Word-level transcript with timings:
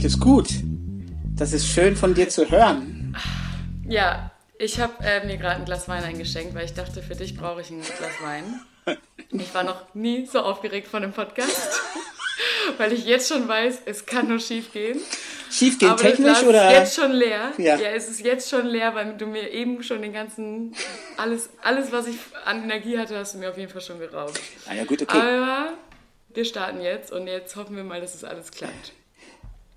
geht 0.00 0.10
es 0.10 0.18
gut. 0.18 0.48
Das 1.36 1.52
ist 1.52 1.66
schön 1.66 1.94
von 1.94 2.14
dir 2.14 2.30
zu 2.30 2.50
hören. 2.50 3.14
Ja, 3.86 4.30
ich 4.58 4.80
habe 4.80 4.94
äh, 5.04 5.26
mir 5.26 5.36
gerade 5.36 5.56
ein 5.56 5.66
Glas 5.66 5.88
Wein 5.88 6.02
eingeschenkt, 6.02 6.54
weil 6.54 6.64
ich 6.64 6.72
dachte, 6.72 7.02
für 7.02 7.14
dich 7.14 7.36
brauche 7.36 7.60
ich 7.60 7.70
ein 7.70 7.82
Glas 7.82 8.22
Wein. 8.22 8.60
Ich 9.32 9.54
war 9.54 9.62
noch 9.62 9.94
nie 9.94 10.26
so 10.26 10.40
aufgeregt 10.40 10.88
von 10.88 11.02
dem 11.02 11.12
Podcast, 11.12 11.80
weil 12.78 12.92
ich 12.92 13.04
jetzt 13.04 13.28
schon 13.28 13.46
weiß, 13.46 13.82
es 13.84 14.04
kann 14.04 14.26
nur 14.26 14.40
schief 14.40 14.72
gehen. 14.72 14.98
Schief 15.48 15.78
gehen 15.78 15.90
Aber 15.90 16.00
technisch 16.00 16.32
das 16.32 16.40
Glas 16.40 16.48
oder? 16.48 16.70
ist 16.72 16.78
jetzt 16.78 16.94
schon 16.96 17.12
leer. 17.12 17.52
Ja. 17.58 17.76
Ja. 17.76 17.90
es 17.90 18.08
ist 18.08 18.24
jetzt 18.24 18.50
schon 18.50 18.66
leer, 18.66 18.94
weil 18.96 19.16
du 19.16 19.26
mir 19.26 19.50
eben 19.50 19.84
schon 19.84 20.02
den 20.02 20.12
ganzen, 20.12 20.74
alles, 21.16 21.50
alles, 21.62 21.92
was 21.92 22.08
ich 22.08 22.16
an 22.44 22.64
Energie 22.64 22.98
hatte, 22.98 23.16
hast 23.18 23.34
du 23.34 23.38
mir 23.38 23.50
auf 23.50 23.58
jeden 23.58 23.70
Fall 23.70 23.82
schon 23.82 24.00
geraubt. 24.00 24.40
Ah 24.68 24.74
ja, 24.74 24.84
gut, 24.84 25.02
okay. 25.02 25.18
Aber 25.18 25.74
wir 26.34 26.44
starten 26.44 26.80
jetzt 26.80 27.12
und 27.12 27.28
jetzt 27.28 27.54
hoffen 27.54 27.76
wir 27.76 27.84
mal, 27.84 28.00
dass 28.00 28.16
es 28.16 28.24
alles 28.24 28.50
klappt. 28.50 28.94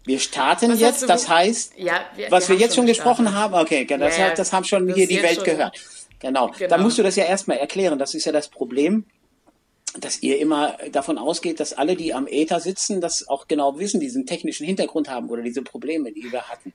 Wir 0.06 0.20
starten 0.20 0.72
Was 0.72 0.80
jetzt, 0.80 1.10
das 1.10 1.30
heißt, 1.30 1.74
Ja, 1.78 2.02
wir, 2.16 2.30
was 2.30 2.50
wir, 2.50 2.56
haben 2.56 2.62
jetzt 2.62 2.76
schon 2.76 2.86
gesprochen 2.86 3.26
gestartet. 3.26 3.54
haben, 3.54 3.64
okay, 3.66 3.86
genau, 3.86 4.06
das, 4.06 4.18
Ja, 4.18 4.34
das 4.34 4.52
haben 4.52 4.66
schon 4.66 4.88
das 4.88 4.98
hier 4.98 5.08
die 5.08 5.22
Welt 5.22 5.44
gehört. 5.44 5.80
Genau. 6.20 6.48
Genau. 6.58 6.70
Da 6.70 6.78
musst 6.78 6.98
du 6.98 7.04
das 7.04 7.16
ja 7.16 7.26
erstmal 7.26 7.58
erklären. 7.58 8.00
Das 8.00 8.14
ist 8.14 8.26
ja 8.26 8.32
das 8.32 8.48
Problem, 8.50 9.06
dass 10.00 10.24
ihr 10.24 10.40
immer 10.40 10.78
davon 10.92 11.18
ausgeht, 11.18 11.60
dass 11.60 11.74
alle, 11.74 11.96
die 11.96 12.14
am 12.14 12.28
Äther 12.28 12.60
sitzen, 12.60 13.00
das 13.00 13.28
auch 13.28 13.48
genau 13.48 13.78
wissen, 13.78 14.00
diesen 14.00 14.26
technischen 14.26 14.66
Hintergrund 14.66 15.10
haben 15.10 15.30
oder 15.30 15.44
diese 15.44 15.62
Probleme, 15.62 16.12
die 16.12 16.32
wir 16.32 16.50
hatten. 16.50 16.74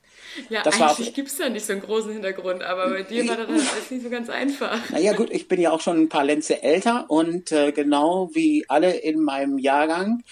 Ja, 0.49 0.63
Das 0.63 0.79
eigentlich 0.79 1.13
gibt 1.13 1.27
es 1.27 1.37
da 1.37 1.49
nicht 1.49 1.65
so 1.65 1.73
einen 1.73 1.81
großen 1.81 2.13
Hintergrund, 2.13 2.63
aber 2.63 2.89
bei 2.89 3.03
dir 3.03 3.27
war 3.27 3.35
das 3.35 3.49
alles 3.49 3.91
nicht 3.91 4.03
so 4.03 4.09
ganz 4.09 4.29
einfach. 4.29 4.89
Naja 4.91 5.13
gut, 5.13 5.29
ich 5.31 5.47
bin 5.47 5.59
ja 5.59 5.71
auch 5.71 5.81
schon 5.81 5.99
ein 5.99 6.09
paar 6.09 6.23
Lenze 6.23 6.63
älter 6.63 7.05
und 7.09 7.51
äh, 7.51 7.71
genau 7.73 8.29
wie 8.33 8.65
alle 8.69 8.95
in 8.95 9.19
meinem 9.19 9.57
Jahrgang 9.57 10.23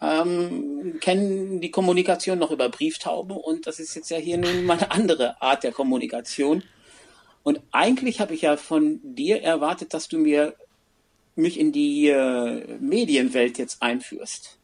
ähm, 0.00 0.98
kennen 1.00 1.60
die 1.60 1.70
Kommunikation 1.70 2.38
noch 2.38 2.50
über 2.50 2.68
Brieftauben 2.68 3.36
und 3.36 3.66
das 3.66 3.80
ist 3.80 3.94
jetzt 3.94 4.10
ja 4.10 4.18
hier 4.18 4.38
nun 4.38 4.64
mal 4.64 4.76
eine 4.76 4.90
andere 4.90 5.40
Art 5.40 5.64
der 5.64 5.72
Kommunikation. 5.72 6.62
Und 7.42 7.60
eigentlich 7.70 8.20
habe 8.20 8.34
ich 8.34 8.42
ja 8.42 8.56
von 8.56 9.00
dir 9.02 9.42
erwartet, 9.42 9.94
dass 9.94 10.08
du 10.08 10.18
mir 10.18 10.54
mich 11.36 11.60
in 11.60 11.70
die 11.70 12.08
äh, 12.08 12.78
Medienwelt 12.80 13.58
jetzt 13.58 13.82
einführst. 13.82 14.55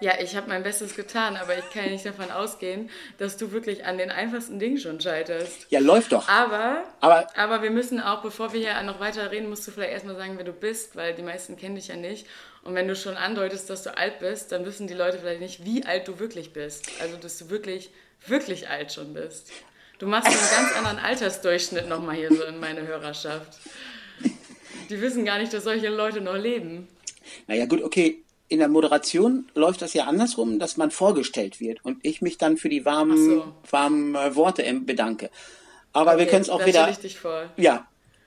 Ja, 0.00 0.12
ich 0.20 0.36
habe 0.36 0.48
mein 0.48 0.62
Bestes 0.62 0.94
getan, 0.94 1.36
aber 1.36 1.58
ich 1.58 1.70
kann 1.70 1.86
ja 1.86 1.90
nicht 1.90 2.06
davon 2.06 2.30
ausgehen, 2.30 2.88
dass 3.18 3.36
du 3.36 3.50
wirklich 3.50 3.84
an 3.84 3.98
den 3.98 4.12
einfachsten 4.12 4.60
Dingen 4.60 4.78
schon 4.78 5.00
scheiterst. 5.00 5.66
Ja, 5.70 5.80
läuft 5.80 6.12
doch. 6.12 6.28
Aber, 6.28 6.84
Aber 7.00 7.26
aber 7.36 7.62
wir 7.62 7.70
müssen 7.70 8.00
auch, 8.00 8.22
bevor 8.22 8.52
wir 8.52 8.60
hier 8.60 8.80
noch 8.84 9.00
weiter 9.00 9.32
reden, 9.32 9.48
musst 9.48 9.66
du 9.66 9.72
vielleicht 9.72 9.92
erstmal 9.92 10.14
sagen, 10.14 10.34
wer 10.36 10.44
du 10.44 10.52
bist, 10.52 10.94
weil 10.94 11.14
die 11.14 11.22
meisten 11.22 11.56
kennen 11.56 11.74
dich 11.74 11.88
ja 11.88 11.96
nicht. 11.96 12.26
Und 12.62 12.76
wenn 12.76 12.86
du 12.86 12.94
schon 12.94 13.16
andeutest, 13.16 13.70
dass 13.70 13.82
du 13.82 13.96
alt 13.96 14.20
bist, 14.20 14.52
dann 14.52 14.64
wissen 14.64 14.86
die 14.86 14.94
Leute 14.94 15.18
vielleicht 15.18 15.40
nicht, 15.40 15.64
wie 15.64 15.84
alt 15.84 16.06
du 16.06 16.20
wirklich 16.20 16.52
bist. 16.52 16.88
Also, 17.00 17.16
dass 17.16 17.38
du 17.38 17.50
wirklich, 17.50 17.90
wirklich 18.26 18.68
alt 18.68 18.92
schon 18.92 19.14
bist. 19.14 19.50
Du 19.98 20.06
machst 20.06 20.28
einen 20.28 20.36
ganz 20.36 20.76
anderen 20.76 20.98
Altersdurchschnitt 20.98 21.88
nochmal 21.88 22.14
hier 22.14 22.32
so 22.32 22.44
in 22.44 22.60
meine 22.60 22.86
Hörerschaft. 22.86 23.58
Die 24.90 25.00
wissen 25.00 25.24
gar 25.24 25.38
nicht, 25.38 25.52
dass 25.52 25.64
solche 25.64 25.88
Leute 25.88 26.20
noch 26.20 26.36
leben. 26.36 26.86
Naja, 27.48 27.66
gut, 27.66 27.82
okay. 27.82 28.22
In 28.48 28.58
der 28.60 28.68
Moderation 28.68 29.48
läuft 29.54 29.82
das 29.82 29.92
ja 29.94 30.04
andersrum, 30.04 30.58
dass 30.58 30.76
man 30.76 30.90
vorgestellt 30.90 31.60
wird 31.60 31.84
und 31.84 31.98
ich 32.02 32.22
mich 32.22 32.38
dann 32.38 32.56
für 32.56 32.68
die 32.70 32.84
warmen, 32.84 33.16
so. 33.40 33.52
warmen 33.70 34.14
äh, 34.14 34.34
Worte 34.34 34.62
bedanke. 34.80 35.30
Aber 35.92 36.12
wir 36.16 36.22
Okay, 36.22 36.30
können 36.30 36.42
es 36.42 36.50
auch 36.50 36.64
wieder. 36.64 36.88
ich 36.88 36.98
dich 36.98 37.18
vor. 37.18 37.50
Ja, 37.56 37.86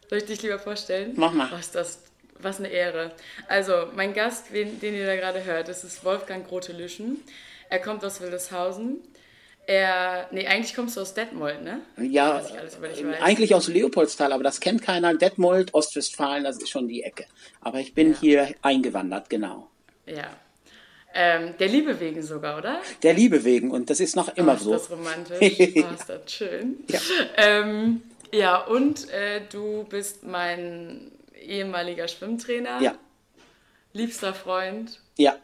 Soll 0.09 0.19
ich 0.19 0.25
dich 0.25 0.41
lieber 0.41 0.59
vorstellen? 0.59 1.13
Mach 1.15 1.31
mal. 1.33 1.47
Was 1.51 1.71
das, 1.71 1.99
was 2.39 2.59
eine 2.59 2.67
Ehre. 2.67 3.13
Also, 3.47 3.87
mein 3.95 4.13
Gast, 4.13 4.53
den, 4.53 4.79
den 4.79 4.93
ihr 4.93 5.05
da 5.05 5.15
gerade 5.15 5.43
hört, 5.45 5.67
das 5.69 5.83
ist 5.83 6.03
Wolfgang 6.03 6.45
Grote-Lüschen. 6.47 7.21
Er 7.69 7.79
kommt 7.79 8.03
aus 8.03 8.19
Wildeshausen. 8.19 8.97
Er, 9.67 10.27
nee, 10.31 10.45
eigentlich 10.47 10.75
kommst 10.75 10.97
du 10.97 11.01
aus 11.01 11.13
Detmold, 11.13 11.63
ne? 11.63 11.81
ja, 11.97 12.31
alles 12.33 12.77
eigentlich 13.21 13.55
aus 13.55 13.67
Leopoldstal, 13.67 14.33
aber 14.33 14.43
das 14.43 14.59
kennt 14.59 14.81
keiner. 14.81 15.13
Detmold, 15.13 15.73
Ostwestfalen, 15.73 16.43
das 16.43 16.57
ist 16.57 16.69
schon 16.69 16.87
die 16.87 17.03
Ecke. 17.03 17.25
Aber 17.61 17.79
ich 17.79 17.93
bin 17.93 18.11
Ja. 18.13 18.19
hier 18.19 18.55
eingewandert, 18.63 19.29
genau. 19.29 19.69
Ja. 20.15 20.29
Ähm, 21.13 21.55
der 21.59 21.67
Liebe 21.67 21.99
wegen 21.99 22.21
sogar, 22.21 22.57
oder? 22.57 22.81
Der 23.03 23.13
Liebe 23.13 23.43
wegen 23.43 23.71
und 23.71 23.89
das 23.89 23.99
ist 23.99 24.15
noch 24.15 24.35
immer 24.37 24.53
oh, 24.53 24.55
ist 24.55 24.63
so. 24.63 24.71
das 24.71 24.89
romantisch. 24.91 25.39
Oh, 25.83 25.93
ist 25.93 26.09
das 26.09 26.31
schön. 26.31 26.83
Ja. 26.87 26.99
Ähm, 27.35 28.01
ja, 28.31 28.63
und 28.63 29.09
äh, 29.09 29.41
du 29.51 29.83
bist 29.89 30.23
mein 30.23 31.11
ehemaliger 31.41 32.07
Schwimmtrainer, 32.07 32.81
Ja, 32.81 32.95
liebster 33.91 34.33
Freund 34.33 35.01
ja, 35.17 35.35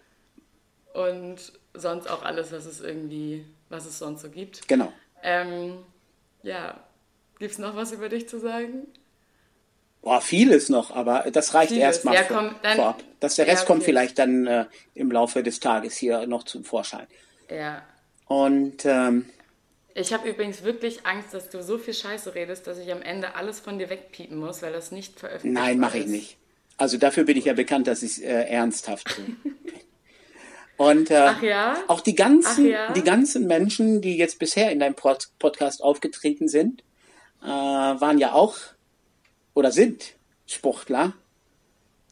und 0.93 1.37
sonst 1.73 2.09
auch 2.09 2.23
alles, 2.23 2.53
was 2.53 2.65
es 2.65 2.79
irgendwie, 2.79 3.45
was 3.67 3.85
es 3.85 3.99
sonst 3.99 4.21
so 4.21 4.29
gibt. 4.29 4.67
genau. 4.69 4.93
Ähm, 5.21 5.79
ja, 6.43 6.79
gibt's 7.39 7.57
noch 7.57 7.75
was 7.75 7.91
über 7.91 8.07
dich 8.07 8.29
zu 8.29 8.39
sagen? 8.39 8.87
Boah, 10.07 10.21
vieles 10.21 10.69
noch, 10.69 10.91
aber 10.91 11.25
das 11.33 11.53
reicht 11.53 11.73
erstmal 11.73 12.15
Ja, 12.15 12.23
vor, 12.23 12.55
vorab. 12.75 13.03
Das, 13.19 13.35
der 13.35 13.45
Rest 13.45 13.63
Ja, 13.63 13.67
kommt 13.67 13.83
vielleicht 13.83 14.17
dann 14.17 14.47
äh, 14.47 14.65
im 14.95 15.11
Laufe 15.11 15.43
des 15.43 15.59
Tages 15.59 15.97
hier 15.97 16.25
noch 16.27 16.43
zum 16.43 16.63
Vorschein. 16.63 17.07
Ja. 17.49 17.81
Und 18.25 18.85
ähm, 18.85 19.25
Ich 19.95 20.13
habe 20.13 20.29
übrigens 20.29 20.63
wirklich 20.63 21.05
Angst, 21.05 21.33
dass 21.33 21.49
du 21.49 21.61
so 21.61 21.77
viel 21.77 21.93
Scheiße 21.93 22.35
redest, 22.35 22.67
dass 22.67 22.77
ich 22.77 22.89
am 22.89 23.01
Ende 23.01 23.35
alles 23.35 23.59
von 23.59 23.79
dir 23.79 23.89
wegpiepen 23.89 24.37
muss, 24.37 24.61
weil 24.61 24.71
das 24.71 24.91
nicht 24.91 25.19
veröffentlicht 25.19 25.61
Nein, 25.61 25.77
mache 25.77 25.97
ich 25.97 26.07
nicht. 26.07 26.37
Also 26.77 26.97
dafür 26.97 27.25
bin 27.25 27.35
ich 27.35 27.43
ja 27.43 27.53
bekannt, 27.53 27.87
dass 27.87 28.01
ich 28.01 28.23
äh, 28.23 28.43
ernsthaft 28.47 29.13
bin. 29.17 29.35
Und 30.77 31.11
äh, 31.11 31.17
Ach 31.17 31.41
ja? 31.41 31.83
auch 31.89 31.99
die 31.99 32.15
ganzen, 32.15 32.69
ja? 32.69 32.93
die 32.93 33.03
ganzen 33.03 33.45
Menschen, 33.45 33.99
die 33.99 34.15
jetzt 34.15 34.39
bisher 34.39 34.71
in 34.71 34.79
deinem 34.79 34.95
Pod 34.95 35.27
Podcast 35.37 35.83
aufgetreten 35.83 36.47
sind, 36.47 36.81
äh, 37.43 37.47
waren 37.47 38.19
ja 38.19 38.31
auch 38.31 38.55
oder 39.57 39.71
sind 39.71 40.13
Sportler 40.45 41.13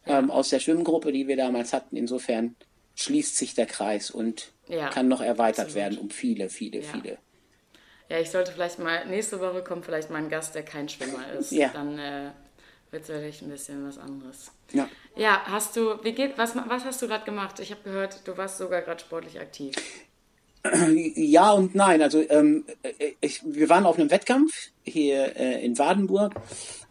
ähm, 0.07 0.31
aus 0.31 0.49
der 0.49 0.59
Schwimmgruppe, 0.59 1.11
die 1.11 1.27
wir 1.27 1.37
damals 1.37 1.73
hatten. 1.73 1.95
Insofern 1.95 2.55
schließt 2.95 3.37
sich 3.37 3.53
der 3.53 3.67
Kreis 3.67 4.09
und 4.09 4.51
Ja, 4.67 4.89
kann 4.89 5.07
noch 5.07 5.21
erweitert 5.21 5.65
absolut. 5.67 5.75
werden 5.75 5.97
um 5.99 6.09
viele, 6.09 6.49
viele, 6.49 6.79
Ja. 6.79 6.91
viele. 6.91 7.17
Ja, 8.09 8.19
ich 8.19 8.31
sollte 8.31 8.51
vielleicht 8.51 8.79
mal, 8.79 9.05
nächste 9.05 9.39
Woche 9.39 9.63
kommt 9.63 9.85
vielleicht 9.85 10.09
mal 10.09 10.17
ein 10.17 10.29
Gast, 10.29 10.55
der 10.55 10.63
kein 10.63 10.89
Schwimmer 10.89 11.31
ist. 11.33 11.51
Ja. 11.51 11.69
Dann 11.69 11.99
äh, 11.99 12.31
wird 12.89 13.03
es 13.03 13.09
vielleicht 13.09 13.43
ein 13.43 13.49
bisschen 13.49 13.87
was 13.87 13.99
anderes. 13.99 14.51
Ja. 14.73 14.89
Ja, 15.15 15.43
hast 15.45 15.75
du, 15.75 16.03
wie 16.03 16.13
geht, 16.13 16.39
was, 16.39 16.55
was 16.55 16.83
hast 16.83 16.99
du 17.03 17.07
gerade 17.07 17.25
gemacht? 17.25 17.59
Ich 17.59 17.69
habe 17.69 17.81
gehört, 17.83 18.27
du 18.27 18.35
warst 18.37 18.57
sogar 18.57 18.81
gerade 18.81 19.01
sportlich 19.01 19.39
aktiv. 19.39 19.75
Ja 21.15 21.51
und 21.51 21.75
nein. 21.75 22.01
Also 22.01 22.23
ähm, 22.29 22.65
äh, 22.83 23.11
ich, 23.21 23.41
wir 23.45 23.69
waren 23.69 23.85
auf 23.85 23.97
einem 23.97 24.11
Wettkampf 24.11 24.71
hier 24.83 25.35
äh, 25.35 25.63
in 25.65 25.77
Wadenburg 25.77 26.35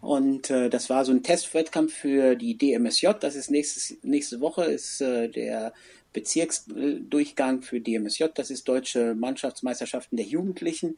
und 0.00 0.50
äh, 0.50 0.69
das 0.69 0.90
war 0.90 1.04
so 1.04 1.12
ein 1.12 1.22
Testwettkampf 1.22 1.93
für 1.93 2.37
die 2.37 2.56
DMSJ. 2.56 3.08
Das 3.20 3.34
ist 3.34 3.50
nächstes, 3.50 3.96
nächste 4.02 4.40
Woche 4.40 4.64
ist 4.64 5.00
äh, 5.00 5.28
der 5.28 5.72
Bezirksdurchgang 6.12 7.62
für 7.62 7.81
DMSJ. 7.81 8.26
Das 8.34 8.50
ist 8.50 8.69
deutsche 8.69 9.14
Mannschaftsmeisterschaften 9.14 10.16
der 10.16 10.26
Jugendlichen, 10.26 10.96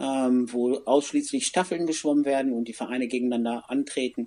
ähm, 0.00 0.52
wo 0.52 0.76
ausschließlich 0.84 1.46
Staffeln 1.46 1.86
geschwommen 1.86 2.24
werden 2.24 2.52
und 2.52 2.66
die 2.66 2.72
Vereine 2.72 3.08
gegeneinander 3.08 3.64
antreten. 3.68 4.26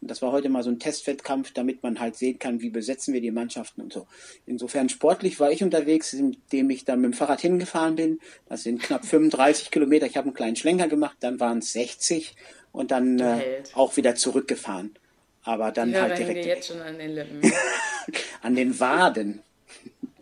Und 0.00 0.10
das 0.10 0.22
war 0.22 0.30
heute 0.30 0.48
mal 0.48 0.62
so 0.62 0.70
ein 0.70 0.78
Testwettkampf, 0.78 1.52
damit 1.52 1.82
man 1.82 1.98
halt 1.98 2.14
sehen 2.14 2.38
kann, 2.38 2.60
wie 2.60 2.70
besetzen 2.70 3.12
wir 3.14 3.20
die 3.20 3.32
Mannschaften 3.32 3.80
und 3.80 3.92
so. 3.92 4.06
Insofern 4.46 4.88
sportlich 4.88 5.40
war 5.40 5.50
ich 5.50 5.64
unterwegs, 5.64 6.12
indem 6.12 6.70
ich 6.70 6.84
dann 6.84 7.00
mit 7.00 7.12
dem 7.12 7.16
Fahrrad 7.16 7.40
hingefahren 7.40 7.96
bin. 7.96 8.20
Das 8.48 8.62
sind 8.62 8.80
knapp 8.80 9.04
35 9.04 9.72
Kilometer. 9.72 10.06
Ich 10.06 10.16
habe 10.16 10.26
einen 10.26 10.34
kleinen 10.34 10.56
Schlenker 10.56 10.86
gemacht, 10.86 11.16
dann 11.20 11.40
waren 11.40 11.58
es 11.58 11.72
60 11.72 12.36
und 12.70 12.92
dann 12.92 13.18
äh, 13.18 13.62
auch 13.74 13.96
wieder 13.96 14.14
zurückgefahren. 14.14 14.94
Aber 15.42 15.72
dann 15.72 15.90
Die 15.90 15.98
halt 15.98 16.18
direkt 16.18 16.44
jetzt 16.44 16.68
schon 16.68 16.80
an 16.80 16.98
den 16.98 17.14
Lippen, 17.14 17.40
an 18.42 18.54
den 18.54 18.78
Waden. 18.78 19.42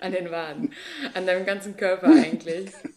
an 0.01 0.13
den 0.13 0.31
Waden, 0.31 0.73
an 1.13 1.27
deinem 1.27 1.45
ganzen 1.45 1.77
Körper 1.77 2.07
eigentlich. 2.07 2.71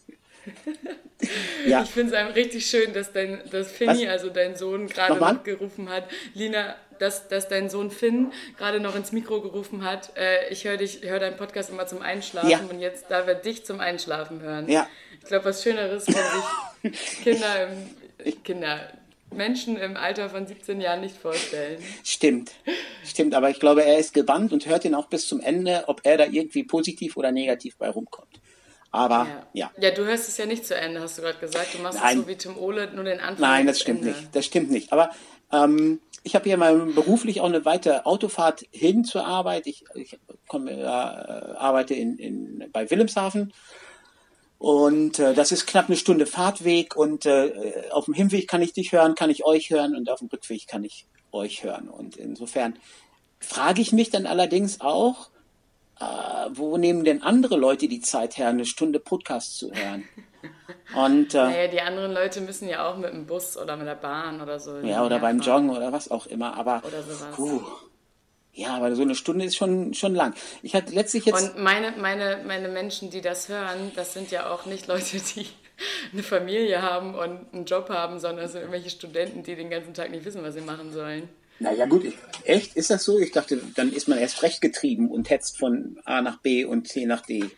Ja, 1.66 1.82
Ich 1.82 1.90
finde 1.90 2.12
es 2.14 2.18
einem 2.18 2.32
richtig 2.32 2.64
schön, 2.66 2.92
dass 2.94 3.12
dein, 3.12 3.40
dass 3.50 3.70
Finny, 3.70 4.04
Was? 4.06 4.08
also 4.08 4.30
dein 4.30 4.56
Sohn, 4.56 4.86
gerade 4.88 5.16
noch 5.18 5.44
gerufen 5.44 5.88
hat, 5.90 6.04
Lina, 6.34 6.74
dass, 6.98 7.28
dass 7.28 7.48
dein 7.48 7.68
Sohn 7.68 7.90
Finn 7.90 8.32
gerade 8.58 8.80
noch 8.80 8.94
ins 8.96 9.12
Mikro 9.12 9.40
gerufen 9.40 9.84
hat. 9.84 10.16
Äh, 10.16 10.50
ich 10.50 10.64
höre 10.64 10.76
dich, 10.78 11.00
höre 11.02 11.18
deinen 11.20 11.36
Podcast 11.36 11.70
immer 11.70 11.86
zum 11.86 12.00
Einschlafen 12.02 12.48
Ja. 12.50 12.58
und 12.70 12.80
jetzt 12.80 13.10
darf 13.10 13.26
er 13.26 13.34
dich 13.34 13.64
zum 13.64 13.80
Einschlafen 13.80 14.40
hören. 14.40 14.68
Ja. 14.68 14.88
Ich 15.20 15.26
glaube, 15.26 15.44
was 15.46 15.62
Schöneres, 15.62 16.06
wenn 16.08 16.92
sich 16.92 17.22
Kinder, 17.22 17.68
im, 18.24 18.42
Kinder, 18.42 18.92
Menschen 19.32 19.76
im 19.76 19.96
Alter 19.96 20.28
von 20.30 20.46
17 20.46 20.80
Jahren 20.80 21.02
nicht 21.02 21.16
vorstellen. 21.16 21.78
Stimmt, 22.02 22.52
stimmt, 23.04 23.34
aber 23.34 23.50
ich 23.50 23.60
glaube, 23.60 23.84
er 23.84 23.98
ist 23.98 24.12
gebannt 24.14 24.52
und 24.52 24.66
hört 24.66 24.84
ihn 24.84 24.94
auch 24.94 25.06
bis 25.06 25.26
zum 25.28 25.40
Ende, 25.40 25.84
ob 25.86 26.00
er 26.04 26.16
da 26.18 26.24
irgendwie 26.24 26.64
positiv 26.64 27.16
oder 27.16 27.30
negativ 27.30 27.76
bei 27.76 27.88
rumkommt. 27.90 28.40
Aber 28.90 29.26
ja. 29.52 29.70
Ja, 29.76 29.88
ja 29.88 29.90
du 29.92 30.04
hörst 30.04 30.28
es 30.28 30.36
ja 30.36 30.46
nicht 30.46 30.66
zu 30.66 30.74
Ende, 30.74 31.00
hast 31.00 31.18
du 31.18 31.22
gerade 31.22 31.38
gesagt. 31.38 31.74
Du 31.74 31.78
machst 31.78 31.98
Nein. 32.00 32.18
es 32.18 32.22
so 32.24 32.28
wie 32.28 32.36
Tim 32.36 32.56
Ole, 32.58 32.92
nur 32.92 33.04
den 33.04 33.20
Anfang. 33.20 33.40
Nein, 33.40 33.66
das 33.66 33.80
stimmt 33.80 34.00
Ende. 34.00 34.18
nicht. 34.18 34.34
Das 34.34 34.46
stimmt 34.46 34.70
nicht. 34.70 34.92
Aber 34.92 35.10
ähm, 35.52 36.00
ich 36.22 36.34
habe 36.34 36.44
hier 36.44 36.56
mal 36.56 36.76
beruflich 36.86 37.40
auch 37.40 37.46
eine 37.46 37.64
weite 37.64 38.04
Autofahrt 38.04 38.64
hin 38.72 39.04
zur 39.04 39.24
Arbeit. 39.26 39.66
Ich, 39.66 39.84
ich 39.94 40.18
komme, 40.48 40.72
äh, 40.72 40.84
arbeite 40.84 41.94
in, 41.94 42.18
in, 42.18 42.64
bei 42.72 42.90
Wilhelmshaven. 42.90 43.52
Und 44.58 45.18
äh, 45.18 45.32
das 45.32 45.52
ist 45.52 45.66
knapp 45.66 45.86
eine 45.86 45.96
Stunde 45.96 46.26
Fahrtweg. 46.26 46.96
Und 46.96 47.26
äh, 47.26 47.84
auf 47.92 48.04
dem 48.04 48.14
Hinweg 48.14 48.48
kann 48.48 48.60
ich 48.60 48.72
dich 48.72 48.92
hören, 48.92 49.14
kann 49.14 49.30
ich 49.30 49.44
euch 49.44 49.70
hören. 49.70 49.96
Und 49.96 50.10
auf 50.10 50.18
dem 50.18 50.28
Rückweg 50.28 50.66
kann 50.66 50.84
ich 50.84 51.06
euch 51.32 51.62
hören. 51.64 51.88
Und 51.88 52.16
insofern 52.16 52.76
frage 53.38 53.80
ich 53.80 53.92
mich 53.92 54.10
dann 54.10 54.26
allerdings 54.26 54.80
auch, 54.80 55.30
äh, 56.00 56.04
wo 56.52 56.76
nehmen 56.76 57.04
denn 57.04 57.22
andere 57.22 57.56
Leute 57.56 57.86
die 57.88 58.00
Zeit 58.00 58.38
her, 58.38 58.48
eine 58.48 58.64
Stunde 58.64 58.98
Podcast 58.98 59.58
zu 59.58 59.72
hören? 59.72 60.04
Und 60.96 61.34
äh, 61.34 61.38
Naja, 61.38 61.68
die 61.68 61.80
anderen 61.80 62.12
Leute 62.12 62.40
müssen 62.40 62.68
ja 62.68 62.88
auch 62.88 62.96
mit 62.96 63.12
dem 63.12 63.26
Bus 63.26 63.56
oder 63.56 63.76
mit 63.76 63.86
der 63.86 63.94
Bahn 63.94 64.40
oder 64.40 64.58
so. 64.58 64.78
Ja, 64.78 65.04
oder 65.04 65.18
beim 65.18 65.36
herfahren. 65.36 65.66
Joggen 65.66 65.76
oder 65.76 65.92
was 65.92 66.10
auch 66.10 66.26
immer. 66.26 66.56
Aber 66.56 66.82
Oder 66.84 67.02
sowas. 67.02 67.34
puh, 67.36 67.60
ja, 68.52 68.74
aber 68.74 68.94
so 68.96 69.02
eine 69.02 69.14
Stunde 69.14 69.44
ist 69.44 69.56
schon 69.56 69.94
schon 69.94 70.14
lang. 70.14 70.34
Ich 70.62 70.74
hatte 70.74 70.92
letztlich 70.92 71.26
jetzt 71.26 71.54
Und 71.54 71.62
meine, 71.62 71.92
meine, 71.98 72.42
meine 72.46 72.68
Menschen, 72.68 73.10
die 73.10 73.20
das 73.20 73.48
hören, 73.48 73.92
das 73.94 74.14
sind 74.14 74.30
ja 74.30 74.50
auch 74.50 74.66
nicht 74.66 74.88
Leute, 74.88 75.18
die 75.18 75.46
eine 76.12 76.22
Familie 76.22 76.82
haben 76.82 77.14
und 77.14 77.52
einen 77.52 77.64
Job 77.66 77.90
haben, 77.90 78.18
sondern 78.18 78.46
es 78.46 78.52
sind 78.52 78.62
irgendwelche 78.62 78.90
Studenten, 78.90 79.42
die 79.42 79.54
den 79.54 79.70
ganzen 79.70 79.94
Tag 79.94 80.10
nicht 80.10 80.24
wissen, 80.24 80.42
was 80.42 80.54
sie 80.54 80.60
machen 80.62 80.92
sollen. 80.92 81.28
Naja 81.60 81.86
gut, 81.86 82.04
ich, 82.04 82.16
echt 82.44 82.76
ist 82.76 82.90
das 82.90 83.04
so? 83.04 83.18
Ich 83.18 83.32
dachte, 83.32 83.60
dann 83.76 83.92
ist 83.92 84.08
man 84.08 84.18
erst 84.18 84.42
recht 84.42 84.60
getrieben 84.60 85.10
und 85.10 85.30
hetzt 85.30 85.58
von 85.58 86.00
A 86.04 86.22
nach 86.22 86.38
B 86.38 86.64
und 86.64 86.88
C 86.88 87.06
nach 87.06 87.20
D. 87.20 87.50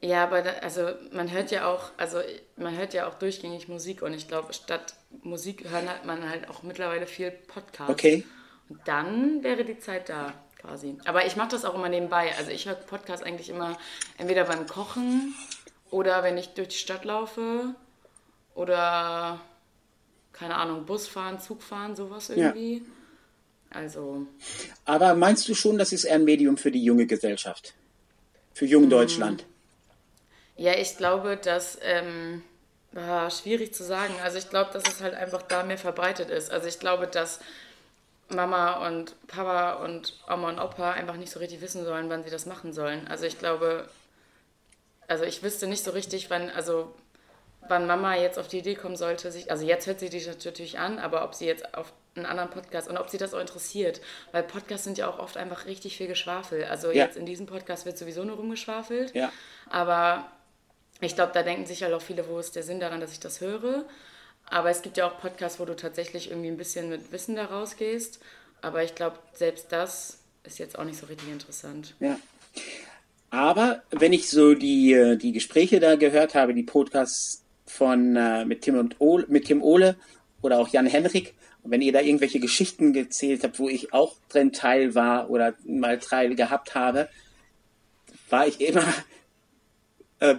Ja, 0.00 0.24
aber 0.24 0.40
da, 0.40 0.52
also 0.62 0.88
man 1.12 1.30
hört 1.30 1.50
ja 1.50 1.66
auch, 1.66 1.90
also 1.98 2.20
man 2.56 2.76
hört 2.76 2.94
ja 2.94 3.06
auch 3.06 3.14
durchgängig 3.14 3.68
Musik 3.68 4.00
und 4.00 4.14
ich 4.14 4.28
glaube, 4.28 4.54
statt 4.54 4.94
Musik 5.22 5.68
hören 5.68 5.88
hat 5.88 6.06
man 6.06 6.28
halt 6.28 6.48
auch 6.48 6.62
mittlerweile 6.62 7.06
viel 7.06 7.30
Podcast. 7.30 7.90
Okay. 7.90 8.24
Und 8.70 8.80
dann 8.86 9.42
wäre 9.42 9.64
die 9.64 9.78
Zeit 9.78 10.08
da 10.08 10.32
quasi. 10.58 10.96
Aber 11.04 11.26
ich 11.26 11.36
mache 11.36 11.50
das 11.50 11.66
auch 11.66 11.74
immer 11.74 11.90
nebenbei. 11.90 12.32
Also 12.38 12.50
ich 12.50 12.66
höre 12.66 12.74
Podcast 12.74 13.22
eigentlich 13.22 13.50
immer 13.50 13.76
entweder 14.16 14.44
beim 14.44 14.66
Kochen 14.66 15.34
oder 15.90 16.22
wenn 16.22 16.38
ich 16.38 16.54
durch 16.54 16.68
die 16.68 16.76
Stadt 16.76 17.04
laufe 17.04 17.74
oder 18.54 19.40
keine 20.32 20.54
Ahnung, 20.54 20.86
Bus 20.86 21.06
fahren, 21.06 21.40
Zug 21.40 21.62
fahren, 21.62 21.94
sowas 21.94 22.30
irgendwie. 22.30 22.82
Also 23.74 24.26
Aber 24.84 25.14
meinst 25.14 25.48
du 25.48 25.54
schon, 25.54 25.78
das 25.78 25.90
ist 25.92 26.04
eher 26.04 26.16
ein 26.16 26.24
Medium 26.24 26.56
für 26.58 26.70
die 26.70 26.84
junge 26.84 27.06
Gesellschaft? 27.06 27.74
Für 28.54 28.66
jung 28.66 28.88
Mhm. 28.88 28.90
Deutschland? 28.90 29.46
Ja, 30.56 30.74
ich 30.74 30.96
glaube, 30.96 31.36
dass 31.36 31.78
ähm, 31.82 32.42
ah, 32.94 33.30
schwierig 33.30 33.74
zu 33.74 33.84
sagen. 33.84 34.14
Also 34.22 34.38
ich 34.38 34.50
glaube, 34.50 34.70
dass 34.72 34.86
es 34.86 35.00
halt 35.00 35.14
einfach 35.14 35.42
da 35.42 35.62
mehr 35.64 35.78
verbreitet 35.78 36.30
ist. 36.30 36.50
Also 36.50 36.68
ich 36.68 36.78
glaube, 36.78 37.06
dass 37.06 37.40
Mama 38.30 38.86
und 38.88 39.16
Papa 39.28 39.84
und 39.84 40.14
Oma 40.28 40.50
und 40.50 40.60
Opa 40.60 40.92
einfach 40.92 41.16
nicht 41.16 41.32
so 41.32 41.40
richtig 41.40 41.60
wissen 41.62 41.84
sollen, 41.84 42.10
wann 42.10 42.24
sie 42.24 42.30
das 42.30 42.46
machen 42.46 42.72
sollen. 42.72 43.08
Also 43.08 43.26
ich 43.26 43.38
glaube, 43.38 43.88
also 45.08 45.24
ich 45.24 45.42
wüsste 45.42 45.66
nicht 45.66 45.84
so 45.84 45.90
richtig, 45.90 46.30
wann, 46.30 46.50
also 46.50 46.94
wann 47.68 47.86
Mama 47.86 48.16
jetzt 48.16 48.38
auf 48.38 48.48
die 48.48 48.58
Idee 48.60 48.74
kommen 48.76 48.96
sollte, 48.96 49.32
sich, 49.32 49.50
also 49.50 49.64
jetzt 49.66 49.86
hört 49.86 50.00
sie 50.00 50.10
die 50.10 50.24
natürlich 50.26 50.78
an, 50.78 50.98
aber 50.98 51.24
ob 51.24 51.34
sie 51.34 51.46
jetzt 51.46 51.74
auf 51.74 51.92
einen 52.16 52.26
anderen 52.26 52.50
Podcast 52.50 52.88
und 52.88 52.96
ob 52.98 53.08
sie 53.08 53.18
das 53.18 53.34
auch 53.34 53.40
interessiert, 53.40 54.00
weil 54.32 54.42
Podcasts 54.42 54.84
sind 54.84 54.98
ja 54.98 55.08
auch 55.08 55.18
oft 55.18 55.36
einfach 55.36 55.66
richtig 55.66 55.96
viel 55.96 56.08
Geschwafel. 56.08 56.64
Also 56.64 56.88
Ja. 56.88 57.04
jetzt 57.04 57.16
in 57.16 57.24
diesem 57.26 57.46
Podcast 57.46 57.86
wird 57.86 57.96
sowieso 57.98 58.24
nur 58.24 58.36
rumgeschwafelt, 58.36 59.14
Ja. 59.14 59.32
aber 59.68 60.30
ich 61.00 61.14
glaube, 61.14 61.32
da 61.32 61.42
denken 61.42 61.66
sich 61.66 61.82
halt 61.82 61.94
auch 61.94 62.02
viele, 62.02 62.28
wo 62.28 62.38
ist 62.38 62.56
der 62.56 62.62
Sinn 62.62 62.80
daran, 62.80 63.00
dass 63.00 63.12
ich 63.12 63.20
das 63.20 63.40
höre. 63.40 63.84
Aber 64.46 64.70
es 64.70 64.82
gibt 64.82 64.96
ja 64.96 65.06
auch 65.08 65.18
Podcasts, 65.20 65.60
wo 65.60 65.64
du 65.64 65.76
tatsächlich 65.76 66.28
irgendwie 66.30 66.48
ein 66.48 66.56
bisschen 66.56 66.88
mit 66.90 67.12
Wissen 67.12 67.36
da 67.36 67.44
rausgehst. 67.46 68.20
Aber 68.62 68.82
ich 68.82 68.94
glaube, 68.96 69.16
selbst 69.32 69.70
das 69.70 70.18
ist 70.42 70.58
jetzt 70.58 70.78
auch 70.78 70.84
nicht 70.84 70.98
so 70.98 71.06
richtig 71.06 71.28
interessant. 71.30 71.94
Ja. 72.00 72.18
Aber 73.30 73.82
wenn 73.90 74.12
ich 74.12 74.28
so 74.28 74.54
die, 74.54 74.92
äh, 74.92 75.16
die 75.16 75.32
Gespräche 75.32 75.78
da 75.80 75.94
gehört 75.96 76.34
habe, 76.34 76.52
die 76.52 76.64
Podcasts 76.64 77.42
von 77.66 78.16
äh, 78.16 78.44
mit 78.44 78.62
Tim 78.62 78.76
und 78.78 78.96
Ole, 78.98 79.24
mit 79.28 79.46
Tim 79.46 79.62
Ole 79.62 79.96
oder 80.42 80.58
auch 80.58 80.68
Jan 80.68 80.86
Henrik, 80.86 81.34
und 81.62 81.70
wenn 81.70 81.82
ihr 81.82 81.92
da 81.92 82.00
irgendwelche 82.00 82.40
Geschichten 82.40 82.92
gezählt 82.92 83.44
habt, 83.44 83.58
wo 83.58 83.68
ich 83.68 83.92
auch 83.92 84.16
drin 84.28 84.52
Teil 84.52 84.94
war 84.94 85.30
oder 85.30 85.54
mal 85.64 85.98
Teil 85.98 86.34
gehabt 86.34 86.74
habe, 86.74 87.08
war 88.28 88.46
ich 88.46 88.60
immer 88.60 88.84
äh, 90.20 90.36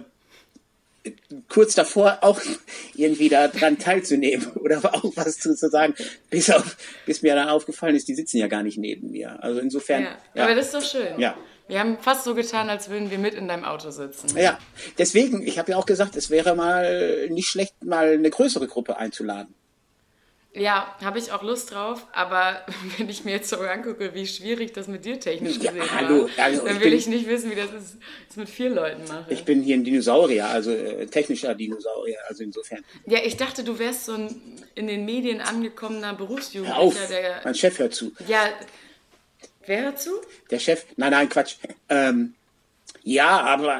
kurz 1.48 1.74
davor 1.74 2.18
auch 2.22 2.40
irgendwie 2.94 3.28
da 3.28 3.48
dran 3.48 3.78
teilzunehmen 3.78 4.46
oder 4.54 4.78
auch 4.84 5.12
was 5.14 5.38
zu, 5.38 5.54
zu 5.54 5.68
sagen, 5.68 5.94
bis 6.30 6.50
auf, 6.50 6.76
bis 7.06 7.22
mir 7.22 7.34
dann 7.34 7.48
aufgefallen 7.48 7.96
ist, 7.96 8.08
die 8.08 8.14
sitzen 8.14 8.38
ja 8.38 8.48
gar 8.48 8.62
nicht 8.62 8.78
neben 8.78 9.10
mir. 9.10 9.42
Also 9.42 9.60
insofern. 9.60 10.08
Ja. 10.34 10.44
Aber 10.44 10.54
das 10.54 10.66
ist 10.66 10.74
doch 10.74 10.82
schön. 10.82 11.18
Ja. 11.18 11.36
Wir 11.68 11.78
haben 11.78 11.96
fast 11.98 12.24
so 12.24 12.34
getan, 12.34 12.68
als 12.68 12.90
würden 12.90 13.10
wir 13.10 13.18
mit 13.18 13.34
in 13.34 13.48
deinem 13.48 13.64
Auto 13.64 13.90
sitzen. 13.90 14.36
Ja, 14.36 14.58
deswegen, 14.98 15.46
ich 15.46 15.58
habe 15.58 15.70
ja 15.70 15.78
auch 15.78 15.86
gesagt, 15.86 16.16
es 16.16 16.28
wäre 16.28 16.54
mal 16.56 17.28
nicht 17.30 17.48
schlecht, 17.48 17.84
mal 17.84 18.12
eine 18.12 18.30
größere 18.30 18.66
Gruppe 18.66 18.96
einzuladen. 18.96 19.54
Ja, 20.54 20.94
habe 21.02 21.18
ich 21.18 21.32
auch 21.32 21.42
Lust 21.42 21.70
drauf, 21.72 22.06
aber 22.12 22.60
wenn 22.98 23.08
ich 23.08 23.24
mir 23.24 23.30
jetzt 23.30 23.48
so 23.48 23.56
angucke, 23.56 24.12
wie 24.12 24.26
schwierig 24.26 24.72
das 24.74 24.86
mit 24.86 25.04
dir 25.06 25.18
technisch 25.18 25.56
Ja, 25.56 25.70
gesehen 25.72 25.90
hallo, 25.94 26.28
war, 26.36 26.44
also 26.44 26.64
dann 26.66 26.74
will 26.80 26.90
bin- 26.90 26.98
ich 26.98 27.06
nicht 27.06 27.26
wissen, 27.26 27.50
wie 27.50 27.54
das 27.54 27.72
ist, 27.72 27.96
das 28.28 28.36
mit 28.36 28.50
vier 28.50 28.68
Leuten 28.68 29.02
mache. 29.08 29.32
Ich 29.32 29.44
bin 29.44 29.62
hier 29.62 29.76
ein 29.76 29.84
Dinosaurier, 29.84 30.46
also 30.46 30.70
äh, 30.72 31.06
technischer 31.06 31.54
Dinosaurier, 31.54 32.18
also 32.28 32.42
insofern. 32.44 32.84
ja, 33.06 33.20
ich 33.24 33.38
dachte, 33.38 33.64
du 33.64 33.78
wärst 33.78 34.04
so 34.04 34.12
ein 34.12 34.62
in 34.74 34.88
den 34.88 35.06
Medien 35.06 35.40
angekommener 35.40 36.08
Hör 36.08 36.12
auf, 36.12 36.18
Berufsjugendlicher, 36.18 37.06
der. 37.08 37.40
mein 37.44 37.54
Chef 37.54 37.78
hört 37.78 37.94
zu. 37.94 38.12
Ja, 38.28 38.48
wer 39.64 39.90
dazu? 39.92 40.10
Der 40.50 40.58
Chef, 40.58 40.84
nein, 40.96 41.12
nein, 41.12 41.28
Quatsch. 41.30 41.56
Ähm, 41.88 42.34
ja, 43.04 43.40
aber 43.40 43.76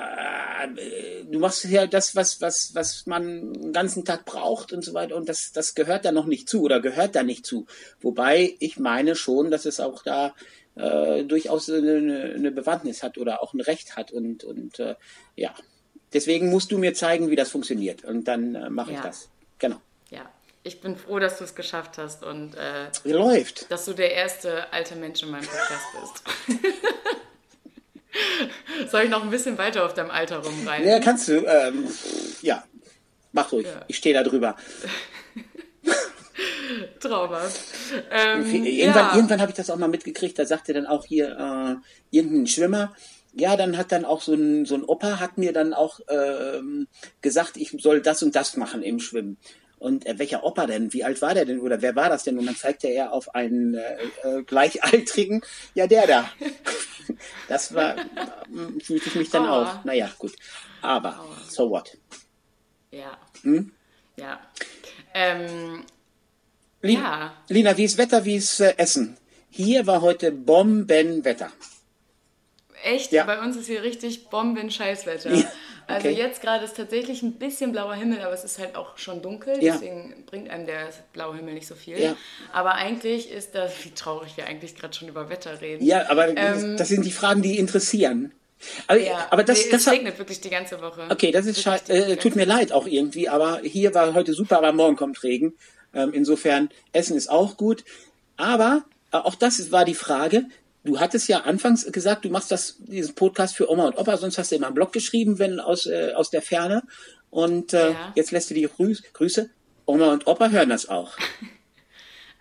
äh, 0.76 1.25
du 1.25 1.38
machst 1.38 1.64
ja 1.64 1.87
das, 1.87 2.17
was, 2.17 2.41
was, 2.41 2.75
was 2.75 3.07
man 3.07 3.52
den 3.52 3.73
ganzen 3.73 4.05
Tag 4.05 4.25
braucht 4.25 4.73
und 4.73 4.85
so 4.85 4.95
weiter. 4.95 5.17
Und 5.17 5.29
das, 5.29 5.52
das 5.52 5.75
gehört 5.75 6.05
da 6.05 6.12
noch 6.12 6.26
nicht 6.26 6.49
zu 6.49 6.62
oder 6.62 6.81
gehört 6.81 7.14
da 7.14 7.23
nicht 7.23 7.47
zu. 7.47 7.67
Wobei 8.00 8.55
ich 8.59 8.79
meine 8.79 9.14
schon, 9.17 9.50
dass 9.50 9.64
es 9.64 9.81
auch 9.81 10.02
da 10.02 10.35
äh, 10.75 11.25
durchaus 11.25 11.69
eine, 11.71 12.33
eine 12.35 12.50
Bewandtnis 12.50 13.02
hat 13.02 13.19
oder 13.19 13.43
auch 13.43 13.55
ein 13.55 13.61
Recht 13.61 13.97
hat. 13.97 14.11
Und, 14.12 14.45
und 14.45 14.79
äh, 14.81 14.95
ja, 15.37 15.55
deswegen 16.12 16.50
musst 16.50 16.73
du 16.73 16.79
mir 16.79 16.95
zeigen, 16.95 17.31
wie 17.31 17.37
das 17.37 17.50
funktioniert. 17.50 18.05
Und 18.05 18.26
dann 18.29 18.55
äh, 18.55 18.71
mache 18.71 18.91
ich 18.93 18.97
Ja. 18.97 19.02
das. 19.05 19.29
Genau. 19.59 19.76
Ja, 20.11 20.29
ich 20.64 20.81
bin 20.81 20.97
froh, 20.97 21.19
dass 21.19 21.38
du 21.38 21.45
es 21.45 21.55
geschafft 21.55 21.99
hast 21.99 22.23
und 22.25 22.55
äh, 22.57 22.88
Läuft. 23.05 23.71
dass 23.71 23.85
du 23.85 23.93
der 23.93 24.12
erste 24.14 24.73
alte 24.73 24.97
Mensch 24.97 25.23
in 25.23 25.31
meinem 25.31 25.47
Podcast 25.47 25.85
bist. 26.00 26.59
Soll 28.90 29.04
ich 29.04 29.11
noch 29.11 29.23
ein 29.23 29.31
bisschen 29.31 29.57
weiter 29.59 29.87
auf 29.87 29.95
deinem 29.95 30.11
Alter 30.11 30.38
rumreiten? 30.38 30.87
Ja, 30.87 31.00
kannst 31.00 31.28
du. 31.28 31.45
Ähm, 31.47 31.88
ja, 32.42 32.64
mach 33.33 33.52
ruhig. 33.52 33.66
Ja. 33.66 33.85
Ich 33.88 33.97
stehe 33.97 34.14
da 34.14 34.23
drüber. 34.23 34.57
Traumhaft. 37.00 37.61
Ähm, 38.11 38.64
Irgendwann, 38.64 38.95
ja. 38.95 39.14
irgendwann 39.14 39.40
habe 39.40 39.50
ich 39.50 39.57
das 39.57 39.71
auch 39.71 39.76
mal 39.76 39.88
mitgekriegt, 39.88 40.38
da 40.38 40.47
sagte 40.47 40.73
dann 40.73 40.87
auch 40.87 41.04
hier 41.04 41.37
äh, 41.38 42.16
irgendein 42.16 42.47
Schwimmer, 42.47 42.95
ja, 43.35 43.57
dann 43.57 43.78
hat 43.78 43.92
dann 43.92 44.04
auch 44.04 44.21
so 44.21 44.35
ein, 44.35 44.66
so 44.66 44.75
ein 44.75 44.85
Opa 44.85 45.19
hat 45.19 45.38
mir 45.38 45.52
dann 45.52 45.73
auch 45.73 46.00
ähm, 46.09 46.87
gesagt, 47.23 47.57
ich 47.57 47.75
soll 47.78 48.02
das 48.02 48.23
und 48.23 48.37
das 48.37 48.57
machen 48.57 48.83
im 48.83 49.00
Schwimmen. 49.00 49.38
Und 49.83 50.07
äh, 50.07 50.17
welcher 50.19 50.45
Opa 50.45 50.67
denn? 50.67 50.93
Wie 50.93 51.03
alt 51.03 51.21
war 51.23 51.35
der 51.35 51.45
denn? 51.45 51.61
Oder 51.61 51.83
wer 51.83 51.97
war 51.97 52.09
das 52.09 52.23
denn? 52.23 52.39
Und 52.39 52.47
dann 52.47 52.55
zeigte 52.55 52.87
er 52.87 53.12
auf 53.12 53.35
einen 53.35 53.75
äh, 53.75 53.97
äh, 54.23 54.43
Gleichaltrigen, 54.45 55.43
ja, 55.75 55.87
der 55.87 56.07
da. 56.07 56.31
Das 57.49 57.75
war, 57.75 57.99
äh, 57.99 58.81
fühlte 58.81 59.09
ich 59.09 59.15
mich 59.17 59.31
dann 59.31 59.45
Aua. 59.45 59.81
auch. 59.81 59.85
Naja, 59.85 60.09
gut. 60.19 60.33
Aber, 60.81 61.27
so 61.49 61.69
what? 61.69 61.99
Ja. 62.93 63.19
Hm? 63.43 63.73
Ja. 64.17 64.41
Ähm, 65.12 65.85
Lin 66.81 67.01
Ja. 67.01 67.35
Lina, 67.49 67.77
wie 67.77 67.85
ist 67.85 67.99
Wetter, 67.99 68.25
wie 68.25 68.37
ist 68.37 68.61
äh, 68.61 68.75
Essen? 68.79 69.17
Hier 69.51 69.87
war 69.87 70.01
heute 70.01 70.31
Bombenwetter. 70.31 71.51
Echt, 72.85 73.12
Ja. 73.12 73.25
bei 73.25 73.39
uns 73.41 73.57
ist 73.57 73.67
hier 73.67 73.83
richtig 73.83 74.29
Bomben-Scheißwetter. 74.29 75.33
Ja, 75.35 75.45
Also 75.89 76.09
okay. 76.09 76.17
jetzt 76.17 76.41
gerade 76.41 76.65
ist 76.65 76.77
tatsächlich 76.77 77.23
ein 77.23 77.33
bisschen 77.35 77.73
blauer 77.73 77.95
Himmel, 77.95 78.21
aber 78.21 78.33
es 78.33 78.45
ist 78.45 78.59
halt 78.59 78.77
auch 78.77 78.97
schon 78.99 79.21
dunkel, 79.21 79.62
Ja. 79.62 79.73
deswegen 79.75 80.15
bringt 80.27 80.49
einem 80.51 80.65
der 80.67 80.89
blaue 81.12 81.37
Himmel 81.37 81.55
nicht 81.55 81.67
so 81.67 81.75
viel. 81.75 81.99
Ja. 82.01 82.17
Aber 82.53 82.75
eigentlich 82.75 83.31
ist 83.31 83.55
das, 83.55 83.73
wie 83.85 83.91
traurig 83.91 84.37
wir 84.37 84.47
eigentlich 84.47 84.77
gerade 84.77 84.95
schon 84.95 85.09
über 85.09 85.29
Wetter 85.29 85.61
reden. 85.61 85.85
Ja, 85.85 86.09
aber 86.09 86.29
Ähm, 86.37 86.77
das 86.77 86.89
sind 86.89 87.05
die 87.05 87.11
Fragen, 87.12 87.43
die 87.43 87.59
interessieren. 87.59 88.33
Aber, 88.87 89.01
Ja, 89.01 89.27
aber 89.31 89.43
das, 89.43 89.65
nee, 89.65 89.71
das 89.73 89.81
es 89.81 89.87
hat, 89.89 89.95
regnet 89.95 90.19
wirklich 90.19 90.41
die 90.41 90.51
ganze 90.51 90.81
Woche. 90.81 91.09
okay, 91.11 91.33
das 91.33 91.47
ist 91.47 91.65
Wirklich 91.67 91.83
schei- 91.97 92.05
die 92.07 92.12
äh, 92.12 92.17
tut 92.17 92.37
mir 92.37 92.45
leid 92.47 92.71
auch 92.71 92.87
irgendwie, 92.87 93.29
aber 93.29 93.59
hier 93.65 93.93
war 93.93 94.15
heute 94.15 94.35
super, 94.35 94.59
aber 94.59 94.73
morgen 94.73 94.95
kommt 94.95 95.21
Regen. 95.25 95.55
Ähm, 95.95 96.12
insofern, 96.15 96.71
Essen 96.93 97.17
ist 97.17 97.29
auch 97.29 97.57
gut. 97.57 97.85
Aber 98.37 98.85
äh, 99.12 99.17
auch 99.17 99.35
das 99.35 99.73
war 99.73 99.85
die 99.85 99.95
Frage. 99.97 100.45
Du 100.85 100.99
hattest 100.99 101.29
ja 101.29 101.41
anfangs 101.43 101.91
gesagt, 101.93 102.25
du 102.25 102.29
machst 102.31 102.51
das, 102.51 102.77
diesen 102.79 103.15
Podcast 103.15 103.55
für 103.57 103.71
Oma 103.71 103.87
und 103.87 103.99
Opa, 103.99 104.17
sonst 104.17 104.39
hast 104.39 104.51
du 104.51 104.57
immer 104.57 104.67
einen 104.67 104.75
Blog 104.75 104.93
geschrieben, 104.93 105.39
wenn 105.39 105.61
aus, 105.61 105.87
äh, 105.87 106.12
aus 106.15 106.31
der 106.31 106.43
Ferne. 106.43 106.83
Und 107.31 107.73
äh, 107.73 107.91
Ja. 107.93 108.12
jetzt 108.17 108.33
lässt 108.33 108.51
du 108.51 108.55
die 108.55 108.69
Grüß, 108.69 109.03
Grüße. 109.12 109.49
Oma 109.87 110.12
und 110.12 110.27
Opa 110.27 110.49
hören 110.51 110.69
das 110.71 110.89
auch. 110.89 111.17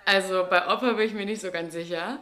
Also 0.03 0.47
bei 0.49 0.65
Opa 0.65 0.93
bin 0.93 1.05
ich 1.05 1.13
mir 1.13 1.25
nicht 1.27 1.41
so 1.41 1.51
ganz 1.51 1.73
sicher. 1.73 2.19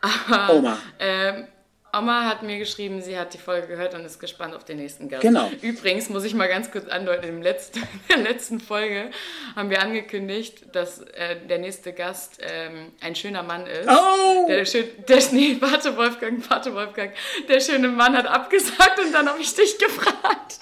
Aber 0.00 0.54
Oma. 0.54 0.78
Ähm, 0.98 1.46
Oma 1.94 2.24
hat 2.24 2.42
mir 2.42 2.58
geschrieben, 2.58 3.02
sie 3.02 3.18
hat 3.18 3.34
die 3.34 3.38
Folge 3.38 3.66
gehört 3.66 3.94
und 3.94 4.02
ist 4.06 4.18
gespannt 4.18 4.54
auf 4.54 4.64
den 4.64 4.78
nächsten 4.78 5.10
Gast. 5.10 5.22
Genau. 5.22 5.50
Übrigens 5.60 6.08
muss 6.08 6.24
ich 6.24 6.32
mal 6.32 6.48
ganz 6.48 6.70
kurz 6.70 6.88
andeuten, 6.88 7.28
im 7.28 7.42
letzten, 7.42 7.80
in 8.08 8.24
der 8.24 8.32
letzten 8.32 8.60
Folge 8.60 9.10
haben 9.54 9.68
wir 9.68 9.82
angekündigt, 9.82 10.74
dass 10.74 11.00
äh, 11.00 11.36
der 11.46 11.58
nächste 11.58 11.92
Gast 11.92 12.38
ähm, 12.40 12.92
ein 13.02 13.14
schöner 13.14 13.42
Mann 13.42 13.66
ist. 13.66 13.88
Oh! 13.88 14.46
Der, 14.48 14.64
schön, 14.64 14.86
der, 15.06 15.22
nee, 15.32 15.58
warte 15.60 15.94
Wolfgang, 15.96 16.42
warte 16.48 16.74
Wolfgang. 16.74 17.12
Der 17.48 17.60
schöne 17.60 17.88
Mann 17.88 18.16
hat 18.16 18.26
abgesagt 18.26 18.98
und 18.98 19.12
dann 19.12 19.28
habe 19.28 19.42
ich 19.42 19.54
dich 19.54 19.76
gefragt. 19.76 20.60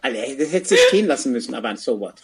Alle, 0.00 0.36
das 0.36 0.52
hättest 0.52 0.70
du 0.70 0.76
stehen 0.76 1.08
lassen 1.08 1.32
müssen, 1.32 1.56
aber 1.56 1.76
so 1.76 1.98
what. 1.98 2.14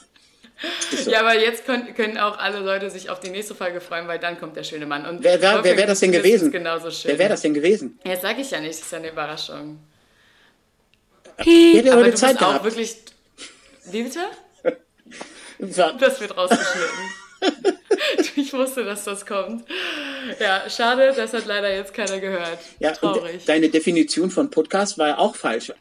Ja, 1.07 1.21
aber 1.21 1.39
jetzt 1.39 1.67
können, 1.67 1.95
können 1.95 2.19
auch 2.19 2.39
alle 2.39 2.59
Leute 2.61 2.91
sich 2.91 3.11
auf 3.11 3.21
die 3.21 3.31
nächste 3.31 3.55
Folge 3.55 3.81
freuen, 3.81 4.07
weil 4.09 4.19
dann 4.19 4.39
kommt 4.39 4.57
der 4.57 4.65
schöne 4.65 4.87
Mann. 4.87 5.07
Und 5.07 5.23
Wer, 5.23 5.41
wer, 5.41 5.41
wer 5.41 5.55
Wolfgang, 5.57 5.77
wäre 5.79 5.87
das 5.89 6.01
denn 6.01 6.13
gewesen? 6.13 6.47
es 6.47 6.53
Genauso 6.53 6.91
schön. 6.91 7.11
Wer 7.11 7.19
wäre 7.19 7.29
das 7.31 7.41
denn 7.43 7.55
gewesen? 7.55 7.99
Jetzt 8.05 8.23
sage 8.23 8.41
ich 8.41 8.51
ja 8.51 8.61
nicht, 8.61 8.71
das 8.75 8.81
ist 8.81 8.93
ja 8.93 8.99
eine 8.99 9.11
Überraschung. 9.11 9.79
Hätte 11.37 11.93
Aber 11.93 12.05
du 12.05 12.15
Zeit 12.15 12.33
bist 12.33 12.43
auch 12.43 12.49
gehabt. 12.49 12.65
wirklich. 12.65 12.97
Wie 13.87 14.03
bitte? 14.03 14.21
Das 15.59 16.21
wird 16.21 16.37
rausgeschnitten. 16.37 17.79
ich 18.37 18.53
wusste, 18.53 18.85
dass 18.85 19.05
das 19.05 19.25
kommt. 19.25 19.65
Ja, 20.41 20.69
schade, 20.69 21.13
das 21.17 21.33
hat 21.33 21.47
leider 21.47 21.73
jetzt 21.73 21.95
keiner 21.95 22.19
gehört. 22.19 22.59
Ja, 22.81 22.91
und 22.91 22.97
Traurig. 22.99 23.45
deine 23.47 23.69
Definition 23.69 24.31
von 24.31 24.51
Podcast 24.51 24.99
war 24.99 25.09
ja 25.09 25.19
auch 25.19 25.37
falsch. 25.37 25.73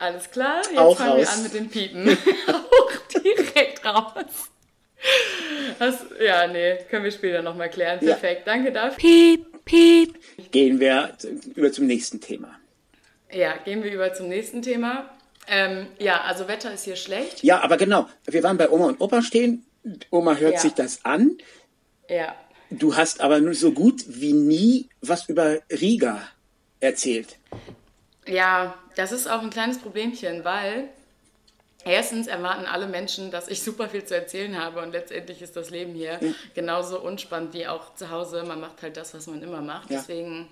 Alles 0.00 0.30
klar, 0.30 0.62
jetzt 0.66 0.78
Auch 0.78 0.96
fangen 0.96 1.18
wir 1.18 1.26
raus. 1.26 1.36
an 1.36 1.42
mit 1.44 1.54
dem 1.54 1.68
Piepen. 1.68 2.08
auch 2.48 3.20
direkt 3.22 3.84
raus. 3.84 4.24
Das, 5.78 6.04
ja, 6.20 6.46
nee, 6.46 6.78
können 6.90 7.04
wir 7.04 7.10
später 7.12 7.42
nochmal 7.42 7.70
klären. 7.70 7.98
Ja. 8.02 8.14
Perfekt, 8.16 8.46
danke 8.46 8.72
dafür. 8.72 8.98
Gehen 10.50 10.80
wir 10.80 11.16
über 11.54 11.70
zum 11.70 11.86
nächsten 11.86 12.20
Thema. 12.20 12.58
Ja, 13.30 13.56
gehen 13.58 13.82
wir 13.84 13.92
über 13.92 14.12
zum 14.14 14.28
nächsten 14.28 14.62
Thema. 14.62 15.08
Ähm, 15.46 15.86
ja, 15.98 16.22
also 16.22 16.48
Wetter 16.48 16.72
ist 16.72 16.84
hier 16.84 16.96
schlecht. 16.96 17.42
Ja, 17.44 17.60
aber 17.62 17.76
genau. 17.76 18.08
Wir 18.26 18.42
waren 18.42 18.56
bei 18.56 18.68
Oma 18.70 18.86
und 18.86 19.00
Opa 19.00 19.22
stehen. 19.22 19.64
Oma 20.10 20.34
hört 20.36 20.54
Ja. 20.54 20.60
sich 20.60 20.72
das 20.72 21.04
an. 21.04 21.36
Ja, 22.08 22.34
Du 22.72 22.94
hast 22.96 23.20
aber 23.20 23.40
nur 23.40 23.54
so 23.54 23.72
gut 23.72 24.04
wie 24.06 24.32
nie 24.32 24.88
was 25.00 25.28
über 25.28 25.58
Riga 25.72 26.22
erzählt. 26.78 27.36
Ja, 28.26 28.74
das 28.96 29.12
ist 29.12 29.28
auch 29.28 29.42
ein 29.42 29.50
kleines 29.50 29.78
Problemchen, 29.78 30.44
weil 30.44 30.88
erstens 31.84 32.26
erwarten 32.26 32.66
alle 32.66 32.86
Menschen, 32.86 33.30
dass 33.30 33.48
ich 33.48 33.62
super 33.62 33.88
viel 33.88 34.04
zu 34.04 34.14
erzählen 34.14 34.58
habe 34.58 34.82
und 34.82 34.92
letztendlich 34.92 35.42
ist 35.42 35.56
das 35.56 35.70
Leben 35.70 35.94
hier 35.94 36.20
genauso 36.54 37.00
unspannend 37.00 37.54
wie 37.54 37.66
auch 37.66 37.94
zu 37.94 38.10
Hause. 38.10 38.42
Man 38.44 38.60
macht 38.60 38.82
halt 38.82 38.96
das, 38.96 39.14
was 39.14 39.26
man 39.26 39.42
immer 39.42 39.60
macht. 39.60 39.90
Ja. 39.90 39.98
Deswegen 39.98 40.48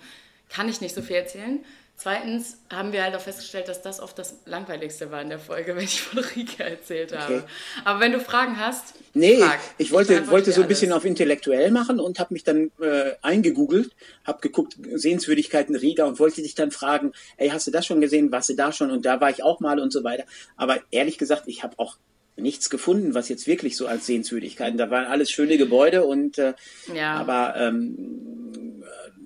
kann 0.48 0.68
ich 0.68 0.80
nicht 0.80 0.94
so 0.94 1.02
viel 1.02 1.16
erzählen. 1.16 1.64
Zweitens 2.00 2.58
haben 2.72 2.92
wir 2.92 3.02
halt 3.02 3.16
auch 3.16 3.20
festgestellt, 3.20 3.66
dass 3.66 3.82
das 3.82 3.98
oft 3.98 4.16
das 4.20 4.36
Langweiligste 4.46 5.10
war 5.10 5.20
in 5.20 5.30
der 5.30 5.40
Folge, 5.40 5.74
wenn 5.76 5.82
ich 5.82 6.00
von 6.00 6.20
Rika 6.22 6.62
erzählt 6.62 7.16
habe. 7.16 7.34
Okay. 7.38 7.42
Aber 7.84 7.98
wenn 7.98 8.12
du 8.12 8.20
Fragen 8.20 8.56
hast, 8.56 8.94
Nee, 9.14 9.38
frag. 9.38 9.58
ich 9.78 9.90
wollte, 9.90 10.12
beantworte 10.12 10.32
wollte 10.32 10.52
so 10.52 10.62
ein 10.62 10.68
bisschen 10.68 10.92
alles. 10.92 11.02
auf 11.02 11.04
intellektuell 11.06 11.72
machen 11.72 11.98
und 11.98 12.20
habe 12.20 12.32
mich 12.34 12.44
dann 12.44 12.70
äh, 12.80 13.12
eingegoogelt, 13.22 13.90
habe 14.24 14.40
geguckt, 14.40 14.76
Sehenswürdigkeiten 14.94 15.74
Riga 15.74 16.04
und 16.04 16.20
wollte 16.20 16.40
dich 16.40 16.54
dann 16.54 16.70
fragen, 16.70 17.12
ey, 17.36 17.48
hast 17.48 17.66
du 17.66 17.72
das 17.72 17.84
schon 17.84 18.00
gesehen, 18.00 18.30
warst 18.30 18.48
du 18.50 18.54
da 18.54 18.70
schon 18.70 18.92
und 18.92 19.04
da 19.04 19.20
war 19.20 19.30
ich 19.30 19.42
auch 19.42 19.58
mal 19.58 19.80
und 19.80 19.92
so 19.92 20.04
weiter. 20.04 20.22
Aber 20.56 20.78
ehrlich 20.92 21.18
gesagt, 21.18 21.42
ich 21.46 21.64
habe 21.64 21.74
auch 21.78 21.96
nichts 22.36 22.70
gefunden, 22.70 23.14
was 23.14 23.28
jetzt 23.28 23.48
wirklich 23.48 23.76
so 23.76 23.88
als 23.88 24.06
Sehenswürdigkeiten, 24.06 24.78
da 24.78 24.88
waren 24.90 25.06
alles 25.06 25.28
schöne 25.32 25.58
Gebäude 25.58 26.04
und 26.04 26.38
äh, 26.38 26.54
Ja. 26.94 27.14
aber 27.14 27.56
ähm, 27.56 28.67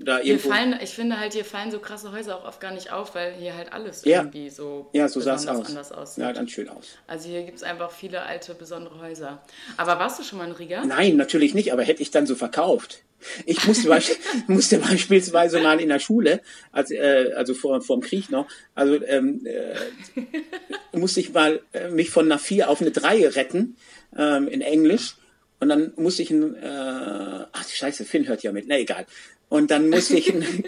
da 0.04 0.18
Hier 0.18 0.34
irgendwo... 0.34 0.50
fallen, 0.50 0.78
ich 0.82 0.90
finde 0.90 1.18
halt, 1.18 1.32
hier 1.32 1.44
fallen 1.44 1.70
so 1.70 1.78
krasse 1.78 2.12
Häuser 2.12 2.36
auch 2.36 2.44
oft 2.44 2.60
gar 2.60 2.72
nicht 2.72 2.92
auf, 2.92 3.14
weil 3.14 3.34
hier 3.34 3.56
halt 3.56 3.72
alles 3.72 4.04
Ja. 4.04 4.18
irgendwie 4.20 4.50
so, 4.50 4.88
ja, 4.92 5.08
so 5.08 5.20
besonders 5.20 5.46
aus. 5.46 5.66
anders 5.68 5.92
aussieht. 5.92 6.24
Ja, 6.24 6.32
ganz 6.32 6.50
schön 6.50 6.68
aus. 6.68 6.88
Also 7.06 7.28
hier 7.28 7.42
gibt 7.42 7.58
es 7.58 7.62
einfach 7.62 7.90
viele 7.90 8.22
alte, 8.22 8.54
besondere 8.54 9.00
Häuser. 9.00 9.42
Aber 9.76 9.98
warst 9.98 10.18
du 10.18 10.22
schon 10.24 10.38
mal 10.38 10.46
in 10.46 10.52
Riga? 10.52 10.84
Nein, 10.84 11.16
natürlich 11.16 11.54
nicht, 11.54 11.72
aber 11.72 11.82
hätte 11.82 12.02
ich 12.02 12.10
dann 12.10 12.26
so 12.26 12.34
verkauft. 12.34 13.02
Ich 13.46 13.66
musste, 13.66 13.88
musste 14.46 14.78
beispielsweise 14.78 15.60
mal 15.60 15.80
in 15.80 15.88
der 15.88 15.98
Schule, 16.00 16.40
als, 16.72 16.90
äh, 16.90 17.32
also 17.36 17.54
vor, 17.54 17.80
vor 17.80 17.96
dem 17.98 18.02
Krieg 18.02 18.30
noch, 18.30 18.46
also 18.74 19.02
ähm, 19.04 19.46
äh, 19.46 20.96
musste 20.96 21.20
ich 21.20 21.32
mal 21.32 21.62
äh, 21.72 21.88
mich 21.88 22.10
von 22.10 22.26
einer 22.26 22.38
4 22.38 22.68
auf 22.68 22.80
eine 22.80 22.90
3 22.90 23.28
retten 23.28 23.76
ähm, 24.16 24.48
in 24.48 24.60
Englisch. 24.60 25.16
Und 25.62 25.68
dann 25.68 25.92
musste 25.94 26.22
ich 26.22 26.30
ein, 26.32 26.56
äh, 26.56 27.46
ach 27.52 27.68
scheiße, 27.68 28.04
Finn 28.04 28.26
hört 28.26 28.42
ja 28.42 28.50
mit, 28.50 28.66
na 28.66 28.80
egal. 28.80 29.06
Und 29.48 29.70
dann 29.70 29.90
musste 29.90 30.16
ich 30.16 30.34
ein, 30.34 30.64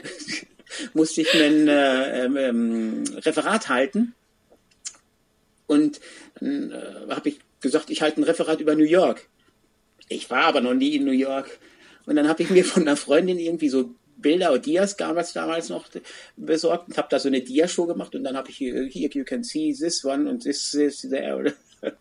musste 0.95 1.23
ich 1.23 1.35
ein 1.35 1.67
äh, 1.67 2.25
ähm, 2.25 2.37
ähm, 2.37 3.05
Referat 3.17 3.69
halten. 3.69 4.15
Und 5.67 6.01
dann 6.39 6.71
äh, 6.71 7.11
habe 7.13 7.31
ich 7.31 7.41
gesagt, 7.61 7.91
ich 7.91 8.03
halte 8.03 8.21
ein 8.21 8.23
Referat 8.23 8.61
über 8.61 8.77
New 8.77 8.85
York. 8.85 9.29
Ich 10.09 10.31
war 10.31 10.45
aber 10.45 10.61
noch 10.61 10.75
nie 10.75 10.95
in 10.95 11.05
New 11.05 11.11
York. 11.11 11.59
Und 12.07 12.15
dann 12.15 12.29
habe 12.29 12.45
ich 12.45 12.51
mir 12.51 12.65
von 12.65 12.83
einer 12.83 12.97
Freundin 12.97 13.41
irgendwie 13.41 13.71
so 13.71 13.97
Bilder 14.17 14.53
oder 14.53 14.61
Dias 14.61 14.97
damals, 14.97 15.33
damals 15.33 15.71
noch 15.71 15.89
besorgt 16.37 16.87
und 16.87 16.99
habe 16.99 17.09
da 17.11 17.19
so 17.19 17.27
eine 17.27 17.41
Dia-Show 17.41 17.87
gemacht 17.87 18.15
und 18.15 18.23
dann 18.23 18.37
habe 18.37 18.49
ich 18.51 18.59
hier, 18.59 18.75
here 18.85 19.11
you 19.13 19.25
can 19.25 19.43
see 19.43 19.75
this 19.75 20.05
one 20.05 20.31
und 20.31 20.45
this 20.45 20.73
is 20.73 21.01
there. 21.01 21.53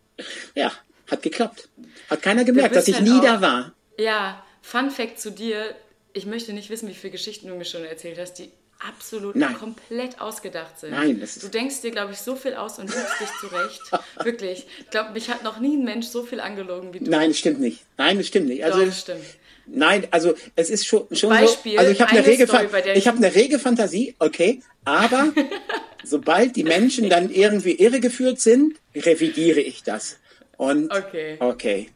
ja, 0.54 0.72
hat 1.10 1.22
geklappt. 1.22 1.70
Hat 2.10 2.22
keiner 2.22 2.44
gemerkt, 2.44 2.76
dass 2.76 2.88
ich 2.88 2.96
halt 2.96 3.04
nie 3.06 3.12
auch- 3.20 3.24
da 3.24 3.42
war. 3.42 3.74
Ja, 3.98 4.44
Fun 4.62 4.90
Fact 4.92 5.20
zu 5.20 5.32
dir. 5.32 5.76
Ich 6.14 6.26
möchte 6.26 6.54
nicht 6.54 6.70
wissen, 6.70 6.88
wie 6.90 6.94
viele 6.94 7.12
Geschichten 7.12 7.48
du 7.48 7.56
mir 7.56 7.66
schon 7.66 7.84
erzählt 7.86 8.18
hast, 8.20 8.36
die 8.36 8.50
absolut 8.88 9.36
Nein. 9.36 9.54
komplett 9.56 10.20
ausgedacht 10.22 10.80
sind. 10.80 10.92
Nein, 10.92 11.20
das 11.20 11.38
ist- 11.38 11.44
du 11.44 11.48
denkst 11.48 11.82
dir, 11.82 11.92
glaube 11.92 12.14
ich, 12.14 12.20
so 12.20 12.36
viel 12.36 12.54
aus 12.56 12.80
und 12.80 12.86
lügst 12.94 13.20
dich 13.20 13.30
zurecht. 13.40 13.82
Wirklich. 14.24 14.66
Ich 14.80 14.90
glaube, 14.90 15.12
mich 15.14 15.30
hat 15.30 15.44
noch 15.44 15.60
nie 15.60 15.76
ein 15.78 15.84
Mensch 15.84 16.08
so 16.08 16.24
viel 16.24 16.40
angelogen 16.40 16.94
wie 16.94 17.00
du. 17.00 17.10
Nein, 17.10 17.30
das 17.30 17.40
stimmt 17.40 17.60
nicht. 17.60 17.80
Nein, 17.98 18.18
das 18.18 18.28
stimmt 18.28 18.48
nicht. 18.48 18.64
Also 18.64 18.80
Doch, 18.80 18.86
das 18.88 19.00
stimmt. 19.00 19.24
Nein, 19.66 20.06
also 20.12 20.34
es 20.58 20.70
ist 20.70 20.86
schon, 20.86 21.08
schon 21.16 21.30
Beispiel, 21.30 21.74
so. 21.74 21.78
Also 21.80 21.92
ich 21.92 22.02
habe 22.02 22.12
eine 22.12 22.20
eine 22.20 22.28
rege, 22.28 22.48
Story, 22.48 22.68
ich 22.96 23.08
habe 23.08 23.18
eine 23.18 23.34
rege 23.34 23.60
Fantasie, 23.60 24.14
okay, 24.20 24.62
aber 24.84 25.32
sobald 26.04 26.56
die 26.58 26.66
Menschen 26.66 27.10
dann 27.10 27.30
irgendwie 27.32 27.72
irregeführt 27.72 28.42
sind, 28.42 28.76
revidiere 28.94 29.62
ich 29.62 29.84
das. 29.84 30.18
Und 30.58 30.92
Okay. 30.92 31.38
okay. 31.40 31.90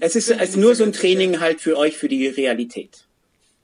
es 0.00 0.16
ist, 0.16 0.28
bin 0.28 0.36
ich 0.36 0.42
es 0.42 0.48
ist 0.50 0.56
nur 0.56 0.74
so 0.74 0.84
ein 0.84 0.92
sicher. 0.92 1.02
Training 1.02 1.40
halt 1.40 1.60
für 1.60 1.76
euch 1.76 1.96
für 1.96 2.08
die 2.08 2.26
Realität. 2.28 3.04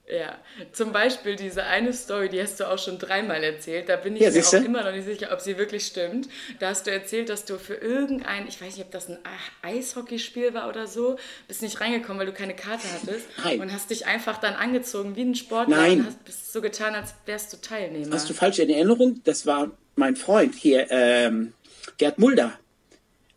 Ja, 0.08 0.38
zum 0.72 0.92
Beispiel 0.92 1.34
diese 1.34 1.64
eine 1.64 1.92
Story, 1.92 2.28
die 2.28 2.40
hast 2.40 2.60
du 2.60 2.64
auch 2.70 2.78
schon 2.78 2.96
dreimal 2.96 3.42
erzählt. 3.42 3.88
Da 3.88 3.96
bin 3.96 4.14
ich 4.14 4.22
Ja, 4.22 4.30
mir 4.30 4.46
auch 4.46 4.52
immer 4.52 4.84
noch 4.84 4.92
nicht 4.92 5.04
sicher, 5.04 5.32
ob 5.32 5.40
sie 5.40 5.58
wirklich 5.58 5.84
stimmt. 5.84 6.28
Da 6.60 6.68
hast 6.68 6.86
du 6.86 6.92
erzählt, 6.92 7.28
dass 7.28 7.44
du 7.44 7.58
für 7.58 7.74
irgendein, 7.74 8.46
ich 8.46 8.60
weiß 8.62 8.76
nicht, 8.76 8.84
ob 8.86 8.92
das 8.92 9.08
ein 9.08 9.18
Eishockeyspiel 9.62 10.54
war 10.54 10.68
oder 10.68 10.86
so, 10.86 11.16
bist 11.48 11.60
nicht 11.62 11.80
reingekommen, 11.80 12.20
weil 12.20 12.26
du 12.26 12.32
keine 12.32 12.54
Karte 12.54 12.86
hattest. 12.92 13.26
Nein. 13.42 13.60
Und 13.60 13.72
hast 13.72 13.90
dich 13.90 14.06
einfach 14.06 14.38
dann 14.38 14.54
angezogen 14.54 15.16
wie 15.16 15.22
ein 15.22 15.34
Sportler 15.34 15.76
Nein. 15.76 15.98
und 16.00 16.06
hast 16.06 16.24
bist 16.24 16.52
so 16.52 16.60
getan, 16.60 16.94
als 16.94 17.14
wärst 17.24 17.52
du 17.52 17.56
Teilnehmer. 17.56 18.14
Hast 18.14 18.30
du 18.30 18.34
falsch 18.34 18.60
in 18.60 18.70
Erinnerung? 18.70 19.20
Das 19.24 19.44
war 19.44 19.72
mein 19.96 20.14
Freund 20.14 20.54
hier, 20.54 20.86
ähm, 20.90 21.52
Gerd 21.98 22.20
Mulder 22.20 22.56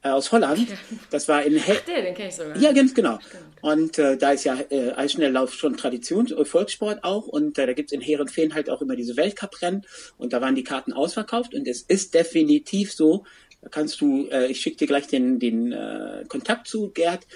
aus 0.02 0.32
Holland. 0.32 0.68
Das 1.10 1.28
war 1.28 1.44
in 1.44 1.56
He 1.56 1.74
Der, 1.88 2.02
den 2.02 2.14
kenne 2.14 2.30
ich 2.30 2.36
sogar. 2.36 2.58
Ja, 2.58 2.72
ganz 2.72 2.94
genau. 2.94 3.20
Und 3.62 3.98
äh, 3.98 4.18
da 4.18 4.32
ist 4.32 4.46
ja 4.46 4.58
äh, 4.70 4.92
Eisschnelllauf 4.92 5.54
schon 5.54 5.76
Tradition, 5.76 6.28
äh, 6.28 6.46
Volkssport 6.46 7.04
auch. 7.04 7.28
Und 7.28 7.58
äh, 7.58 7.66
da 7.66 7.74
gibt's 7.74 7.92
in 7.92 8.02
Heerenveen 8.02 8.54
halt 8.54 8.70
auch 8.70 8.82
immer 8.82 8.96
diese 8.96 9.18
Weltcuprennen. 9.18 9.86
Und 10.18 10.34
da 10.34 10.42
waren 10.42 10.56
die 10.56 10.64
Karten 10.64 10.94
ausverkauft. 10.94 11.54
Und 11.54 11.68
es 11.68 11.82
ist 11.82 12.14
definitiv 12.14 12.94
so, 12.94 13.26
da 13.62 13.70
kannst 13.70 14.00
du, 14.02 14.28
äh, 14.28 14.48
ich 14.48 14.62
schicke 14.62 14.78
dir 14.78 14.88
gleich 14.88 15.08
den, 15.08 15.40
den 15.40 15.72
äh, 15.72 16.24
Kontakt 16.28 16.68
zu, 16.68 16.92
Gerd. 16.92 17.28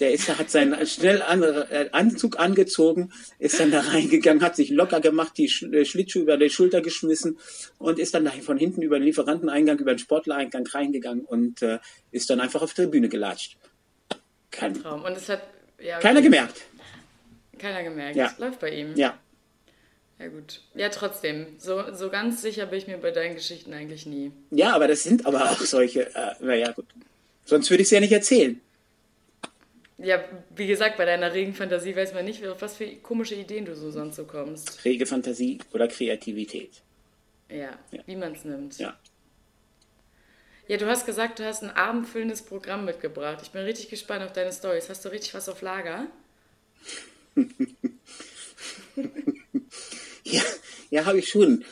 Der 0.00 0.12
ist, 0.12 0.28
hat 0.28 0.50
seinen 0.50 0.86
schnell 0.86 1.22
an, 1.22 1.42
äh, 1.42 1.88
Anzug 1.92 2.40
angezogen, 2.40 3.12
ist 3.38 3.60
dann 3.60 3.70
da 3.70 3.80
reingegangen, 3.80 4.42
hat 4.42 4.56
sich 4.56 4.70
locker 4.70 5.00
gemacht, 5.00 5.34
die 5.36 5.46
äh, 5.46 5.84
Schlittschuhe 5.84 6.22
über 6.22 6.36
die 6.36 6.50
Schulter 6.50 6.80
geschmissen 6.80 7.38
und 7.78 7.98
ist 7.98 8.14
dann 8.14 8.24
da 8.24 8.30
von 8.30 8.56
hinten 8.56 8.82
über 8.82 8.98
den 8.98 9.04
Lieferanteneingang, 9.04 9.78
über 9.78 9.94
den 9.94 9.98
Sportlereingang 9.98 10.66
reingegangen 10.66 11.24
und 11.24 11.62
äh, 11.62 11.78
ist 12.10 12.30
dann 12.30 12.40
einfach 12.40 12.62
auf 12.62 12.72
die 12.74 12.82
Tribüne 12.82 13.08
gelatscht. 13.08 13.56
Kein, 14.50 14.74
Traum. 14.74 15.04
Und 15.04 15.16
es 15.16 15.28
hat 15.28 15.42
ja, 15.78 15.96
okay. 15.96 16.08
keiner 16.08 16.22
gemerkt. 16.22 16.62
Keiner 17.58 17.82
gemerkt. 17.82 18.16
Ja. 18.16 18.34
Läuft 18.38 18.60
bei 18.60 18.70
ihm. 18.70 18.96
Ja. 18.96 19.18
Ja, 20.18 20.28
gut. 20.28 20.60
Ja, 20.74 20.88
trotzdem. 20.90 21.46
So, 21.58 21.94
so 21.94 22.10
ganz 22.10 22.42
sicher 22.42 22.66
bin 22.66 22.78
ich 22.78 22.86
mir 22.86 22.98
bei 22.98 23.10
deinen 23.10 23.34
Geschichten 23.34 23.72
eigentlich 23.72 24.04
nie. 24.04 24.32
Ja, 24.50 24.74
aber 24.74 24.86
das 24.88 25.02
sind 25.02 25.24
aber 25.24 25.50
auch 25.50 25.60
solche, 25.60 26.14
äh, 26.14 26.34
naja, 26.40 26.72
gut. 26.72 26.86
Sonst 27.44 27.70
würde 27.70 27.82
ich 27.82 27.86
es 27.86 27.92
ja 27.92 28.00
nicht 28.00 28.12
erzählen. 28.12 28.60
Ja, 30.02 30.24
wie 30.56 30.66
gesagt, 30.66 30.96
bei 30.96 31.04
deiner 31.04 31.32
regen 31.34 31.54
Fantasie 31.54 31.94
weiß 31.94 32.14
man 32.14 32.24
nicht, 32.24 32.46
auf 32.46 32.62
was 32.62 32.76
für 32.76 32.86
komische 32.96 33.34
Ideen 33.34 33.66
du 33.66 33.74
so 33.76 33.90
sonst 33.90 34.16
so 34.16 34.24
kommst. 34.24 34.82
Rege 34.84 35.04
Fantasie 35.04 35.58
oder 35.72 35.88
Kreativität. 35.88 36.70
Ja, 37.50 37.78
Ja. 37.90 38.02
wie 38.06 38.16
man 38.16 38.32
es 38.32 38.44
nimmt. 38.44 38.78
Ja. 38.78 38.98
Ja, 40.68 40.76
du 40.76 40.86
hast 40.86 41.04
gesagt, 41.04 41.38
du 41.40 41.44
hast 41.44 41.62
ein 41.64 41.70
abendfüllendes 41.70 42.42
Programm 42.42 42.84
mitgebracht. 42.84 43.40
Ich 43.42 43.50
bin 43.50 43.62
richtig 43.62 43.88
gespannt 43.90 44.24
auf 44.24 44.32
deine 44.32 44.52
Stories. 44.52 44.88
Hast 44.88 45.04
du 45.04 45.08
richtig 45.10 45.34
was 45.34 45.48
auf 45.48 45.60
Lager? 45.62 46.06
Ja, 50.24 50.42
ja 50.90 51.04
habe 51.06 51.18
ich 51.18 51.28
schon. 51.28 51.64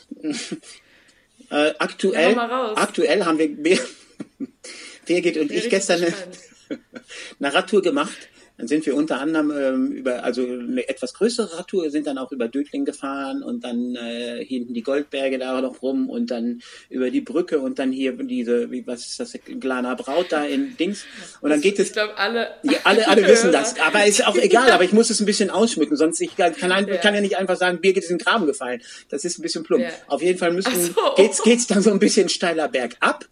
Äh, 1.50 1.74
aktuell, 1.78 2.22
Ja, 2.32 2.42
hau 2.42 2.48
mal 2.48 2.50
raus. 2.50 2.76
aktuell 2.78 3.24
haben 3.24 3.38
wir, 3.38 3.48
Birgit 5.06 5.36
und 5.38 5.50
ich 5.52 5.68
gestern 5.70 6.02
eine. 6.02 6.14
eine 7.40 7.54
Radtour 7.54 7.82
gemacht. 7.82 8.16
Dann 8.58 8.66
sind 8.66 8.84
wir 8.86 8.96
unter 8.96 9.20
anderem 9.20 9.52
ähm, 9.56 9.92
über, 9.92 10.24
also 10.24 10.42
eine 10.42 10.88
etwas 10.88 11.14
größere 11.14 11.56
Radtour, 11.58 11.90
sind 11.90 12.08
dann 12.08 12.18
auch 12.18 12.32
über 12.32 12.48
Dötling 12.48 12.84
gefahren 12.84 13.44
und 13.44 13.62
dann 13.62 13.94
äh, 13.94 14.44
hinten 14.44 14.74
die 14.74 14.82
Goldberge 14.82 15.38
da 15.38 15.60
noch 15.60 15.80
rum 15.80 16.10
und 16.10 16.32
dann 16.32 16.60
über 16.90 17.12
die 17.12 17.20
Brücke 17.20 17.60
und 17.60 17.78
dann 17.78 17.92
hier 17.92 18.14
diese, 18.14 18.68
wie, 18.72 18.84
was 18.84 19.06
ist 19.06 19.20
das, 19.20 19.38
Glana 19.60 19.94
Braut 19.94 20.32
da 20.32 20.44
in 20.44 20.76
Dings. 20.76 21.04
Und 21.40 21.50
dann 21.50 21.60
geht 21.60 21.78
es 21.78 21.86
Ich 21.86 21.92
glaube, 21.92 22.16
alle. 22.18 22.48
ja, 22.64 22.78
alle, 22.82 23.06
alle 23.06 23.28
wissen 23.28 23.52
das, 23.52 23.78
aber 23.78 24.04
ist 24.06 24.26
auch 24.26 24.34
egal, 24.42 24.72
aber 24.72 24.82
ich 24.82 24.92
muss 24.92 25.08
es 25.08 25.20
ein 25.20 25.26
bisschen 25.26 25.50
ausschmücken, 25.50 25.96
sonst 25.96 26.20
ich 26.20 26.34
kann, 26.34 26.52
kann, 26.52 26.72
ein, 26.72 26.88
Ja. 26.88 26.96
kann 26.96 27.14
ja 27.14 27.20
nicht 27.20 27.36
einfach 27.38 27.56
sagen, 27.56 27.80
Birgit 27.80 28.02
ist 28.02 28.10
in 28.10 28.18
den 28.18 28.24
Graben 28.24 28.46
gefallen. 28.46 28.82
Das 29.08 29.24
ist 29.24 29.38
ein 29.38 29.42
bisschen 29.42 29.62
plump. 29.62 29.84
Ja. 29.84 29.90
Auf 30.08 30.20
jeden 30.20 30.38
Fall 30.38 30.50
müssen, 30.50 30.74
so. 30.74 30.94
geht's, 31.16 31.44
geht's 31.44 31.68
dann 31.68 31.80
so 31.80 31.92
ein 31.92 32.00
bisschen 32.00 32.28
steiler 32.28 32.66
bergab. 32.66 33.24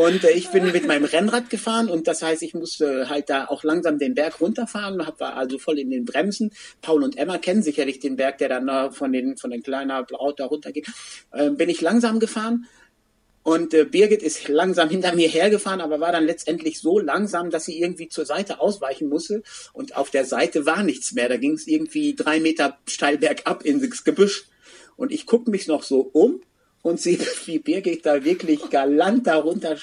Und 0.00 0.24
äh, 0.24 0.30
ich 0.30 0.48
bin 0.48 0.72
mit 0.72 0.86
meinem 0.86 1.04
Rennrad 1.04 1.50
gefahren 1.50 1.90
und 1.90 2.08
das 2.08 2.22
heißt, 2.22 2.42
ich 2.42 2.54
musste 2.54 3.10
halt 3.10 3.28
da 3.28 3.44
auch 3.48 3.64
langsam 3.64 3.98
den 3.98 4.14
Berg 4.14 4.40
runterfahren, 4.40 5.06
hab, 5.06 5.20
war 5.20 5.36
also 5.36 5.58
voll 5.58 5.78
in 5.78 5.90
den 5.90 6.06
Bremsen. 6.06 6.52
Paul 6.80 7.04
und 7.04 7.18
Emma 7.18 7.36
kennen 7.36 7.62
sicherlich 7.62 8.00
den 8.00 8.16
Berg, 8.16 8.38
der 8.38 8.48
dann 8.48 8.66
äh, 8.68 8.90
von 8.92 9.12
den 9.12 9.36
von 9.36 9.50
den 9.50 9.62
kleiner 9.62 10.02
Braut 10.04 10.40
da 10.40 10.46
runtergeht. 10.46 10.86
Äh, 11.32 11.50
bin 11.50 11.68
ich 11.68 11.82
langsam 11.82 12.18
gefahren 12.18 12.66
und 13.42 13.74
äh, 13.74 13.84
Birgit 13.84 14.22
ist 14.22 14.48
langsam 14.48 14.88
hinter 14.88 15.14
mir 15.14 15.28
hergefahren, 15.28 15.82
aber 15.82 16.00
war 16.00 16.12
dann 16.12 16.24
letztendlich 16.24 16.80
so 16.80 16.98
langsam, 16.98 17.50
dass 17.50 17.66
sie 17.66 17.78
irgendwie 17.78 18.08
zur 18.08 18.24
Seite 18.24 18.58
ausweichen 18.58 19.10
musste. 19.10 19.42
Und 19.74 19.96
auf 19.96 20.08
der 20.08 20.24
Seite 20.24 20.64
war 20.64 20.82
nichts 20.82 21.12
mehr. 21.12 21.28
Da 21.28 21.36
ging 21.36 21.52
es 21.52 21.66
irgendwie 21.66 22.14
drei 22.14 22.40
Meter 22.40 22.78
steil 22.88 23.18
bergab 23.18 23.66
ins 23.66 24.02
Gebüsch. 24.02 24.46
Und 24.96 25.12
ich 25.12 25.26
gucke 25.26 25.50
mich 25.50 25.66
noch 25.66 25.82
so 25.82 26.00
um 26.00 26.40
und 26.82 27.00
sehe, 27.00 27.18
wie 27.46 27.58
Birgit 27.60 28.06
da 28.06 28.24
wirklich 28.24 28.70
galant 28.70 29.26
darunter. 29.26 29.76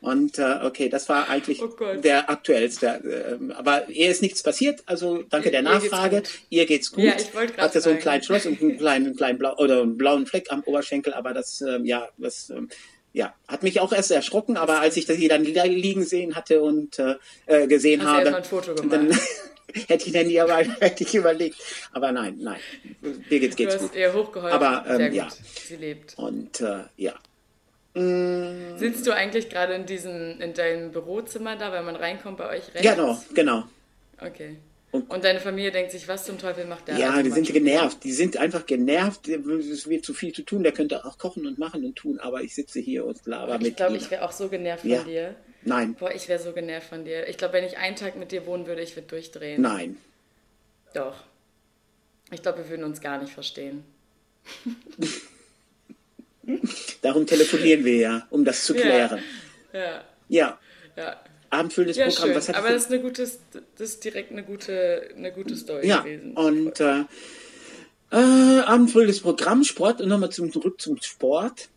Und 0.00 0.38
äh, 0.38 0.58
okay, 0.64 0.88
das 0.88 1.08
war 1.08 1.28
eigentlich 1.28 1.62
Oh 1.62 1.68
der 2.02 2.28
aktuellste. 2.28 3.36
ähm, 3.40 3.52
aber 3.52 3.88
ihr 3.88 4.10
ist 4.10 4.20
nichts 4.20 4.42
passiert. 4.42 4.82
Also 4.86 5.22
danke 5.22 5.50
der 5.52 5.62
geht's 5.62 5.72
Nachfrage. 5.90 6.16
gut. 6.16 6.28
Ihr 6.50 6.66
geht's 6.66 6.90
gut. 6.90 7.04
Ja, 7.04 7.14
ich 7.16 7.32
wollte 7.34 7.56
Hatte 7.56 7.80
so 7.80 7.90
einen 7.90 8.00
kleinen 8.00 8.22
Schloss 8.24 8.46
und 8.46 8.60
einen 8.60 8.78
kleinen, 8.78 9.06
einen 9.06 9.16
kleinen 9.16 9.38
blau 9.38 9.54
oder 9.58 9.82
einen 9.82 9.96
blauen 9.96 10.26
Fleck 10.26 10.46
am 10.50 10.62
Oberschenkel, 10.64 11.14
aber 11.14 11.32
das, 11.34 11.60
ähm, 11.60 11.84
ja, 11.84 12.08
das, 12.18 12.50
ähm, 12.50 12.68
ja, 13.12 13.34
hat 13.46 13.62
mich 13.62 13.78
auch 13.78 13.92
erst 13.92 14.10
erschrocken, 14.10 14.56
aber 14.56 14.80
als 14.80 14.96
ich 14.96 15.04
das 15.04 15.18
hier 15.18 15.28
dann 15.28 15.44
li- 15.44 15.52
liegen 15.68 16.02
sehen 16.04 16.34
hatte 16.34 16.62
und 16.62 16.98
äh, 16.98 17.14
äh, 17.46 17.66
gesehen 17.68 18.00
Hast 18.02 18.08
habe, 18.26 18.42
dann 18.88 19.08
gemacht? 19.08 19.20
hätte 19.88 20.06
ich 20.06 20.12
dann 20.12 20.26
nie 20.26 20.40
aber 20.40 20.56
hätte 20.80 21.04
ich 21.04 21.14
überlegt. 21.14 21.56
Aber 21.92 22.12
nein, 22.12 22.38
nein, 22.40 22.60
mir 23.00 23.40
geht's, 23.40 23.56
Du 23.56 23.66
hast 23.66 23.78
gut. 23.78 23.94
ihr 23.94 24.12
hochgeholfen. 24.12 24.56
Aber, 24.58 24.84
ähm, 24.88 24.96
Sehr 24.96 25.08
gut. 25.10 25.16
ja. 25.18 25.28
Sie 25.66 25.76
lebt. 25.76 26.18
Und 26.18 26.60
äh, 26.60 26.84
ja, 26.96 27.14
Sitzt 27.94 29.06
du 29.06 29.12
eigentlich 29.14 29.50
gerade 29.50 29.74
in 29.74 29.84
diesem, 29.84 30.40
in 30.40 30.54
deinem 30.54 30.92
Bürozimmer 30.92 31.56
da, 31.56 31.72
wenn 31.72 31.84
man 31.84 31.94
reinkommt 31.96 32.38
bei 32.38 32.48
euch 32.48 32.74
rechts? 32.74 32.80
genau, 32.82 33.20
genau. 33.34 33.64
Okay. 34.18 34.56
Und- 34.92 35.10
Und, 35.10 35.24
deine 35.24 35.40
Familie 35.40 35.72
denkt 35.72 35.90
sich, 35.92 36.06
was 36.08 36.24
zum 36.24 36.38
Teufel 36.38 36.64
macht 36.66 36.88
der? 36.88 36.96
Ja, 36.98 37.22
die 37.22 37.30
sind 37.30 37.50
genervt. 37.52 38.04
Die 38.04 38.12
sind 38.12 38.36
einfach 38.38 38.64
genervt. 38.66 39.28
Es 39.28 39.88
wird 39.88 40.04
zu 40.04 40.12
viel 40.14 40.32
zu 40.32 40.42
tun. 40.42 40.62
Der 40.62 40.72
könnte 40.72 41.04
auch 41.04 41.16
kochen 41.18 41.46
und 41.46 41.58
machen 41.58 41.84
und 41.84 41.96
tun, 41.96 42.18
aber 42.18 42.42
ich 42.42 42.54
sitze 42.54 42.78
hier 42.80 43.04
und 43.06 43.18
laber 43.26 43.58
mit 43.58 43.68
Ich 43.68 43.76
glaube, 43.76 43.96
ich 43.96 44.10
wäre 44.10 44.22
auch 44.24 44.32
so 44.32 44.48
genervt 44.48 44.82
von 44.82 44.90
Ja. 44.90 45.02
dir. 45.02 45.34
Nein, 45.64 45.94
Boah, 45.94 46.12
ich 46.12 46.28
wäre 46.28 46.42
so 46.42 46.52
genervt 46.52 46.88
von 46.88 47.04
dir. 47.04 47.28
Ich 47.28 47.38
glaube, 47.38 47.54
wenn 47.54 47.64
ich 47.64 47.78
einen 47.78 47.96
Tag 47.96 48.16
mit 48.16 48.32
dir 48.32 48.46
wohnen 48.46 48.66
würde, 48.66 48.82
ich 48.82 48.96
würde 48.96 49.08
durchdrehen. 49.08 49.62
nein. 49.62 49.96
Doch. 50.94 51.22
Ich 52.30 52.42
glaube, 52.42 52.58
wir 52.58 52.68
würden 52.68 52.84
uns 52.84 53.00
gar 53.00 53.18
nicht 53.20 53.32
verstehen. 53.32 53.84
Darum 57.02 57.26
telefonieren 57.26 57.84
wir 57.84 57.96
ja, 57.96 58.26
um 58.30 58.44
das 58.44 58.64
zu 58.64 58.74
Ja. 58.74 58.80
klären. 58.80 59.22
Ja, 59.72 60.04
Ja, 60.28 60.58
ja. 60.96 61.20
abendfüllendes 61.50 61.96
Ja, 61.96 62.06
Programm. 62.08 62.26
schön. 62.28 62.34
Was 62.36 62.48
hat 62.48 62.56
Aber 62.56 62.70
das 62.70 62.82
ist, 62.84 62.92
eine 62.92 63.00
gute, 63.00 63.22
das 63.22 63.90
ist 63.90 64.04
direkt 64.04 64.32
eine 64.32 64.42
gute, 64.42 65.08
eine 65.16 65.32
gute 65.32 65.56
Story 65.56 65.86
Ja, 65.86 66.00
gewesen. 66.00 66.32
und 66.36 66.80
äh, 66.80 67.04
äh, 68.10 68.60
abendfüllendes 68.60 69.20
Programm, 69.20 69.64
Sport 69.64 70.00
und 70.00 70.08
nochmal 70.08 70.30
zum, 70.30 70.52
zurück 70.52 70.80
zum 70.80 71.00
Sport. 71.00 71.68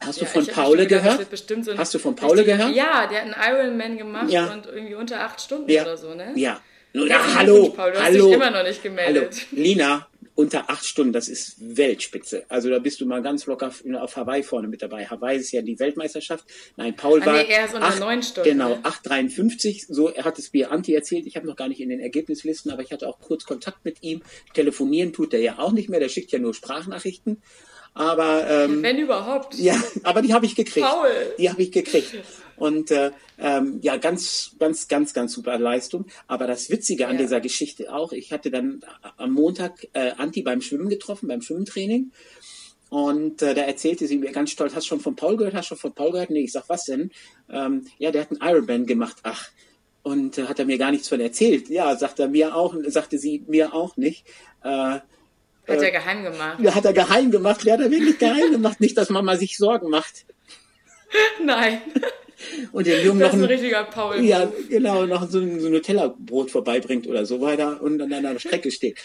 Hast 0.00 0.20
Ja, 0.20 0.24
du 0.26 0.30
von 0.30 0.42
ich 0.42 0.52
schon 0.54 0.76
gedacht, 0.76 1.64
so 1.64 1.76
Hast 1.78 1.94
du 1.94 1.98
von 1.98 2.14
Paule 2.14 2.40
richtiger- 2.40 2.58
gehört? 2.58 2.74
Ja, 2.76 3.06
der 3.06 3.24
hat 3.24 3.34
einen 3.34 3.56
Ironman 3.66 3.96
gemacht 3.98 4.30
Ja. 4.30 4.52
und 4.52 4.66
irgendwie 4.66 4.94
unter 4.94 5.20
acht 5.20 5.40
Stunden 5.40 5.70
Ja. 5.70 5.82
oder 5.82 5.96
so, 5.96 6.14
ne? 6.14 6.32
Ja. 6.36 6.60
Ja, 6.92 7.34
hallo, 7.34 7.70
Paul, 7.70 7.92
du 7.92 7.98
hast 7.98 8.04
hallo. 8.06 8.26
dich 8.26 8.34
immer 8.36 8.50
noch 8.50 8.62
nicht 8.62 8.82
gemeldet. 8.82 9.46
Hallo, 9.52 9.62
Lina, 9.62 10.06
unter 10.34 10.70
acht 10.70 10.84
Stunden, 10.86 11.12
das 11.12 11.28
ist 11.28 11.56
Weltspitze. 11.76 12.44
Also 12.48 12.70
da 12.70 12.78
bist 12.78 13.00
du 13.00 13.06
mal 13.06 13.20
ganz 13.22 13.44
locker 13.46 13.70
auf, 14.00 14.16
Hawaii 14.16 14.42
vorne 14.42 14.68
mit 14.68 14.80
dabei. 14.80 15.04
Hawaii 15.06 15.36
ist 15.38 15.50
ja 15.52 15.60
die 15.60 15.78
Weltmeisterschaft. 15.78 16.44
Nein, 16.76 16.94
Paul 16.96 17.22
Ah, 17.22 17.26
war 17.26 17.32
nee, 17.34 17.48
er 17.50 17.66
ist 17.66 17.74
unter 17.74 17.86
acht- 17.86 18.00
neun 18.00 18.22
Stunden, 18.22 18.48
Genau, 18.48 18.68
ne? 18.76 18.80
8,53. 18.84 19.86
So, 19.88 20.08
er 20.08 20.24
hat 20.24 20.38
es 20.38 20.52
mir 20.54 20.70
Anti 20.70 20.94
erzählt. 20.94 21.26
Ich 21.26 21.36
habe 21.36 21.46
noch 21.46 21.56
gar 21.56 21.68
nicht 21.68 21.80
in 21.80 21.88
den 21.90 22.00
Ergebnislisten, 22.00 22.70
aber 22.70 22.82
ich 22.82 22.92
hatte 22.92 23.06
auch 23.08 23.18
kurz 23.20 23.44
Kontakt 23.44 23.84
mit 23.84 24.02
ihm. 24.02 24.22
Telefonieren 24.54 25.12
tut 25.12 25.34
er 25.34 25.40
ja 25.40 25.58
auch 25.58 25.72
nicht 25.72 25.88
mehr. 25.90 26.00
Der 26.00 26.08
schickt 26.08 26.32
ja 26.32 26.38
nur 26.38 26.54
Sprachnachrichten. 26.54 27.42
Aber 27.96 28.46
ähm, 28.50 28.82
Wenn 28.82 28.98
überhaupt. 28.98 29.54
ja, 29.54 29.74
aber 30.02 30.20
die 30.20 30.34
habe 30.34 30.44
ich 30.44 30.54
gekriegt. 30.54 30.86
Paul. 30.86 31.08
Die 31.38 31.48
habe 31.48 31.62
ich 31.62 31.72
gekriegt. 31.72 32.14
Und 32.56 32.90
äh, 32.90 33.10
ähm, 33.38 33.78
ja, 33.80 33.96
ganz, 33.96 34.50
ganz, 34.58 34.86
ganz, 34.86 35.14
ganz 35.14 35.32
super 35.32 35.58
Leistung. 35.58 36.04
Aber 36.26 36.46
das 36.46 36.68
Witzige 36.68 37.06
an 37.08 37.14
Ja. 37.16 37.22
dieser 37.22 37.40
Geschichte 37.40 37.90
auch, 37.94 38.12
ich 38.12 38.32
hatte 38.32 38.50
dann 38.50 38.82
am 39.16 39.32
Montag 39.32 39.86
äh, 39.94 40.10
Anti 40.18 40.42
beim 40.42 40.60
Schwimmen 40.60 40.90
getroffen, 40.90 41.26
beim 41.28 41.40
Schwimmtraining. 41.40 42.12
Und 42.90 43.40
äh, 43.40 43.54
da 43.54 43.62
erzählte 43.62 44.06
sie 44.06 44.18
mir 44.18 44.30
ganz 44.30 44.50
stolz, 44.50 44.74
hast 44.74 44.84
du 44.84 44.88
schon 44.88 45.00
von 45.00 45.16
Paul 45.16 45.38
gehört? 45.38 45.54
Hast 45.54 45.70
du 45.70 45.74
schon 45.74 45.78
von 45.78 45.94
Paul 45.94 46.12
gehört? 46.12 46.28
Nee, 46.30 46.42
ich 46.44 46.52
sag, 46.52 46.68
was 46.68 46.84
denn? 46.84 47.10
Ähm, 47.50 47.86
ja, 47.98 48.10
der 48.10 48.22
hat 48.22 48.30
einen 48.30 48.40
Ironman 48.54 48.84
gemacht. 48.84 49.16
Ach. 49.22 49.48
Und 50.02 50.36
äh, 50.36 50.44
hat 50.44 50.58
er 50.58 50.66
mir 50.66 50.76
gar 50.76 50.90
nichts 50.90 51.08
von 51.08 51.18
erzählt. 51.20 51.70
Ja, 51.70 51.96
sagt 51.96 52.20
er 52.20 52.28
mir 52.28 52.54
auch, 52.54 52.74
sagte 52.88 53.18
sie 53.18 53.42
mir 53.48 53.72
auch 53.72 53.96
nicht. 53.96 54.26
Äh, 54.62 54.98
Hat 55.68 55.82
er 55.82 55.90
geheim 55.90 56.22
gemacht. 56.24 56.60
ja, 56.60 56.74
hat 56.74 56.84
er 56.84 56.92
geheim 56.92 57.30
gemacht. 57.30 57.64
Ja, 57.64 57.74
hat 57.74 57.80
er 57.80 57.90
wirklich 57.90 58.18
geheim 58.18 58.52
gemacht. 58.52 58.80
Nicht, 58.80 58.96
dass 58.96 59.10
Mama 59.10 59.36
sich 59.36 59.56
Sorgen 59.56 59.90
macht. 59.90 60.24
Nein. 61.44 61.80
Und 62.72 62.86
den 62.86 63.04
Jungen 63.04 63.20
Das 63.20 63.32
noch 63.32 63.38
ist 63.38 63.40
ein 63.40 63.44
ein, 63.44 63.50
richtiger 63.50 63.84
Paul. 63.84 64.20
ja, 64.20 64.50
genau, 64.68 65.06
noch 65.06 65.28
so 65.28 65.38
ein, 65.38 65.58
so 65.58 65.66
ein 65.66 65.72
Nutella-Brot 65.72 66.50
vorbeibringt 66.50 67.06
oder 67.06 67.24
so 67.26 67.40
weiter 67.40 67.80
und 67.82 67.98
dann 67.98 68.12
an 68.12 68.22
der 68.22 68.38
Strecke 68.38 68.70
steht. 68.70 68.98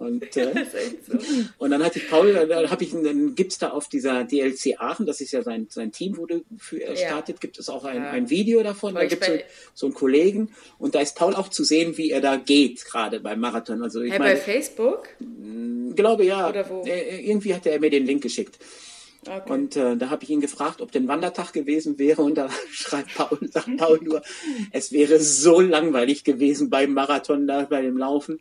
Und, 0.00 0.22
äh, 0.38 0.64
so. 1.06 1.18
und 1.58 1.70
dann 1.70 1.84
hatte 1.84 1.98
ich 1.98 2.08
Paul, 2.08 2.32
da 2.48 2.70
habe 2.70 2.82
ich, 2.84 2.90
dann 2.92 3.34
gibt's 3.34 3.58
da 3.58 3.68
auf 3.68 3.86
dieser 3.88 4.24
DLC 4.24 4.76
Aachen, 4.78 5.04
das 5.04 5.20
ist 5.20 5.30
ja 5.32 5.42
sein, 5.42 5.66
sein 5.68 5.92
Team, 5.92 6.14
du 6.26 6.42
für 6.56 6.82
er 6.82 6.94
Ja. 6.94 7.06
startet, 7.08 7.38
gibt 7.40 7.58
es 7.58 7.68
auch 7.68 7.84
ein, 7.84 7.96
Ja. 7.98 8.10
ein 8.10 8.30
Video 8.30 8.62
davon. 8.62 8.94
Da 8.94 9.00
Weil 9.00 9.06
ich 9.08 9.10
gibt's 9.10 9.26
so, 9.26 9.32
bei- 9.34 9.44
so 9.74 9.86
einen 9.86 9.94
Kollegen 9.94 10.48
und 10.78 10.94
da 10.94 11.00
ist 11.00 11.16
Paul 11.16 11.34
auch 11.34 11.48
zu 11.48 11.64
sehen, 11.64 11.98
wie 11.98 12.10
er 12.10 12.22
da 12.22 12.36
geht, 12.36 12.82
gerade 12.86 13.20
beim 13.20 13.40
Marathon. 13.40 13.82
Also 13.82 14.00
ich 14.00 14.10
Hey, 14.12 14.18
bei 14.18 14.24
meine, 14.28 14.40
Facebook? 14.40 15.08
glaube 15.94 16.24
ja, 16.24 16.48
Oder 16.48 16.68
wo? 16.70 16.82
äh, 16.86 17.20
irgendwie 17.20 17.54
hat 17.54 17.66
er 17.66 17.78
mir 17.78 17.90
den 17.90 18.06
Link 18.06 18.22
geschickt. 18.22 18.58
Okay. 19.28 19.52
Und 19.52 19.76
äh, 19.76 19.98
da 19.98 20.08
habe 20.08 20.24
ich 20.24 20.30
ihn 20.30 20.40
gefragt, 20.40 20.80
ob 20.80 20.92
denn 20.92 21.06
Wandertag 21.08 21.52
gewesen 21.52 21.98
wäre. 21.98 22.22
Und 22.22 22.36
da 22.36 22.48
schreibt 22.72 23.14
Paul, 23.14 23.38
sagt 23.50 23.76
Paul 23.76 24.00
nur, 24.02 24.22
es 24.72 24.92
wäre 24.92 25.20
so 25.20 25.60
langweilig 25.60 26.24
gewesen 26.24 26.70
beim 26.70 26.94
Marathon 26.94 27.46
da, 27.46 27.64
bei 27.68 27.82
dem 27.82 27.98
Laufen. 27.98 28.40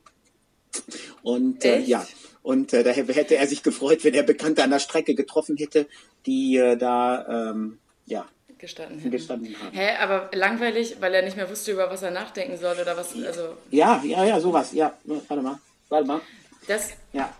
Und 1.21 1.65
äh, 1.65 1.79
ja, 1.79 2.05
und 2.41 2.73
äh, 2.73 2.83
da 2.83 2.91
hätte 2.91 3.35
er 3.35 3.47
sich 3.47 3.63
gefreut, 3.63 4.03
wenn 4.03 4.13
er 4.13 4.23
Bekannte 4.23 4.63
an 4.63 4.71
der 4.71 4.79
Strecke 4.79 5.15
getroffen 5.15 5.57
hätte, 5.57 5.87
die 6.25 6.57
äh, 6.57 6.77
da 6.77 7.51
ähm, 7.51 7.79
ja, 8.05 8.25
gestanden 8.57 9.11
gestanden 9.11 9.55
haben. 9.61 9.75
Hä, 9.75 9.95
aber 9.99 10.29
langweilig, 10.33 10.97
weil 10.99 11.13
er 11.13 11.21
nicht 11.21 11.37
mehr 11.37 11.49
wusste, 11.49 11.71
über 11.71 11.89
was 11.89 12.01
er 12.01 12.11
nachdenken 12.11 12.57
soll 12.57 12.77
oder 12.79 12.95
was. 12.95 13.15
Also, 13.23 13.55
Ja, 13.71 14.01
ja, 14.03 14.25
ja, 14.25 14.39
sowas. 14.39 14.73
Ja, 14.73 14.97
warte 15.03 15.43
mal, 15.43 15.59
warte 15.89 16.07
mal. 16.07 16.21
das. 16.67 16.91
Ja. 17.13 17.33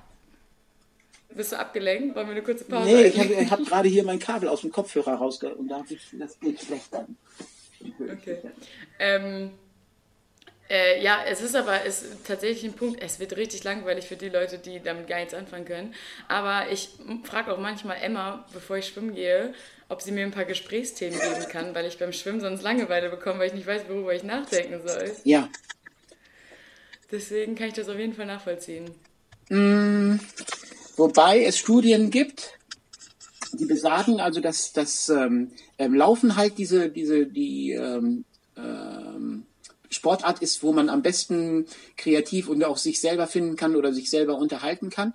Bist 1.36 1.52
du 1.52 1.60
abgelenkt? 1.60 2.15
Wollen 2.15 2.28
wir 2.28 2.32
eine 2.32 2.42
kurze 2.42 2.63
Pause? 2.63 2.86
Nee, 2.86 3.04
ich 3.04 3.20
habe 3.20 3.52
hab 3.52 3.60
gerade 3.65 3.88
hier 3.88 4.04
mein 4.04 4.18
Kabel 4.18 4.50
aus 4.50 4.62
dem 4.62 4.72
Kopfhörer 4.72 5.13
rausge... 5.13 5.54
Und 5.54 5.68
da 5.68 5.84
ich, 5.88 6.02
das 6.13 6.39
geht 6.39 6.60
schlecht 6.60 6.92
dann. 6.92 7.18
Okay. 8.00 8.39
Ähm, 8.98 9.52
Äh, 10.69 11.01
ja, 11.01 11.23
es 11.27 11.41
ist 11.41 11.55
aber 11.55 11.84
es 11.86 12.03
ist 12.03 12.27
tatsächlich 12.27 12.63
ein 12.63 12.75
Punkt, 12.75 13.01
es 13.01 13.19
wird 13.19 13.36
richtig 13.36 13.63
langweilig 13.63 14.05
für 14.05 14.15
die 14.15 14.29
Leute, 14.29 14.60
die 14.60 14.79
damit 14.79 15.08
gar 15.08 15.17
nichts 15.17 15.34
anfangen 15.34 15.65
können. 15.65 15.95
Aber 16.27 16.71
ich 16.71 16.89
frage 17.23 17.51
auch 17.51 17.58
manchmal 17.58 17.97
Emma, 18.01 18.45
bevor 18.53 18.77
ich 18.77 18.88
schwimmen 18.88 19.15
gehe, 19.15 19.53
ob 19.88 20.03
sie 20.03 20.12
mir 20.12 20.23
ein 20.23 20.32
paar 20.32 20.45
Gesprächsthemen 20.45 21.19
geben 21.19 21.49
kann, 21.49 21.73
weil 21.73 21.88
ich 21.88 21.97
beim 21.97 22.13
Schwimmen 22.13 22.39
sonst 22.39 22.62
Langeweile 22.62 23.10
bekomme, 23.10 23.39
weil 23.39 23.47
ich 23.47 23.55
nicht 23.55 23.65
weiß, 23.65 23.84
worüber 23.89 24.13
ich 24.13 24.21
nachdenken 24.23 24.88
soll. 24.88 25.12
Ja. 25.23 25.49
Deswegen 27.12 27.55
kann 27.55 27.69
ich 27.69 27.73
das 27.73 27.89
auf 27.89 27.97
jeden 27.97 28.13
Fall 28.13 28.27
nachvollziehen. 28.27 28.91
Mm, 29.49 30.17
wobei 30.95 31.43
es 31.43 31.58
Studien 31.58 32.12
gibt, 32.12 32.53
die 33.53 33.65
besagen, 33.65 34.19
also 34.21 34.39
dass 34.39 34.73
das 34.73 35.10
ähm, 35.10 35.51
ähm, 35.79 35.95
Laufen 35.95 36.36
halt 36.36 36.60
diese, 36.60 36.89
diese, 36.89 37.25
die 37.25 37.71
ähm, 37.71 38.25
ähm, 38.55 38.99
Sportart 39.89 40.41
ist, 40.41 40.63
wo 40.63 40.71
man 40.71 40.89
am 40.89 41.02
besten 41.02 41.65
kreativ 41.97 42.47
und 42.47 42.63
auch 42.63 42.78
sich 42.78 42.99
selber 42.99 43.28
finden 43.28 43.56
kann 43.56 43.75
oder 43.75 43.93
sich 43.93 44.10
selber 44.10 44.38
unterhalten 44.38 44.89
kann. 44.89 45.13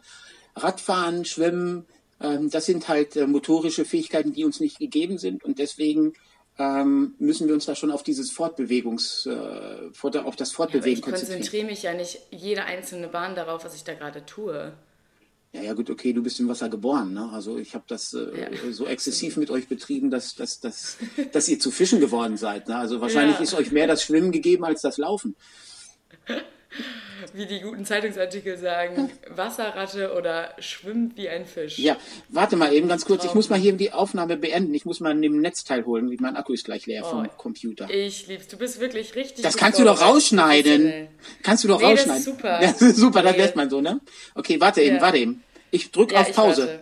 Radfahren, 0.57 1.25
Schwimmen, 1.25 1.87
ähm, 2.21 2.51
das 2.51 2.67
sind 2.67 2.89
halt 2.89 3.17
äh, 3.17 3.27
motorische 3.27 3.85
Fähigkeiten, 3.85 4.33
die 4.33 4.45
uns 4.45 4.61
nicht 4.61 4.79
gegeben 4.79 5.19
sind 5.19 5.45
und 5.45 5.59
deswegen 5.59 6.15
ähm, 6.59 7.15
müssen 7.19 7.49
wir 7.49 7.55
uns 7.55 7.67
da 7.67 7.75
schon 7.75 7.91
auf 7.91 8.05
dieses 8.05 8.31
Fortbewegungs, 8.31 9.27
äh, 9.27 10.19
auf 10.19 10.37
das 10.37 10.53
Fortbewegen 10.53 10.93
ja, 10.93 10.99
ich 10.99 11.03
konzentrieren. 11.03 11.41
Ich 11.41 11.51
konzentriere 11.51 11.67
mich 11.67 11.83
ja 11.83 11.95
nicht 11.95 12.21
jede 12.31 12.65
einzelne 12.65 13.09
Bahn 13.09 13.35
darauf, 13.35 13.65
was 13.65 13.75
ich 13.75 13.83
da 13.83 13.95
gerade 13.95 14.25
tue. 14.25 14.73
Ja, 15.55 15.63
ja, 15.63 15.73
gut, 15.73 15.89
okay, 15.89 16.13
du 16.13 16.21
bist 16.21 16.41
im 16.41 16.49
Wasser 16.49 16.69
geboren. 16.69 17.15
Ne? 17.15 17.31
Also 17.33 17.59
ich 17.59 17.77
habe 17.77 17.85
das 17.87 18.13
äh, 18.13 18.41
ja. 18.41 18.73
so 18.73 18.87
exzessiv 18.87 19.37
mit 19.37 19.51
euch 19.51 19.69
betrieben, 19.69 20.11
dass, 20.11 20.35
dass, 20.35 20.59
dass, 20.59 20.99
dass 21.33 21.49
ihr 21.49 21.61
zu 21.61 21.71
Fischen 21.71 22.01
geworden 22.01 22.37
seid. 22.37 22.67
Ne? 22.67 22.77
Also 22.77 23.01
wahrscheinlich 23.01 23.37
ja. 23.37 23.43
ist 23.43 23.55
euch 23.55 23.71
mehr 23.71 23.87
das 23.87 24.03
Schwimmen 24.03 24.33
gegeben 24.33 24.65
als 24.65 24.83
das 24.83 24.99
Laufen. 24.99 25.37
Wie 27.33 27.47
die 27.47 27.61
guten 27.61 27.85
Zeitungsartikel 27.85 28.59
sagen, 28.59 29.11
Wasserratte 29.29 30.15
oder 30.15 30.55
schwimmt 30.59 31.17
wie 31.17 31.29
ein 31.29 31.47
Fisch. 31.47 31.79
Ja, 31.79 31.97
warte 32.29 32.57
mal 32.57 32.73
eben 32.73 32.89
ganz 32.89 33.05
kurz. 33.05 33.21
Traum. 33.21 33.31
Ich 33.31 33.35
muss 33.35 33.51
mal 33.51 33.59
hier 33.59 33.73
die 33.73 33.93
Aufnahme 33.93 34.37
beenden. 34.37 34.75
Ich 34.75 34.85
muss 34.85 35.01
mal 35.01 35.15
neben 35.15 35.41
Netzteil 35.41 35.85
holen. 35.87 36.15
Mein 36.21 36.37
Akku 36.37 36.53
ist 36.53 36.65
gleich 36.65 36.87
leer 36.87 37.03
oh, 37.05 37.11
vom 37.11 37.29
Computer. 37.37 37.89
Ich 37.91 38.27
lieb's. 38.27 38.49
Du 38.49 38.57
bist 38.57 38.81
wirklich 38.81 39.15
richtig. 39.15 39.43
Das 39.43 39.57
kannst 39.57 39.79
du 39.79 39.85
doch 39.85 40.01
rausschneiden. 40.01 41.09
Kannst 41.43 41.65
du 41.65 41.69
doch 41.69 41.81
nee, 41.81 41.87
rausschneiden. 41.87 42.15
Das 42.15 42.21
ist 42.21 42.27
super. 42.27 42.63
Ja, 42.63 42.75
super, 42.95 43.23
nee. 43.23 43.29
das 43.29 43.37
lässt 43.37 43.57
man 43.57 43.71
so, 43.71 43.81
ne? 43.81 44.01
Okay, 44.35 44.61
warte 44.61 44.83
eben, 44.83 44.97
ja. 44.97 45.03
warte 45.03 45.19
eben. 45.19 45.43
Ich 45.71 45.91
drücke 45.91 46.15
ja, 46.15 46.21
auf 46.21 46.33
Pause. 46.33 46.81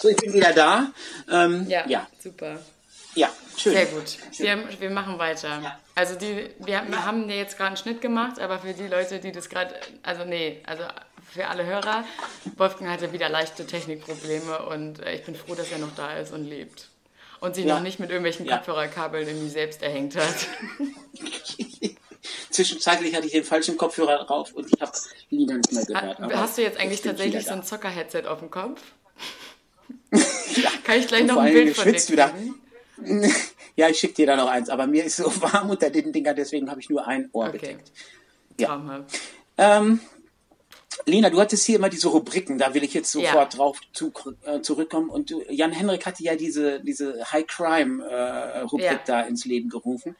So, 0.00 0.08
ich 0.08 0.16
bin 0.16 0.34
wieder 0.34 0.52
da. 0.52 0.92
Ähm, 1.30 1.66
ja, 1.68 1.88
ja, 1.88 2.06
super. 2.22 2.58
Ja, 3.14 3.30
schön. 3.56 3.72
Sehr 3.72 3.86
gut. 3.86 4.18
Wir, 4.38 4.80
wir 4.80 4.90
machen 4.90 5.18
weiter. 5.18 5.60
Ja. 5.62 5.78
Also 5.94 6.16
die, 6.16 6.50
wir, 6.58 6.82
wir 6.88 7.04
haben 7.04 7.28
ja 7.28 7.36
jetzt 7.36 7.56
gerade 7.56 7.68
einen 7.68 7.76
Schnitt 7.76 8.00
gemacht, 8.00 8.40
aber 8.40 8.58
für 8.58 8.72
die 8.72 8.86
Leute, 8.88 9.20
die 9.20 9.32
das 9.32 9.48
gerade, 9.48 9.74
also 10.02 10.24
nee, 10.24 10.60
also 10.66 10.84
für 11.32 11.46
alle 11.48 11.64
Hörer, 11.64 12.04
Wolfgang 12.56 12.90
hatte 12.90 13.12
wieder 13.12 13.28
leichte 13.28 13.66
Technikprobleme 13.66 14.66
und 14.66 15.00
äh, 15.00 15.14
ich 15.14 15.24
bin 15.24 15.34
froh, 15.34 15.54
dass 15.54 15.70
er 15.70 15.78
noch 15.78 15.94
da 15.94 16.16
ist 16.16 16.32
und 16.32 16.44
lebt. 16.44 16.88
Und 17.40 17.54
sich 17.54 17.64
ja. 17.64 17.74
noch 17.74 17.82
nicht 17.82 17.98
mit 18.00 18.10
irgendwelchen 18.10 18.46
ja. 18.46 18.56
Kopfhörerkabeln 18.56 19.26
irgendwie 19.26 19.50
selbst 19.50 19.82
erhängt 19.82 20.16
hat. 20.16 20.34
Zwischenzeitlich 22.50 23.14
hatte 23.14 23.26
ich 23.26 23.32
den 23.32 23.44
falschen 23.44 23.76
Kopfhörer 23.76 24.24
drauf 24.24 24.52
und 24.54 24.72
ich 24.72 24.80
habe 24.80 24.92
Lieder 25.30 25.56
nicht 25.56 25.72
mehr 25.72 25.84
gehört. 25.84 26.20
Hast 26.20 26.56
du 26.56 26.62
jetzt 26.62 26.78
eigentlich 26.78 27.02
tatsächlich 27.02 27.44
so 27.44 27.52
ein 27.52 27.62
Zocker-Headset 27.62 28.26
auf 28.26 28.38
dem 28.38 28.50
Kopf? 28.50 28.80
ja. 30.10 30.70
Kann 30.84 30.98
ich 30.98 31.08
gleich 31.08 31.24
noch 31.24 31.36
ein 31.36 31.52
Bild 31.52 31.76
von 31.76 31.92
dir 31.92 31.98
kriegen? 31.98 32.63
Ja, 33.76 33.88
ich 33.88 33.98
schicke 33.98 34.14
dir 34.14 34.26
da 34.26 34.36
noch 34.36 34.46
eins, 34.46 34.70
aber 34.70 34.86
mir 34.86 35.04
ist 35.04 35.16
so 35.16 35.24
warm 35.42 35.70
unter 35.70 35.90
den 35.90 36.12
Dinger, 36.12 36.32
deswegen 36.34 36.70
habe 36.70 36.80
ich 36.80 36.90
nur 36.90 37.06
ein 37.06 37.28
Ohr 37.32 37.48
okay. 37.48 37.58
bedeckt. 37.58 37.92
Ja. 38.58 39.04
Ähm, 39.58 40.00
Lena, 41.06 41.28
du 41.28 41.40
hattest 41.40 41.66
hier 41.66 41.76
immer 41.76 41.88
diese 41.88 42.08
Rubriken, 42.08 42.56
da 42.56 42.72
will 42.72 42.84
ich 42.84 42.94
jetzt 42.94 43.10
sofort 43.10 43.52
ja. 43.52 43.58
drauf 43.58 43.80
zu, 43.92 44.12
äh, 44.44 44.60
zurückkommen. 44.60 45.10
Und 45.10 45.30
du, 45.30 45.42
Jan 45.50 45.72
Henrik 45.72 46.06
hatte 46.06 46.22
ja 46.22 46.36
diese, 46.36 46.80
diese 46.80 47.32
High 47.32 47.46
Crime 47.46 48.06
äh, 48.06 48.60
Rubrik 48.60 48.84
ja. 48.84 49.00
da 49.04 49.20
ins 49.22 49.44
Leben 49.44 49.68
gerufen. 49.68 50.16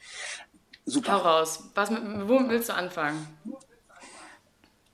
Super. 0.85 1.13
Hau 1.13 1.17
raus. 1.19 1.63
Was, 1.73 1.91
wo 1.91 2.47
willst 2.49 2.69
du 2.69 2.73
anfangen? 2.73 3.25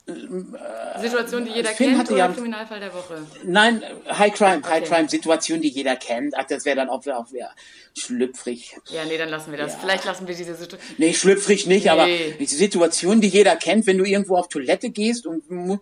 Situation, 0.06 1.46
die 1.46 1.52
jeder 1.52 1.70
Finn 1.70 1.96
kennt 1.96 2.10
oder 2.10 2.18
ja, 2.18 2.28
Kriminalfall 2.28 2.80
der 2.80 2.94
Woche? 2.94 3.26
Nein, 3.44 3.84
High 4.08 4.34
Crime, 4.34 4.58
okay. 4.58 4.70
High 4.70 4.90
Crime, 4.90 5.10
Situation, 5.10 5.62
die 5.62 5.70
jeder 5.70 5.96
kennt. 5.96 6.34
Ach, 6.36 6.46
das 6.46 6.66
wäre 6.66 6.76
dann 6.76 6.90
auch, 6.90 7.06
auch 7.08 7.32
wieder 7.32 7.52
schlüpfrig. 7.98 8.78
Ja, 8.90 9.06
nee, 9.06 9.18
dann 9.18 9.30
lassen 9.30 9.52
wir 9.52 9.60
das. 9.60 9.74
Ja. 9.74 9.80
Vielleicht 9.80 10.06
lassen 10.06 10.28
wir 10.28 10.36
diese 10.36 10.56
Situation. 10.56 10.96
Nee, 10.98 11.14
schlüpfrig 11.14 11.68
nicht, 11.68 11.86
nee. 11.86 11.90
aber 11.90 12.06
die 12.08 12.46
Situation, 12.46 13.22
die 13.22 13.28
jeder 13.28 13.56
kennt, 13.56 13.86
wenn 13.86 13.98
du 13.98 14.06
irgendwo 14.06 14.38
auf 14.38 14.48
Toilette 14.50 14.90
gehst 14.90 15.28
und 15.28 15.44
äh, 15.50 15.80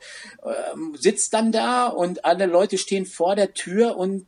sitzt 0.97 1.33
dann 1.33 1.51
da 1.51 1.87
und 1.87 2.25
alle 2.25 2.45
Leute 2.45 2.77
stehen 2.77 3.05
vor 3.05 3.35
der 3.35 3.53
Tür 3.53 3.95
und 3.95 4.25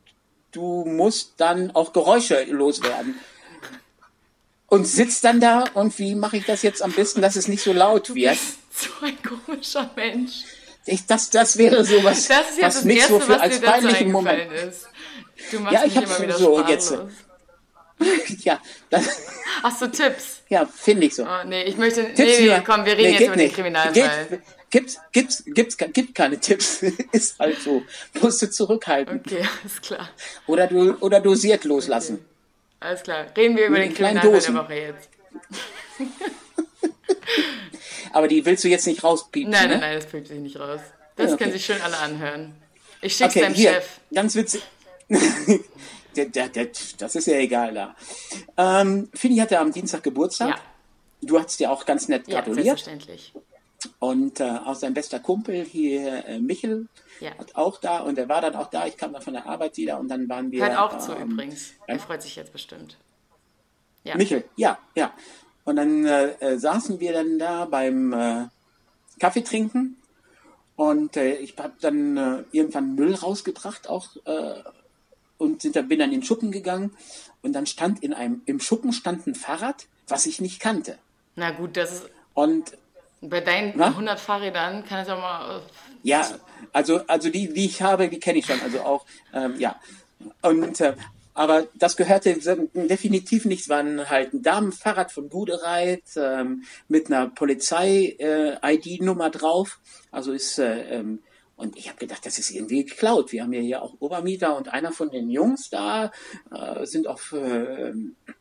du 0.52 0.84
musst 0.84 1.34
dann 1.36 1.70
auch 1.72 1.92
Geräusche 1.92 2.44
loswerden 2.44 3.14
und 4.66 4.86
sitzt 4.86 5.24
dann 5.24 5.38
da 5.38 5.64
und 5.74 5.98
wie 5.98 6.14
mache 6.14 6.38
ich 6.38 6.46
das 6.46 6.62
jetzt 6.62 6.82
am 6.82 6.92
besten, 6.92 7.20
dass 7.20 7.36
es 7.36 7.46
nicht 7.48 7.62
so 7.62 7.72
laut 7.72 8.14
wird? 8.14 8.38
So 8.72 8.90
ein 9.04 9.18
komischer 9.22 9.90
Mensch. 9.96 10.44
Ich, 10.84 11.06
das, 11.06 11.30
das 11.30 11.56
wäre 11.58 11.84
so 11.84 12.02
was, 12.02 12.26
das 12.26 12.50
ist 12.50 12.58
jetzt 12.58 12.76
was 12.76 12.84
mich 12.84 12.98
Erste, 12.98 13.12
so 13.12 13.20
für 13.20 13.40
als 13.40 13.60
peinlichen 13.60 14.10
Moment. 14.10 14.52
Ist. 14.52 14.88
Du 15.50 15.60
machst 15.60 15.74
ja, 15.74 15.84
ich 15.84 15.94
mich 15.94 16.04
immer 16.04 16.20
wieder 16.20 16.38
so 16.38 16.66
jetzt. 16.66 16.94
ja, 18.44 18.60
das. 18.90 19.20
Hast 19.62 19.82
du 19.82 19.90
Tipps? 19.90 20.42
Ja, 20.48 20.66
finde 20.66 21.06
ich 21.06 21.14
so. 21.14 21.24
Oh, 21.24 21.46
nee, 21.46 21.62
ich 21.64 21.76
möchte. 21.76 22.02
Tipps 22.14 22.18
nee, 22.18 22.48
nee, 22.48 22.62
komm, 22.66 22.84
wir 22.84 22.96
reden 22.96 23.02
nee, 23.02 23.12
jetzt 23.12 23.26
über 23.26 23.36
den 23.36 23.52
Kriminalfall. 23.52 24.40
Gibt, 24.70 24.98
gibt's, 25.12 25.44
gibt's, 25.46 25.76
gibt 25.76 26.14
keine 26.14 26.40
Tipps. 26.40 26.82
ist 27.12 27.38
halt 27.38 27.60
so. 27.60 27.82
Musst 28.20 28.42
du 28.42 28.50
zurückhalten. 28.50 29.20
Okay, 29.24 29.46
alles 29.62 29.80
klar. 29.82 30.08
Oder 30.46 30.66
du, 30.66 30.96
oder 31.00 31.20
dosiert 31.20 31.64
loslassen. 31.64 32.14
Okay. 32.14 32.24
Alles 32.80 33.02
klar. 33.02 33.26
Reden 33.36 33.56
wir 33.56 33.66
über 33.66 33.78
Mit 33.78 33.90
den 33.90 33.94
Kriminalfall 33.94 34.40
der 34.40 34.54
Woche 34.54 34.74
jetzt. 34.74 35.08
Aber 38.12 38.28
die 38.28 38.44
willst 38.44 38.64
du 38.64 38.68
jetzt 38.68 38.86
nicht 38.86 39.02
rauspiepen? 39.02 39.50
Nein, 39.50 39.68
ne? 39.68 39.74
nein, 39.74 39.80
nein, 39.80 39.96
das 39.96 40.06
piept 40.06 40.28
sich 40.28 40.38
nicht 40.38 40.58
raus. 40.58 40.80
Das 41.16 41.32
okay. 41.32 41.44
können 41.44 41.52
sich 41.52 41.64
schön 41.64 41.80
alle 41.82 41.98
anhören. 41.98 42.54
Ich 43.00 43.16
schick's 43.16 43.30
okay, 43.30 43.40
deinem 43.40 43.54
hier, 43.54 43.72
Chef. 43.74 44.00
Ganz 44.14 44.34
witzig. 44.34 44.62
das 46.98 47.16
ist 47.16 47.26
ja 47.26 47.34
egal 47.36 47.74
da. 47.74 47.96
Ähm, 48.56 49.08
Fini 49.14 49.36
hatte 49.38 49.58
am 49.58 49.72
Dienstag 49.72 50.02
Geburtstag. 50.02 50.50
Ja. 50.50 50.60
Du 51.20 51.38
hast 51.38 51.58
dir 51.60 51.70
auch 51.70 51.84
ganz 51.84 52.08
nett 52.08 52.26
gratuliert. 52.26 52.66
Ja, 52.66 52.76
selbstverständlich. 52.76 53.32
Und 53.98 54.40
äh, 54.40 54.58
auch 54.64 54.74
sein 54.74 54.94
bester 54.94 55.18
Kumpel 55.18 55.64
hier, 55.64 56.24
äh, 56.26 56.38
Michel, 56.38 56.86
ja. 57.20 57.30
hat 57.36 57.56
auch 57.56 57.80
da 57.80 57.98
und 57.98 58.16
er 58.16 58.28
war 58.28 58.40
dann 58.40 58.54
auch 58.54 58.68
da. 58.68 58.86
Ich 58.86 58.96
kam 58.96 59.12
dann 59.12 59.22
von 59.22 59.32
der 59.32 59.46
Arbeit 59.46 59.76
wieder 59.76 59.98
und 59.98 60.08
dann 60.08 60.28
waren 60.28 60.52
wir. 60.52 60.64
Hört 60.64 60.78
auch 60.78 60.92
ähm, 60.94 61.00
zu 61.00 61.14
übrigens. 61.14 61.72
Er 61.86 61.98
freut 61.98 62.22
sich 62.22 62.36
jetzt 62.36 62.52
bestimmt. 62.52 62.96
Ja. 64.04 64.16
Michel, 64.16 64.44
ja, 64.56 64.78
ja. 64.94 65.12
Und 65.64 65.76
dann 65.76 66.04
äh, 66.04 66.30
äh, 66.40 66.58
saßen 66.58 67.00
wir 67.00 67.12
dann 67.12 67.38
da 67.38 67.64
beim 67.66 68.12
äh, 68.12 68.46
Kaffee 69.20 69.42
trinken 69.42 69.96
und 70.76 71.16
äh, 71.16 71.36
ich 71.36 71.56
habe 71.58 71.74
dann 71.80 72.16
äh, 72.16 72.44
irgendwann 72.50 72.94
Müll 72.94 73.14
rausgebracht 73.14 73.88
auch 73.88 74.16
äh, 74.24 74.54
und 75.38 75.62
sind, 75.62 75.74
bin 75.88 75.98
dann 75.98 76.10
in 76.10 76.20
den 76.20 76.22
Schuppen 76.22 76.50
gegangen 76.50 76.96
und 77.42 77.52
dann 77.52 77.66
stand 77.66 78.02
in 78.02 78.12
einem 78.12 78.42
im 78.46 78.58
Schuppen 78.58 78.92
stand 78.92 79.26
ein 79.26 79.34
Fahrrad, 79.34 79.86
was 80.08 80.26
ich 80.26 80.40
nicht 80.40 80.60
kannte. 80.60 80.98
Na 81.36 81.50
gut, 81.50 81.76
das 81.76 81.92
ist 81.92 82.10
und 82.34 82.76
bei 83.20 83.40
deinen 83.40 83.74
na? 83.76 83.88
100 83.88 84.18
Fahrrädern 84.18 84.84
kann 84.84 85.00
es 85.00 85.08
auch 85.08 85.20
mal. 85.20 85.62
Ja, 86.02 86.28
also 86.72 87.06
also 87.06 87.30
die 87.30 87.52
die 87.52 87.66
ich 87.66 87.82
habe, 87.82 88.08
die 88.08 88.18
kenne 88.18 88.38
ich 88.38 88.46
schon, 88.46 88.60
also 88.60 88.80
auch 88.80 89.06
ähm, 89.32 89.60
ja 89.60 89.76
und 90.42 90.82
aber 91.34 91.66
das 91.74 91.96
gehörte 91.96 92.36
definitiv 92.74 93.44
nicht. 93.46 93.62
Es 93.62 93.68
war 93.68 93.84
halt 94.08 94.34
ein 94.34 94.42
Damenfahrrad 94.42 95.12
von 95.12 95.28
Gudereit 95.28 96.02
ähm, 96.16 96.64
mit 96.88 97.06
einer 97.06 97.28
Polizei-ID-Nummer 97.28 99.26
äh, 99.26 99.30
drauf. 99.30 99.80
Also 100.10 100.32
ist 100.32 100.58
äh, 100.58 100.98
ähm, 100.98 101.20
und 101.56 101.76
ich 101.76 101.88
habe 101.88 101.98
gedacht, 101.98 102.26
das 102.26 102.38
ist 102.38 102.50
irgendwie 102.50 102.84
geklaut. 102.84 103.30
Wir 103.32 103.44
haben 103.44 103.52
ja 103.52 103.60
hier 103.60 103.82
auch 103.82 103.94
Obermieter 104.00 104.56
und 104.56 104.72
einer 104.72 104.90
von 104.90 105.10
den 105.10 105.30
Jungs 105.30 105.70
da 105.70 106.10
äh, 106.50 106.84
sind 106.86 107.06
auch 107.06 107.20
äh, 107.32 107.92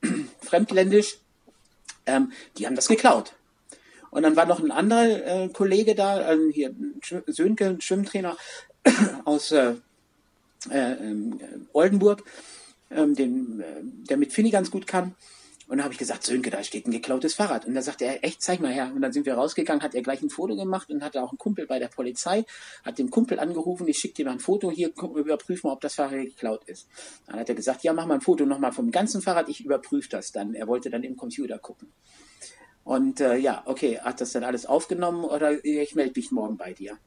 fremdländisch. 0.42 1.20
Ähm, 2.08 2.32
die 2.58 2.66
haben 2.66 2.76
das 2.76 2.88
geklaut. 2.88 3.34
Und 4.10 4.24
dann 4.24 4.36
war 4.36 4.46
noch 4.46 4.60
ein 4.60 4.72
anderer 4.72 5.44
äh, 5.44 5.50
Kollege 5.50 5.94
da, 5.96 6.34
äh, 6.34 6.52
hier 6.52 6.74
Sönke, 7.28 7.68
ein 7.68 7.82
Schwimmtrainer 7.82 8.36
aus 9.26 9.52
äh, 9.52 9.76
äh, 10.70 10.92
ähm, 10.94 11.40
Oldenburg 11.74 12.24
ähm, 12.94 13.16
den, 13.16 13.62
äh, 13.62 13.82
der 14.10 14.18
mit 14.18 14.34
Finny 14.34 14.50
ganz 14.50 14.72
gut 14.72 14.88
kann. 14.88 15.16
Und 15.72 15.78
dann 15.78 15.86
habe 15.86 15.94
ich 15.94 16.00
gesagt, 16.00 16.24
Sönke, 16.24 16.50
da 16.50 16.62
steht 16.66 16.86
ein 16.86 16.92
geklautes 16.92 17.36
Fahrrad. 17.36 17.66
Und 17.66 17.76
da 17.76 17.82
sagte 17.82 18.04
er, 18.04 18.26
echt, 18.26 18.42
zeig 18.42 18.60
mal 18.60 18.74
her. 18.74 18.92
Und 18.94 19.02
dann 19.02 19.14
sind 19.14 19.26
wir 19.26 19.36
rausgegangen, 19.36 19.82
hat 19.82 19.96
er 19.96 20.02
gleich 20.02 20.22
ein 20.22 20.30
Foto 20.30 20.54
gemacht 20.58 20.90
und 20.90 21.02
hatte 21.02 21.24
auch 21.24 21.30
einen 21.30 21.38
Kumpel 21.38 21.66
bei 21.66 21.80
der 21.80 21.88
Polizei, 21.88 22.44
hat 22.84 22.98
den 22.98 23.10
Kumpel 23.10 23.40
angerufen, 23.40 23.88
ich 23.88 23.98
schicke 23.98 24.16
dir 24.16 24.26
mal 24.26 24.34
ein 24.34 24.40
Foto, 24.42 24.70
hier 24.70 24.92
überprüf 25.16 25.64
mal, 25.64 25.72
ob 25.72 25.80
das 25.80 25.96
Fahrrad 25.96 26.26
geklaut 26.26 26.66
ist. 26.66 26.90
Dann 27.26 27.40
hat 27.40 27.48
er 27.48 27.56
gesagt, 27.56 27.84
ja, 27.84 27.94
mach 27.94 28.06
mal 28.06 28.16
ein 28.16 28.22
Foto 28.22 28.46
nochmal 28.46 28.74
vom 28.74 28.92
ganzen 28.92 29.22
Fahrrad, 29.22 29.48
ich 29.48 29.64
überprüfe 29.64 30.10
das 30.10 30.34
dann. 30.34 30.56
Er 30.56 30.68
wollte 30.68 30.90
dann 30.90 31.04
im 31.04 31.16
Computer 31.16 31.58
gucken. 31.58 31.94
Und 32.84 33.22
äh, 33.22 33.38
ja, 33.38 33.62
okay, 33.66 33.98
hat 34.00 34.20
das 34.20 34.34
dann 34.34 34.44
alles 34.44 34.66
aufgenommen 34.66 35.24
oder 35.24 35.64
ich 35.64 35.96
melde 35.96 36.20
mich 36.20 36.32
morgen 36.32 36.58
bei 36.58 36.74
dir. 36.74 36.98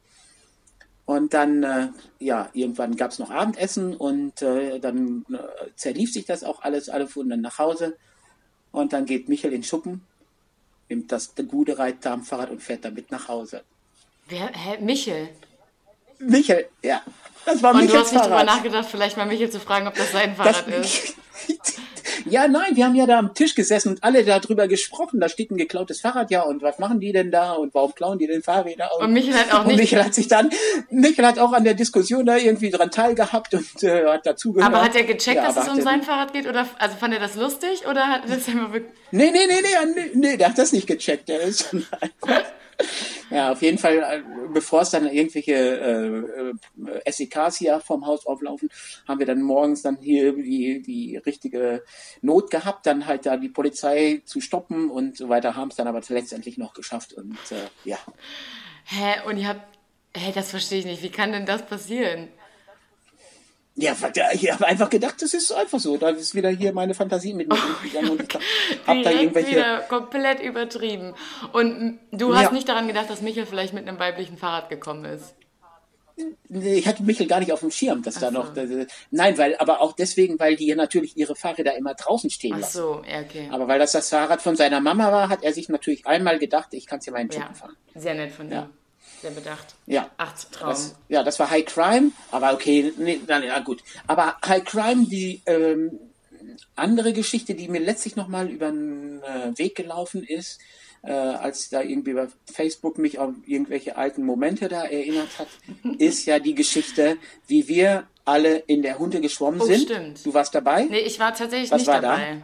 Und 1.05 1.33
dann, 1.35 1.61
äh, 1.63 1.89
ja, 2.19 2.49
irgendwann 2.53 2.95
gab 2.95 3.11
es 3.11 3.19
noch 3.19 3.29
Abendessen 3.29 3.95
und 3.95 4.41
äh, 4.41 4.79
dann 4.79 5.23
äh, 5.31 5.37
zerlief 5.75 6.11
sich 6.11 6.25
das 6.25 6.43
auch 6.43 6.63
alles, 6.63 6.89
alle 6.89 7.07
fuhren 7.07 7.29
dann 7.29 7.41
nach 7.41 7.59
Hause. 7.59 7.95
Und 8.71 8.91
dann 8.91 9.05
geht 9.05 9.29
Michael 9.29 9.53
in 9.53 9.61
den 9.61 9.67
Schuppen, 9.67 10.01
nimmt 10.89 11.11
das 11.11 11.33
gute 11.47 11.77
Reitdarmfahrrad 11.77 12.49
und 12.49 12.61
fährt 12.63 12.83
damit 12.85 13.11
nach 13.11 13.27
Hause. 13.27 13.63
Wer? 14.27 14.47
Hä? 14.51 14.79
Michel? 14.81 15.29
Michael, 16.17 16.67
ja. 16.81 17.03
Das 17.45 17.61
war 17.61 17.75
Und 17.75 17.81
Michels 17.81 17.91
du 17.93 17.99
hast 17.99 18.11
nicht 18.13 18.21
Fahrrad. 18.23 18.41
drüber 18.41 18.55
nachgedacht, 18.55 18.87
vielleicht 18.89 19.17
mal 19.17 19.27
Michel 19.27 19.51
zu 19.51 19.59
fragen, 19.59 19.87
ob 19.87 19.93
das 19.93 20.11
sein 20.11 20.35
Das- 20.35 20.57
Fahrrad 20.57 20.67
ist. 20.69 21.13
Ja, 22.27 22.47
nein, 22.47 22.75
wir 22.75 22.85
haben 22.85 22.95
ja 22.95 23.05
da 23.05 23.19
am 23.19 23.33
Tisch 23.35 23.53
gesessen 23.53 23.89
und 23.89 24.03
alle 24.03 24.23
darüber 24.25 24.67
gesprochen. 24.67 25.19
Da 25.19 25.29
steht 25.29 25.51
ein 25.51 25.57
geklautes 25.57 26.01
Fahrrad, 26.01 26.31
ja, 26.31 26.41
und 26.41 26.61
was 26.63 26.79
machen 26.79 26.99
die 26.99 27.11
denn 27.11 27.29
da 27.31 27.51
und 27.53 27.73
warum 27.75 27.93
klauen 27.93 28.17
die 28.17 28.25
denn 28.27 28.41
Fahrräder? 28.41 28.89
Und 28.99 29.13
Michael 29.13 29.35
hat 29.35 29.53
auch 29.53 29.61
und 29.61 29.67
nicht- 29.67 29.77
Michael 29.77 30.03
hat 30.05 30.13
sich 30.15 30.27
dann, 30.27 30.49
Michael 30.89 31.25
hat 31.25 31.37
auch 31.39 31.53
an 31.53 31.63
der 31.63 31.75
Diskussion 31.75 32.25
da 32.25 32.37
irgendwie 32.37 32.71
dran 32.71 32.89
teilgehabt 32.89 33.53
und 33.53 33.83
äh, 33.83 34.05
hat 34.05 34.25
dazugehört. 34.25 34.73
Aber 34.73 34.83
hat 34.83 34.95
er 34.95 35.03
gecheckt, 35.03 35.37
Ja, 35.37 35.45
dass 35.51 35.57
es 35.57 35.67
um 35.69 35.81
sein 35.81 36.01
Fahrrad 36.01 36.33
geht? 36.33 36.47
Oder 36.47 36.67
also 36.79 36.95
fand 36.97 37.13
er 37.13 37.19
das 37.19 37.35
lustig 37.35 37.85
oder 37.87 38.07
hat 38.07 38.23
er 38.27 38.35
das 38.35 38.47
einfach 38.47 38.73
wirklich. 38.73 38.91
Nee, 39.11 39.29
nee, 39.31 39.39
nee, 39.47 39.61
nee, 39.61 39.93
nee, 39.95 40.11
nee, 40.31 40.37
der 40.37 40.49
hat 40.49 40.57
das 40.57 40.71
nicht 40.71 40.87
gecheckt. 40.87 41.29
Der 41.29 41.41
ist 41.41 41.73
einfach. 41.73 41.99
Ja, 43.31 43.51
auf 43.51 43.61
jeden 43.61 43.77
Fall, 43.77 43.97
äh, 43.97 44.21
bevor 44.53 44.81
es 44.81 44.91
dann 44.91 45.07
irgendwelche 45.07 45.53
äh, 45.53 47.07
äh, 47.07 47.11
SEKs 47.11 47.57
hier 47.57 47.79
vom 47.79 48.05
Haus 48.05 48.25
auflaufen, 48.25 48.69
haben 49.07 49.19
wir 49.19 49.25
dann 49.25 49.41
morgens 49.41 49.81
dann 49.81 49.97
hier 49.99 50.33
die, 50.33 50.81
die 50.81 51.17
richtige 51.17 51.83
Not 52.21 52.51
gehabt, 52.51 52.85
dann 52.85 53.07
halt 53.07 53.25
da 53.25 53.37
die 53.37 53.49
Polizei 53.49 54.21
zu 54.25 54.41
stoppen 54.41 54.91
und 54.91 55.17
so 55.17 55.29
weiter, 55.29 55.55
haben 55.55 55.69
es 55.69 55.75
dann 55.75 55.87
aber 55.87 56.01
letztendlich 56.07 56.57
noch 56.57 56.73
geschafft 56.73 57.13
und 57.13 57.37
äh, 57.51 57.67
ja. 57.83 57.97
Hä? 58.85 59.27
Und 59.27 59.37
ihr 59.37 59.47
habt. 59.47 59.75
Hä, 60.15 60.31
das 60.33 60.51
verstehe 60.51 60.79
ich 60.79 60.85
nicht. 60.85 61.03
Wie 61.03 61.09
kann 61.09 61.33
denn 61.33 61.45
das 61.45 61.65
passieren? 61.65 62.29
Ja, 63.77 63.93
ich 64.31 64.51
habe 64.51 64.65
einfach 64.67 64.89
gedacht, 64.89 65.21
das 65.21 65.33
ist 65.33 65.51
einfach 65.51 65.79
so. 65.79 65.97
Da 65.97 66.09
ist 66.09 66.33
wieder 66.33 66.49
hier 66.49 66.71
meine 66.71 66.93
Fantasie 66.93 67.33
mit 67.33 67.49
mir 67.49 67.57
durchgegangen 67.57 68.11
und 68.11 68.21
ich 68.23 68.87
hab 68.87 69.03
da 69.03 69.11
irgendwelche. 69.11 69.51
wieder 69.51 69.79
komplett 69.81 70.39
übertrieben. 70.41 71.13
Und 71.51 71.99
du 72.11 72.33
hast 72.35 72.43
Ja. 72.43 72.51
nicht 72.51 72.69
daran 72.69 72.87
gedacht, 72.87 73.09
dass 73.09 73.21
Michael 73.21 73.45
vielleicht 73.45 73.73
mit 73.73 73.85
einem 73.87 73.99
weiblichen 73.99 74.37
Fahrrad 74.37 74.69
gekommen 74.69 75.03
ist. 75.05 75.35
Ich 76.49 76.87
hatte 76.87 77.03
Michael 77.03 77.27
gar 77.27 77.41
nicht 77.41 77.51
auf 77.51 77.59
dem 77.59 77.71
Schirm, 77.71 78.01
dass 78.01 78.15
da 78.15 78.27
Ach 78.29 78.31
so. 78.31 78.37
noch. 78.37 78.55
äh, 78.55 78.87
Nein, 79.11 79.37
weil, 79.37 79.57
aber 79.57 79.81
auch 79.81 79.91
deswegen, 79.91 80.39
weil 80.39 80.55
die 80.55 80.63
hier 80.63 80.77
natürlich 80.77 81.17
ihre 81.17 81.35
Fahrräder 81.35 81.75
immer 81.75 81.93
draußen 81.95 82.29
stehen 82.29 82.53
Ach 82.55 82.59
lassen. 82.61 82.77
so, 82.77 83.01
ja, 83.05 83.19
okay. 83.19 83.49
Aber 83.51 83.67
weil 83.67 83.79
das 83.79 83.91
das 83.91 84.07
Fahrrad 84.09 84.41
von 84.41 84.55
seiner 84.55 84.79
Mama 84.79 85.11
war, 85.11 85.27
hat 85.27 85.43
er 85.43 85.51
sich 85.51 85.67
natürlich 85.67 86.07
einmal 86.07 86.39
gedacht, 86.39 86.69
ich 86.73 86.85
kann 86.85 86.99
es 86.99 87.05
ja 87.07 87.11
meinen 87.11 87.29
Ja, 87.31 87.41
Schuppen 87.41 87.55
fahren. 87.55 87.75
sehr 87.95 88.15
nett 88.15 88.31
von 88.31 88.47
dir. 88.47 88.55
Ja. 88.55 88.69
Sehr 89.25 89.31
bedacht. 89.33 89.73
Ja. 89.87 90.11
Ach, 90.17 90.33
Traum. 90.51 90.69
Das, 90.69 90.93
ja, 91.09 91.23
das 91.23 91.39
war 91.39 91.49
High 91.49 91.65
Crime, 91.65 92.11
aber 92.29 92.53
okay, 92.53 92.93
nee, 92.97 93.19
na, 93.25 93.43
ja 93.43 93.57
gut. 93.59 93.81
Aber 94.05 94.37
High 94.45 94.63
Crime, 94.63 95.07
die 95.07 95.41
ähm, 95.47 95.97
andere 96.75 97.11
Geschichte, 97.11 97.55
die 97.55 97.67
mir 97.67 97.79
letztlich 97.81 98.15
nochmal 98.15 98.49
über 98.49 98.67
den 98.69 99.23
äh, 99.23 99.57
Weg 99.57 99.73
gelaufen 99.75 100.23
ist, 100.23 100.59
äh, 101.01 101.11
als 101.11 101.69
da 101.69 101.81
irgendwie 101.81 102.11
über 102.11 102.27
Facebook 102.53 102.99
mich 102.99 103.17
auf 103.17 103.33
irgendwelche 103.47 103.97
alten 103.97 104.23
Momente 104.23 104.67
da 104.67 104.83
erinnert 104.83 105.39
hat, 105.39 105.47
ist 105.97 106.27
ja 106.27 106.37
die 106.37 106.53
Geschichte, 106.53 107.17
wie 107.47 107.67
wir 107.67 108.03
alle 108.25 108.57
in 108.57 108.83
der 108.83 108.99
Hunde 108.99 109.21
geschwommen 109.21 109.59
Oh, 109.59 109.65
sind. 109.65 109.81
stimmt. 109.89 110.23
Du 110.23 110.35
warst 110.35 110.53
dabei? 110.53 110.83
Nee, 110.83 110.99
ich 110.99 111.19
war 111.19 111.33
tatsächlich 111.33 111.71
Was 111.71 111.79
nicht 111.81 111.87
war 111.87 112.01
da? 112.01 112.11
dabei. 112.11 112.43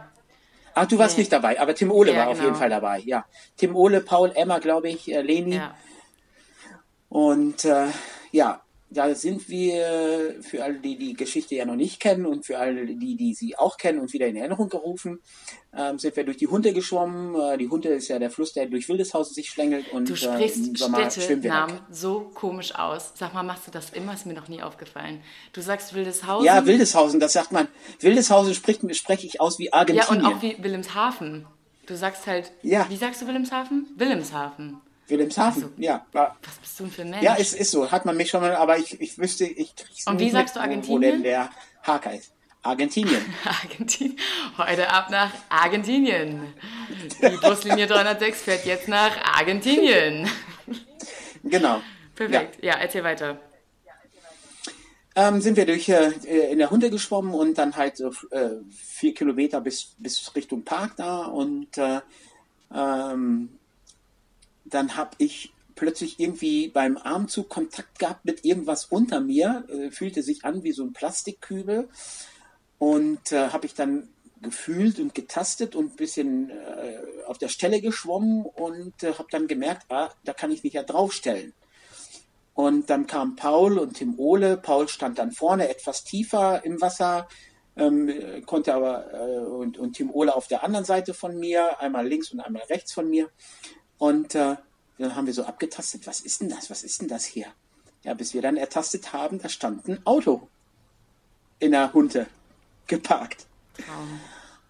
Ach, 0.74 0.86
du 0.86 0.98
warst 0.98 1.16
Nee. 1.16 1.22
nicht 1.22 1.32
dabei, 1.32 1.60
aber 1.60 1.76
Tim 1.76 1.92
Ole 1.92 2.10
Ja, 2.12 2.18
war 2.18 2.28
auf 2.28 2.38
genau. 2.38 2.48
jeden 2.48 2.58
Fall 2.58 2.70
dabei, 2.70 2.98
ja. 3.04 3.24
Tim 3.56 3.76
Ole, 3.76 4.00
Paul, 4.00 4.32
Emma, 4.34 4.58
glaube 4.58 4.88
ich, 4.88 5.12
äh, 5.12 5.20
Leni. 5.20 5.56
Ja. 5.56 5.76
Und 7.12 7.66
äh, 7.66 7.88
ja, 8.30 8.62
da 8.88 9.14
sind 9.14 9.50
wir 9.50 10.36
für 10.40 10.64
alle, 10.64 10.78
die 10.78 10.96
die 10.96 11.12
Geschichte 11.12 11.54
ja 11.54 11.66
noch 11.66 11.76
nicht 11.76 12.00
kennen 12.00 12.24
und 12.24 12.46
für 12.46 12.58
alle, 12.58 12.86
die, 12.86 13.16
die 13.16 13.34
sie 13.34 13.54
auch 13.58 13.76
kennen 13.76 14.00
und 14.00 14.14
wieder 14.14 14.26
in 14.28 14.36
Erinnerung 14.36 14.70
gerufen, 14.70 15.20
ähm, 15.76 15.98
sind 15.98 16.16
wir 16.16 16.24
durch 16.24 16.38
die 16.38 16.46
Hunde 16.46 16.72
geschwommen. 16.72 17.34
Äh, 17.38 17.58
die 17.58 17.68
Hunde 17.68 17.90
ist 17.90 18.08
ja 18.08 18.18
der 18.18 18.30
Fluss, 18.30 18.54
der 18.54 18.64
durch 18.64 18.88
Wildeshausen 18.88 19.34
sich 19.34 19.50
schlängelt. 19.50 19.92
Und, 19.92 20.08
Du 20.08 20.14
äh, 20.14 20.16
sprichst 20.16 20.80
da. 20.80 21.10
Städtenamen 21.10 21.80
so 21.90 22.30
komisch 22.32 22.74
aus. 22.74 23.12
Sag 23.14 23.34
mal, 23.34 23.42
machst 23.42 23.66
du 23.66 23.70
das 23.70 23.90
immer? 23.90 24.14
Ist 24.14 24.24
mir 24.24 24.34
noch 24.34 24.48
nie 24.48 24.62
aufgefallen. 24.62 25.20
Du 25.52 25.60
sagst 25.60 25.92
Wildeshausen. 25.94 26.46
Ja, 26.46 26.64
Wildeshausen, 26.64 27.20
das 27.20 27.34
sagt 27.34 27.52
man. 27.52 27.68
Wildeshausen 28.00 28.54
spricht, 28.54 28.80
spreche 28.96 29.26
ich 29.26 29.38
aus 29.38 29.58
wie 29.58 29.66
Ja, 29.66 29.74
Argentinien. 29.74 30.24
und 30.24 30.34
auch 30.34 30.40
wie 30.40 30.56
Wilhelmshaven. 30.62 31.46
Du 31.84 31.94
sagst 31.94 32.26
halt. 32.26 32.52
Ja. 32.62 32.86
Wie 32.88 32.96
sagst 32.96 33.20
du 33.20 33.26
Wilhelmshaven? 33.26 33.86
Wilhelmshaven. 33.96 34.80
Wilhelmshaven, 35.08 35.62
Also- 35.64 35.74
ja. 35.78 36.06
Was 36.12 36.30
bist 36.60 36.78
du 36.80 36.84
denn 36.84 36.92
für 36.92 37.02
ein 37.02 37.10
Mensch? 37.10 37.22
Ja, 37.24 37.36
es 37.38 37.52
ist 37.54 37.70
so. 37.70 37.90
Hat 37.90 38.04
man 38.04 38.16
mich 38.16 38.30
schon 38.30 38.40
mal, 38.40 38.54
aber 38.56 38.78
ich, 38.78 39.00
ich 39.00 39.18
wüsste, 39.18 39.44
ich 39.44 39.74
krieg's 39.76 40.06
Und 40.06 40.18
wie 40.20 40.30
sagst 40.30 40.54
mit, 40.56 40.56
du 40.56 40.60
wo- 40.60 40.64
Wo 40.64 40.70
Argentinien? 40.70 41.12
denn 41.12 41.22
der 41.22 41.50
Haker 41.82 42.14
ist. 42.14 42.32
Argentinien. 42.62 43.20
Argentinien. 43.44 44.16
Heute 44.56 44.88
ab 44.88 45.10
nach 45.10 45.32
Argentinien. 45.48 46.54
Die 47.20 47.36
Buslinie 47.38 47.86
306 47.88 48.42
fährt 48.42 48.64
jetzt 48.64 48.86
nach 48.88 49.16
Argentinien. 49.36 50.28
genau. 51.42 51.82
Perfekt. 52.14 52.62
Ja, 52.62 52.74
erzähl 52.74 53.02
weiter. 53.02 53.38
ähm, 55.16 55.40
sind 55.40 55.56
wir 55.56 55.66
durch 55.66 55.88
äh, 55.88 56.10
in 56.52 56.58
der 56.58 56.70
Hunde 56.70 56.88
geschwommen 56.90 57.34
und 57.34 57.58
dann 57.58 57.76
halt 57.76 58.00
äh, 58.00 58.10
vier 58.70 59.12
Kilometer 59.12 59.60
bis, 59.60 59.94
bis 59.98 60.32
Richtung 60.34 60.62
Park 60.62 60.92
da 60.96 61.24
und 61.24 61.76
äh, 61.78 62.00
ähm, 62.74 63.58
dann 64.74 64.96
habe 64.96 65.10
ich 65.18 65.52
plötzlich 65.74 66.20
irgendwie 66.20 66.68
beim 66.68 66.96
Armzug 66.96 67.48
Kontakt 67.48 67.98
gehabt 67.98 68.24
mit 68.24 68.44
irgendwas 68.44 68.84
unter 68.86 69.20
mir, 69.20 69.64
äh, 69.68 69.90
fühlte 69.90 70.22
sich 70.22 70.44
an 70.44 70.62
wie 70.62 70.72
so 70.72 70.84
ein 70.84 70.92
Plastikkübel 70.92 71.88
und 72.78 73.32
äh, 73.32 73.48
habe 73.48 73.66
ich 73.66 73.74
dann 73.74 74.08
gefühlt 74.40 74.98
und 74.98 75.14
getastet 75.14 75.76
und 75.76 75.94
ein 75.94 75.96
bisschen 75.96 76.50
äh, 76.50 76.98
auf 77.26 77.38
der 77.38 77.48
Stelle 77.48 77.80
geschwommen 77.80 78.44
und 78.44 79.02
äh, 79.02 79.14
habe 79.14 79.28
dann 79.30 79.46
gemerkt, 79.46 79.86
ah, 79.88 80.10
da 80.24 80.32
kann 80.32 80.50
ich 80.50 80.64
mich 80.64 80.74
ja 80.74 80.82
draufstellen. 80.82 81.52
Und 82.54 82.90
dann 82.90 83.06
kam 83.06 83.36
Paul 83.36 83.78
und 83.78 83.94
Tim 83.94 84.18
Ole. 84.18 84.56
Paul 84.56 84.88
stand 84.88 85.18
dann 85.18 85.32
vorne 85.32 85.68
etwas 85.68 86.04
tiefer 86.04 86.64
im 86.64 86.80
Wasser, 86.80 87.28
ähm, 87.76 88.08
äh, 88.08 88.40
konnte 88.42 88.74
aber 88.74 89.12
äh, 89.14 89.38
und, 89.38 89.78
und 89.78 89.94
Tim 89.94 90.10
Ole 90.10 90.34
auf 90.34 90.48
der 90.48 90.62
anderen 90.64 90.84
Seite 90.84 91.14
von 91.14 91.38
mir, 91.38 91.80
einmal 91.80 92.06
links 92.06 92.30
und 92.32 92.40
einmal 92.40 92.64
rechts 92.64 92.92
von 92.92 93.08
mir. 93.08 93.30
Und 94.02 94.34
äh, 94.34 94.56
dann 94.98 95.14
haben 95.14 95.26
wir 95.28 95.32
so 95.32 95.44
abgetastet, 95.44 96.08
was 96.08 96.18
ist 96.20 96.40
denn 96.40 96.48
das? 96.48 96.70
Was 96.70 96.82
ist 96.82 97.00
denn 97.00 97.06
das 97.06 97.24
hier? 97.24 97.46
Ja, 98.02 98.14
bis 98.14 98.34
wir 98.34 98.42
dann 98.42 98.56
ertastet 98.56 99.12
haben, 99.12 99.38
da 99.40 99.48
stand 99.48 99.86
ein 99.86 100.04
Auto 100.04 100.48
in 101.60 101.70
der 101.70 101.92
Hunde 101.92 102.26
geparkt. 102.88 103.46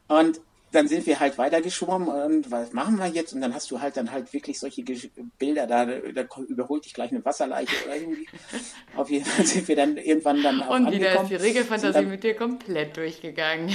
Und 0.08 0.38
dann 0.72 0.86
sind 0.86 1.06
wir 1.06 1.18
halt 1.18 1.38
weitergeschwommen 1.38 2.08
und 2.08 2.50
was 2.50 2.74
machen 2.74 2.98
wir 2.98 3.06
jetzt? 3.06 3.32
Und 3.32 3.40
dann 3.40 3.54
hast 3.54 3.70
du 3.70 3.80
halt 3.80 3.96
dann 3.96 4.10
halt 4.12 4.34
wirklich 4.34 4.58
solche 4.60 4.82
Gesch- 4.82 5.08
Bilder, 5.38 5.66
da, 5.66 5.86
da 5.86 6.26
überholt 6.48 6.84
dich 6.84 6.92
gleich 6.92 7.10
eine 7.10 7.24
Wasserleiche 7.24 7.72
oder 7.86 7.96
irgendwie. 7.96 8.26
Auf 8.96 9.08
jeden 9.10 9.24
Fall 9.24 9.46
sind 9.46 9.66
wir 9.66 9.76
dann 9.76 9.96
irgendwann 9.96 10.42
dann 10.42 10.62
auch 10.62 10.74
Und 10.74 10.90
wieder 10.92 11.12
ist 11.12 11.18
angekommen. 11.18 11.28
die 11.30 11.36
Sind 11.36 11.42
Regelfantasie 11.46 12.02
mit 12.06 12.22
dir 12.22 12.34
komplett 12.36 12.98
durchgegangen. 12.98 13.70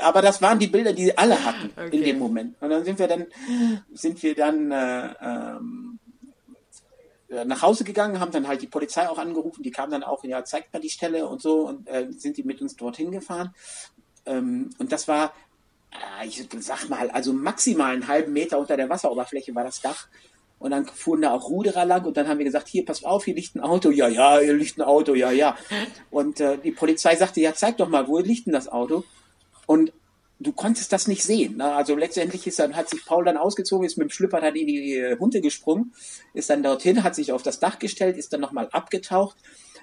Aber 0.00 0.22
das 0.22 0.40
waren 0.42 0.58
die 0.58 0.66
Bilder, 0.66 0.92
die 0.92 1.16
alle 1.16 1.44
hatten 1.44 1.70
Okay. 1.76 1.96
in 1.96 2.04
dem 2.04 2.18
Moment. 2.18 2.54
Und 2.60 2.70
dann 2.70 2.84
sind 2.84 2.98
wir 2.98 3.08
dann, 3.08 3.26
sind 3.92 4.22
wir 4.22 4.34
dann 4.34 4.70
äh, 4.70 5.14
ähm, 5.20 5.98
äh, 7.28 7.44
nach 7.44 7.62
Hause 7.62 7.84
gegangen, 7.84 8.20
haben 8.20 8.32
dann 8.32 8.46
halt 8.46 8.62
die 8.62 8.66
Polizei 8.68 9.08
auch 9.08 9.18
angerufen, 9.18 9.62
die 9.62 9.70
kam 9.70 9.90
dann 9.90 10.02
auch, 10.04 10.22
ja, 10.24 10.44
zeigt 10.44 10.72
mal 10.72 10.80
die 10.80 10.90
Stelle 10.90 11.26
und 11.26 11.42
so 11.42 11.66
und 11.66 11.88
äh, 11.88 12.06
sind 12.10 12.36
die 12.36 12.44
mit 12.44 12.60
uns 12.60 12.76
dorthin 12.76 13.10
gefahren. 13.10 13.54
Ähm, 14.26 14.70
und 14.78 14.92
das 14.92 15.08
war, 15.08 15.32
äh, 16.20 16.26
ich 16.26 16.46
sag 16.60 16.88
mal, 16.88 17.10
also 17.10 17.32
maximal 17.32 17.92
einen 17.92 18.08
halben 18.08 18.32
Meter 18.32 18.58
unter 18.58 18.76
der 18.76 18.88
Wasseroberfläche 18.88 19.54
war 19.54 19.64
das 19.64 19.80
Dach. 19.80 20.08
Und 20.58 20.70
dann 20.70 20.86
fuhren 20.86 21.20
da 21.20 21.32
auch 21.32 21.50
Ruderer 21.50 21.84
lang 21.84 22.06
und 22.06 22.16
dann 22.16 22.28
haben 22.28 22.38
wir 22.38 22.46
gesagt, 22.46 22.68
hier, 22.68 22.82
passt 22.84 23.04
auf, 23.04 23.26
hier 23.26 23.34
liegt 23.34 23.56
ein 23.56 23.60
Auto. 23.60 23.90
Ja, 23.90 24.08
ja, 24.08 24.38
hier 24.38 24.54
liegt 24.54 24.78
ein 24.78 24.82
Auto, 24.82 25.14
ja, 25.14 25.30
ja. 25.30 25.54
Und 26.10 26.40
äh, 26.40 26.56
die 26.56 26.70
Polizei 26.70 27.14
sagte, 27.14 27.40
ja, 27.42 27.52
zeig 27.54 27.76
doch 27.76 27.88
mal, 27.90 28.08
wo 28.08 28.18
liegt 28.20 28.46
denn 28.46 28.54
das 28.54 28.66
Auto? 28.66 29.04
Und 29.66 29.92
du 30.38 30.52
konntest 30.52 30.92
das 30.92 31.08
nicht 31.08 31.22
sehen. 31.22 31.56
Ne? 31.56 31.74
Also 31.74 31.96
letztendlich 31.96 32.46
ist 32.46 32.58
dann, 32.58 32.76
hat 32.76 32.88
sich 32.88 33.04
Paul 33.04 33.24
dann 33.24 33.36
ausgezogen, 33.36 33.86
ist 33.86 33.96
mit 33.96 34.08
dem 34.08 34.10
Schlüpper 34.10 34.40
dann 34.40 34.54
in 34.54 34.66
die 34.66 34.94
äh, 34.94 35.18
Hunde 35.18 35.40
gesprungen, 35.40 35.92
ist 36.34 36.50
dann 36.50 36.62
dorthin, 36.62 37.02
hat 37.02 37.14
sich 37.14 37.32
auf 37.32 37.42
das 37.42 37.58
Dach 37.58 37.78
gestellt, 37.78 38.16
ist 38.16 38.32
dann 38.32 38.40
nochmal 38.40 38.68
abgetaucht, 38.72 39.36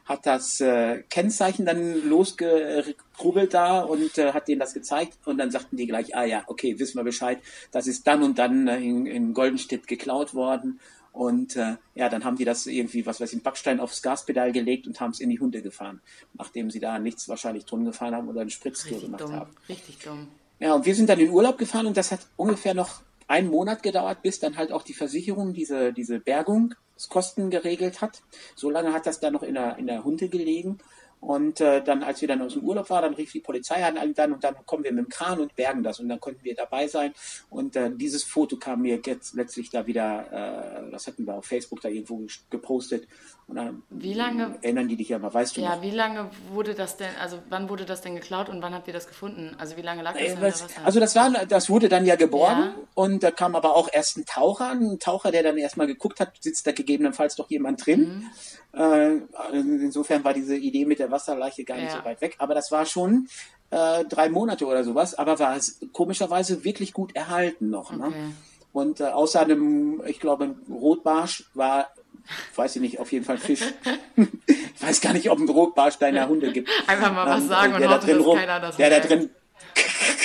hat 0.05 0.25
das 0.25 0.59
äh, 0.59 1.03
Kennzeichen 1.09 1.65
dann 1.65 2.07
losgekrubbelt 2.07 3.53
da 3.53 3.81
und 3.81 4.17
äh, 4.17 4.33
hat 4.33 4.47
denen 4.47 4.59
das 4.59 4.73
gezeigt 4.73 5.17
und 5.25 5.37
dann 5.37 5.49
sagten 5.49 5.77
die 5.77 5.87
gleich, 5.87 6.15
ah 6.15 6.25
ja, 6.25 6.43
okay, 6.47 6.77
wissen 6.77 6.97
wir 6.97 7.03
Bescheid, 7.03 7.39
das 7.71 7.87
ist 7.87 8.05
dann 8.05 8.21
und 8.21 8.37
dann 8.37 8.67
äh, 8.67 8.77
in, 8.77 9.05
in 9.05 9.33
Goldenstedt 9.33 9.87
geklaut 9.87 10.33
worden 10.33 10.79
und 11.13 11.55
äh, 11.55 11.75
ja, 11.93 12.09
dann 12.09 12.25
haben 12.25 12.37
die 12.37 12.43
das 12.43 12.65
irgendwie, 12.65 13.05
was 13.05 13.21
weiß 13.21 13.29
ich, 13.29 13.35
einen 13.35 13.43
Backstein 13.43 13.79
aufs 13.79 14.01
Gaspedal 14.01 14.51
gelegt 14.51 14.87
und 14.87 14.99
haben 14.99 15.11
es 15.11 15.19
in 15.19 15.29
die 15.29 15.39
Hunde 15.39 15.61
gefahren, 15.61 16.01
nachdem 16.33 16.71
sie 16.71 16.79
da 16.79 16.97
nichts 16.97 17.29
wahrscheinlich 17.29 17.65
drin 17.65 17.85
gefahren 17.85 18.15
haben 18.15 18.27
oder 18.27 18.41
eine 18.41 18.49
Spritztour 18.49 18.99
gemacht 18.99 19.21
dumm. 19.21 19.33
haben. 19.33 19.51
Richtig 19.69 19.99
dumm. 19.99 20.27
Ja, 20.59 20.73
und 20.73 20.85
wir 20.85 20.95
sind 20.95 21.09
dann 21.09 21.19
in 21.19 21.29
Urlaub 21.29 21.59
gefahren 21.59 21.85
und 21.85 21.97
das 21.97 22.11
hat 22.11 22.21
ungefähr 22.35 22.73
noch 22.73 23.01
einen 23.27 23.49
Monat 23.49 23.83
gedauert, 23.83 24.23
bis 24.23 24.39
dann 24.39 24.57
halt 24.57 24.71
auch 24.71 24.81
die 24.81 24.93
Versicherung 24.95 25.53
diese, 25.53 25.93
diese 25.93 26.19
Bergungskosten 26.19 27.51
geregelt 27.51 28.01
hat. 28.01 28.23
So 28.55 28.71
lange 28.71 28.91
hat 28.91 29.05
das 29.05 29.19
dann 29.19 29.33
noch 29.33 29.43
in 29.43 29.53
der, 29.53 29.77
in 29.77 29.85
der 29.85 30.03
Hunde 30.03 30.29
gelegen. 30.29 30.79
Und 31.23 31.61
äh, 31.61 31.81
dann, 31.81 32.03
als 32.03 32.19
wir 32.19 32.27
dann 32.27 32.41
aus 32.41 32.53
dem 32.53 32.63
Urlaub 32.63 32.89
waren, 32.89 33.03
dann 33.03 33.13
rief 33.13 33.31
die 33.31 33.39
Polizei 33.39 33.81
an 33.85 34.13
dann 34.13 34.33
und 34.33 34.43
dann 34.43 34.55
kommen 34.65 34.83
wir 34.83 34.91
mit 34.91 35.05
dem 35.05 35.09
Kran 35.09 35.39
und 35.39 35.55
bergen 35.55 35.81
das 35.81 36.01
und 36.01 36.09
dann 36.09 36.19
konnten 36.19 36.43
wir 36.43 36.53
dabei 36.53 36.87
sein. 36.87 37.13
Und 37.49 37.77
äh, 37.77 37.89
dieses 37.95 38.25
Foto 38.25 38.57
kam 38.57 38.81
mir 38.81 38.99
jetzt 39.05 39.33
letztlich 39.33 39.69
da 39.69 39.87
wieder, 39.87 40.87
äh, 40.87 40.91
das 40.91 41.07
hatten 41.07 41.25
wir 41.25 41.35
auf 41.35 41.45
Facebook 41.45 41.79
da 41.79 41.87
irgendwo 41.87 42.27
gepostet. 42.49 43.07
Und 43.47 43.57
dann 43.57 43.83
wie 43.89 44.13
lange 44.13 44.57
erinnern 44.61 44.87
die 44.87 44.95
dich 44.95 45.09
ja 45.09 45.19
mal, 45.19 45.33
weißt 45.33 45.57
du? 45.57 45.61
Ja, 45.61 45.75
noch? 45.75 45.81
wie 45.81 45.91
lange 45.91 46.29
wurde 46.51 46.73
das 46.73 46.97
denn, 46.97 47.09
also 47.21 47.39
wann 47.49 47.69
wurde 47.69 47.85
das 47.85 48.01
denn 48.01 48.15
geklaut 48.15 48.49
und 48.49 48.61
wann 48.61 48.73
habt 48.73 48.87
ihr 48.87 48.93
das 48.93 49.07
gefunden? 49.07 49.55
Also 49.57 49.75
wie 49.75 49.81
lange 49.81 50.01
lag 50.01 50.13
das 50.13 50.21
äh, 50.21 50.27
denn 50.29 50.41
was, 50.41 50.65
Also 50.83 50.99
das 50.99 51.15
war, 51.15 51.29
das 51.45 51.69
wurde 51.69 51.89
dann 51.89 52.05
ja 52.05 52.15
geborgen 52.15 52.61
ja. 52.61 52.73
und 52.95 53.21
da 53.21 53.31
kam 53.31 53.55
aber 53.55 53.75
auch 53.75 53.89
erst 53.91 54.17
ein 54.17 54.25
Taucher, 54.25 54.69
ein 54.71 54.97
Taucher, 54.99 55.31
der 55.31 55.43
dann 55.43 55.57
erstmal 55.57 55.87
geguckt 55.87 56.19
hat, 56.19 56.31
sitzt 56.39 56.65
da 56.65 56.71
gegebenenfalls 56.71 57.35
doch 57.35 57.49
jemand 57.49 57.85
drin. 57.85 58.29
Mhm. 58.73 58.79
Äh, 58.79 59.19
insofern 59.51 60.23
war 60.23 60.33
diese 60.33 60.55
Idee 60.55 60.85
mit 60.85 60.99
der 60.99 61.11
Wasserleiche 61.11 61.63
gar 61.63 61.75
nicht 61.75 61.91
ja. 61.91 61.99
so 61.99 62.05
weit 62.05 62.21
weg. 62.21 62.35
Aber 62.39 62.55
das 62.55 62.71
war 62.71 62.85
schon 62.85 63.27
äh, 63.69 64.05
drei 64.05 64.29
Monate 64.29 64.65
oder 64.65 64.83
sowas, 64.83 65.15
aber 65.15 65.39
war 65.39 65.55
es 65.55 65.79
komischerweise 65.91 66.63
wirklich 66.63 66.93
gut 66.93 67.15
erhalten 67.15 67.69
noch. 67.69 67.91
Ne? 67.91 68.07
Okay. 68.07 68.17
Ne? 68.17 68.33
Und 68.71 68.99
äh, 68.99 69.05
außer 69.05 69.41
einem, 69.41 70.01
ich 70.07 70.19
glaube, 70.19 70.55
Rotbarsch 70.69 71.49
war, 71.53 71.89
weiß 72.55 72.75
ich 72.75 72.81
nicht, 72.81 72.99
auf 72.99 73.11
jeden 73.11 73.25
Fall 73.25 73.37
Fisch. 73.37 73.61
ich 74.15 74.81
weiß 74.81 75.01
gar 75.01 75.13
nicht, 75.13 75.29
ob 75.29 75.39
ein 75.39 75.49
Rotbarsch 75.49 75.97
deiner 75.97 76.27
Hunde 76.27 76.51
gibt. 76.51 76.69
Einfach 76.87 77.13
mal 77.13 77.25
was 77.25 77.41
ähm, 77.41 77.47
sagen 77.47 77.73
und 77.75 77.87
hoffen, 77.87 78.07
dass 78.07 78.35
keiner 78.35 78.59
das 78.59 78.77
Der 78.77 78.89
da 78.89 78.99
drin, 78.99 79.29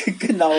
genau. 0.18 0.54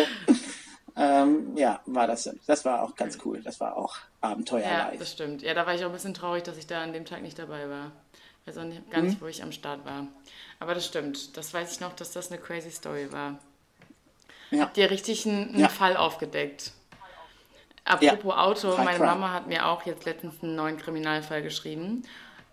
Ähm, 0.95 1.55
ja, 1.55 1.79
war 1.85 2.07
das. 2.07 2.29
Das 2.45 2.65
war 2.65 2.83
auch 2.83 2.95
ganz 2.95 3.19
cool. 3.23 3.41
Das 3.41 3.59
war 3.59 3.77
auch 3.77 3.97
abenteuerreich. 4.19 4.93
Ja, 4.93 4.97
das 4.97 5.11
stimmt. 5.11 5.41
Ja, 5.41 5.53
da 5.53 5.65
war 5.65 5.73
ich 5.73 5.83
auch 5.83 5.89
ein 5.89 5.93
bisschen 5.93 6.13
traurig, 6.13 6.43
dass 6.43 6.57
ich 6.57 6.67
da 6.67 6.83
an 6.83 6.91
dem 6.91 7.05
Tag 7.05 7.21
nicht 7.21 7.39
dabei 7.39 7.69
war. 7.69 7.91
Ich 8.41 8.47
weiß 8.47 8.57
auch 8.57 8.67
nicht, 8.67 8.89
gar 8.89 9.01
nicht, 9.01 9.19
mhm. 9.19 9.23
wo 9.23 9.27
ich 9.27 9.41
am 9.41 9.51
Start 9.51 9.85
war. 9.85 10.07
Aber 10.59 10.73
das 10.73 10.85
stimmt. 10.85 11.37
Das 11.37 11.53
weiß 11.53 11.71
ich 11.71 11.79
noch, 11.79 11.93
dass 11.93 12.11
das 12.11 12.31
eine 12.31 12.39
crazy 12.39 12.71
Story 12.71 13.11
war. 13.11 13.39
Ja. 14.51 14.61
Habt 14.61 14.77
ihr 14.77 14.89
richtig 14.89 15.25
einen, 15.25 15.49
einen 15.49 15.59
ja. 15.59 15.69
Fall 15.69 15.95
aufgedeckt? 15.95 16.73
Apropos 17.85 18.33
ja. 18.35 18.43
Auto, 18.43 18.77
meine 18.77 18.99
Mama 18.99 19.33
hat 19.33 19.47
mir 19.47 19.65
auch 19.65 19.85
jetzt 19.85 20.05
letztens 20.05 20.43
einen 20.43 20.55
neuen 20.55 20.77
Kriminalfall 20.77 21.41
geschrieben. 21.41 22.03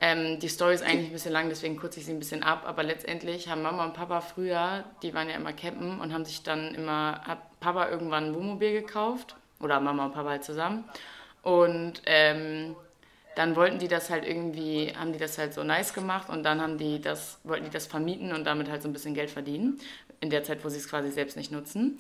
Ähm, 0.01 0.39
die 0.41 0.49
Story 0.49 0.75
ist 0.75 0.83
eigentlich 0.83 1.07
ein 1.07 1.13
bisschen 1.13 1.33
lang, 1.33 1.49
deswegen 1.49 1.79
kürze 1.79 2.01
ich 2.01 2.07
sie 2.07 2.13
ein 2.13 2.19
bisschen 2.19 2.43
ab. 2.43 2.65
Aber 2.67 2.83
letztendlich 2.83 3.49
haben 3.49 3.63
Mama 3.63 3.85
und 3.85 3.95
Papa 3.95 4.21
früher, 4.21 4.85
die 5.03 5.15
waren 5.15 5.29
ja 5.29 5.37
immer 5.37 5.53
campen 5.53 6.01
und 6.01 6.13
haben 6.13 6.25
sich 6.25 6.43
dann 6.43 6.75
immer, 6.75 7.23
hat 7.25 7.39
Papa 7.61 7.89
irgendwann 7.89 8.27
ein 8.27 8.35
Wohnmobil 8.35 8.73
gekauft. 8.73 9.37
Oder 9.61 9.81
Mama 9.81 10.07
und 10.07 10.13
Papa 10.13 10.31
halt 10.31 10.45
zusammen. 10.45 10.85
Und 11.43 12.03
ähm, 12.05 12.77
dann 13.37 13.55
wollten 13.55 13.79
die 13.79 13.89
das 13.89 14.11
halt 14.11 14.27
irgendwie, 14.27 14.93
haben 14.99 15.13
die 15.13 15.19
das 15.19 15.39
halt 15.39 15.55
so 15.55 15.63
nice 15.63 15.95
gemacht 15.95 16.29
und 16.29 16.43
dann 16.43 16.61
haben 16.61 16.79
die 16.79 17.01
das, 17.01 17.39
wollten 17.45 17.65
die 17.65 17.71
das 17.71 17.87
vermieten 17.87 18.33
und 18.33 18.45
damit 18.45 18.71
halt 18.71 18.83
so 18.83 18.89
ein 18.89 18.93
bisschen 18.93 19.15
Geld 19.15 19.31
verdienen. 19.31 19.79
In 20.21 20.31
der 20.31 20.43
Zeit, 20.43 20.65
wo 20.65 20.69
sie 20.69 20.79
es 20.79 20.89
quasi 20.89 21.11
selbst 21.11 21.37
nicht 21.37 21.53
nutzen. 21.53 21.99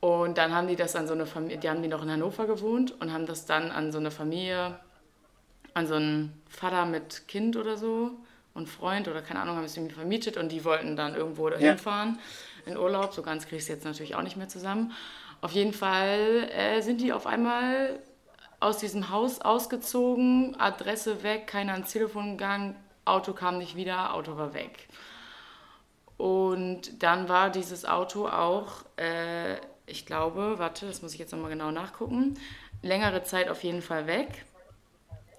Und 0.00 0.38
dann 0.38 0.54
haben 0.54 0.66
die 0.66 0.76
das 0.76 0.96
an 0.96 1.06
so 1.06 1.12
eine 1.12 1.26
Familie, 1.26 1.58
die 1.58 1.68
haben 1.68 1.82
die 1.82 1.88
noch 1.88 2.02
in 2.02 2.10
Hannover 2.10 2.46
gewohnt 2.46 2.98
und 3.00 3.12
haben 3.12 3.26
das 3.26 3.44
dann 3.44 3.70
an 3.70 3.92
so 3.92 3.98
eine 3.98 4.10
Familie 4.10 4.78
an 5.74 5.86
so 5.86 5.94
einen 5.94 6.42
Vater 6.48 6.86
mit 6.86 7.28
Kind 7.28 7.56
oder 7.56 7.76
so 7.76 8.12
und 8.54 8.68
Freund 8.68 9.08
oder 9.08 9.22
keine 9.22 9.40
Ahnung, 9.40 9.56
haben 9.56 9.64
es 9.64 9.76
irgendwie 9.76 9.94
vermietet 9.94 10.36
und 10.36 10.50
die 10.50 10.64
wollten 10.64 10.96
dann 10.96 11.14
irgendwo 11.14 11.48
dahin 11.48 11.66
ja. 11.66 11.76
fahren 11.76 12.18
in 12.66 12.76
Urlaub. 12.76 13.12
So 13.12 13.22
ganz 13.22 13.44
ich 13.44 13.52
es 13.52 13.68
jetzt 13.68 13.84
natürlich 13.84 14.14
auch 14.14 14.22
nicht 14.22 14.36
mehr 14.36 14.48
zusammen. 14.48 14.92
Auf 15.40 15.52
jeden 15.52 15.72
Fall 15.72 16.48
äh, 16.52 16.80
sind 16.80 17.00
die 17.00 17.12
auf 17.12 17.26
einmal 17.26 18.00
aus 18.58 18.78
diesem 18.78 19.10
Haus 19.10 19.40
ausgezogen, 19.40 20.54
Adresse 20.58 21.22
weg, 21.22 21.46
keiner 21.46 21.72
ans 21.72 21.92
Telefon 21.92 22.32
gegangen, 22.36 22.76
Auto 23.06 23.32
kam 23.32 23.56
nicht 23.56 23.74
wieder, 23.74 24.12
Auto 24.12 24.36
war 24.36 24.52
weg. 24.52 24.88
Und 26.18 27.02
dann 27.02 27.30
war 27.30 27.48
dieses 27.48 27.86
Auto 27.86 28.28
auch, 28.28 28.84
äh, 28.96 29.56
ich 29.90 30.06
glaube, 30.06 30.58
warte, 30.58 30.86
das 30.86 31.02
muss 31.02 31.12
ich 31.12 31.18
jetzt 31.18 31.32
nochmal 31.32 31.50
genau 31.50 31.70
nachgucken, 31.70 32.38
längere 32.82 33.22
Zeit 33.24 33.48
auf 33.48 33.62
jeden 33.62 33.82
Fall 33.82 34.06
weg. 34.06 34.44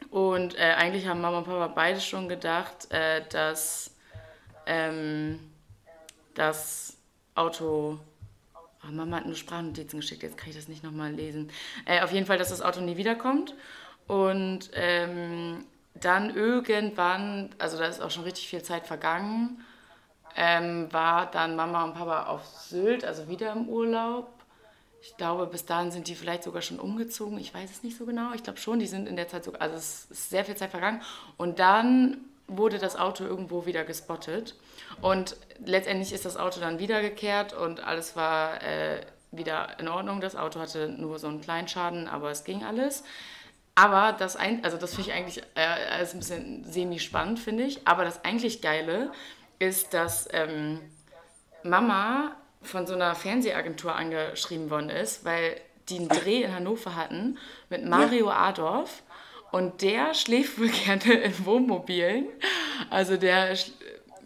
Und 0.09 0.57
äh, 0.57 0.73
eigentlich 0.77 1.07
haben 1.07 1.21
Mama 1.21 1.39
und 1.39 1.45
Papa 1.45 1.67
beide 1.67 2.01
schon 2.01 2.27
gedacht, 2.27 2.91
äh, 2.91 3.23
dass 3.29 3.91
ähm, 4.65 5.39
das 6.33 6.97
Auto. 7.35 7.97
Oh, 8.83 8.91
Mama 8.91 9.17
hat 9.17 9.25
nur 9.25 9.35
Sprachnotizen 9.35 9.99
geschickt, 9.99 10.23
jetzt 10.23 10.37
kann 10.37 10.49
ich 10.49 10.55
das 10.55 10.67
nicht 10.67 10.83
nochmal 10.83 11.11
lesen. 11.13 11.49
Äh, 11.85 12.01
auf 12.01 12.11
jeden 12.11 12.25
Fall, 12.25 12.37
dass 12.37 12.49
das 12.49 12.61
Auto 12.61 12.81
nie 12.81 12.97
wiederkommt. 12.97 13.55
Und 14.07 14.71
ähm, 14.73 15.65
dann 15.93 16.35
irgendwann, 16.35 17.49
also 17.57 17.77
da 17.77 17.85
ist 17.85 18.01
auch 18.01 18.11
schon 18.11 18.23
richtig 18.23 18.47
viel 18.47 18.63
Zeit 18.63 18.87
vergangen, 18.87 19.63
ähm, 20.35 20.91
war 20.91 21.29
dann 21.29 21.55
Mama 21.55 21.83
und 21.83 21.93
Papa 21.93 22.23
auf 22.25 22.45
Sylt, 22.45 23.05
also 23.05 23.27
wieder 23.27 23.53
im 23.53 23.69
Urlaub. 23.69 24.40
Ich 25.01 25.17
glaube, 25.17 25.47
bis 25.47 25.65
dahin 25.65 25.91
sind 25.91 26.07
die 26.07 26.15
vielleicht 26.15 26.43
sogar 26.43 26.61
schon 26.61 26.79
umgezogen. 26.79 27.39
Ich 27.39 27.53
weiß 27.53 27.71
es 27.71 27.83
nicht 27.83 27.97
so 27.97 28.05
genau. 28.05 28.33
Ich 28.33 28.43
glaube 28.43 28.59
schon, 28.59 28.79
die 28.79 28.85
sind 28.85 29.07
in 29.07 29.15
der 29.15 29.27
Zeit 29.27 29.43
so, 29.43 29.53
also 29.53 29.75
es 29.75 30.05
ist 30.11 30.29
sehr 30.29 30.45
viel 30.45 30.55
Zeit 30.55 30.69
vergangen. 30.69 31.01
Und 31.37 31.59
dann 31.59 32.17
wurde 32.47 32.77
das 32.77 32.95
Auto 32.95 33.23
irgendwo 33.23 33.65
wieder 33.65 33.83
gespottet. 33.83 34.55
Und 35.01 35.35
letztendlich 35.65 36.13
ist 36.13 36.25
das 36.25 36.37
Auto 36.37 36.59
dann 36.59 36.79
wiedergekehrt 36.79 37.53
und 37.53 37.83
alles 37.83 38.15
war 38.15 38.61
äh, 38.61 39.01
wieder 39.31 39.79
in 39.79 39.87
Ordnung. 39.87 40.21
Das 40.21 40.35
Auto 40.35 40.59
hatte 40.59 40.89
nur 40.89 41.17
so 41.17 41.27
einen 41.27 41.41
kleinen 41.41 41.67
Schaden, 41.67 42.07
aber 42.07 42.29
es 42.29 42.43
ging 42.43 42.63
alles. 42.63 43.03
Aber 43.73 44.13
das, 44.13 44.35
ein, 44.35 44.63
also 44.63 44.77
das 44.77 44.93
finde 44.93 45.09
ich 45.09 45.15
eigentlich 45.15 45.43
äh, 45.55 45.61
alles 45.91 46.13
ein 46.13 46.19
bisschen 46.19 46.63
semi-spannend, 46.65 47.39
finde 47.39 47.63
ich. 47.63 47.87
Aber 47.87 48.03
das 48.03 48.23
eigentlich 48.23 48.61
Geile 48.61 49.11
ist, 49.57 49.93
dass 49.93 50.27
ähm, 50.31 50.79
Mama 51.63 52.35
von 52.61 52.87
so 52.87 52.93
einer 52.93 53.15
Fernsehagentur 53.15 53.95
angeschrieben 53.95 54.69
worden 54.69 54.89
ist, 54.89 55.25
weil 55.25 55.59
die 55.89 55.97
einen 55.97 56.09
Dreh 56.09 56.43
in 56.43 56.53
Hannover 56.53 56.95
hatten 56.95 57.37
mit 57.69 57.85
Mario 57.85 58.27
ja. 58.27 58.49
Adorf 58.49 59.03
und 59.51 59.81
der 59.81 60.13
schläft 60.13 60.59
wohl 60.59 60.69
gerne 60.85 61.13
in 61.13 61.45
Wohnmobilen. 61.45 62.27
Also 62.89 63.17
der 63.17 63.55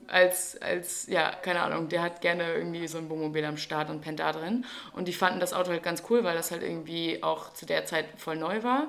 als, 0.07 0.61
als, 0.61 1.07
ja, 1.07 1.31
keine 1.31 1.61
Ahnung, 1.61 1.89
der 1.89 2.01
hat 2.01 2.21
gerne 2.21 2.53
irgendwie 2.53 2.87
so 2.87 2.97
ein 2.97 3.09
Wohnmobil 3.09 3.43
am 3.45 3.57
Start 3.57 3.89
und 3.89 4.01
pennt 4.01 4.19
da 4.19 4.31
drin. 4.31 4.65
Und 4.93 5.07
die 5.07 5.13
fanden 5.13 5.39
das 5.39 5.53
Auto 5.53 5.71
halt 5.71 5.83
ganz 5.83 6.03
cool, 6.09 6.23
weil 6.23 6.35
das 6.35 6.51
halt 6.51 6.63
irgendwie 6.63 7.23
auch 7.23 7.53
zu 7.53 7.65
der 7.65 7.85
Zeit 7.85 8.05
voll 8.17 8.35
neu 8.35 8.63
war. 8.63 8.87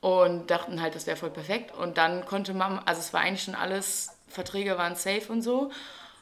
Und 0.00 0.50
dachten 0.50 0.80
halt, 0.80 0.94
das 0.94 1.06
wäre 1.06 1.16
voll 1.16 1.30
perfekt. 1.30 1.76
Und 1.76 1.98
dann 1.98 2.24
konnte 2.24 2.54
man, 2.54 2.78
also 2.86 3.00
es 3.00 3.12
war 3.12 3.20
eigentlich 3.20 3.42
schon 3.42 3.54
alles, 3.54 4.16
Verträge 4.28 4.78
waren 4.78 4.94
safe 4.94 5.30
und 5.30 5.42
so. 5.42 5.70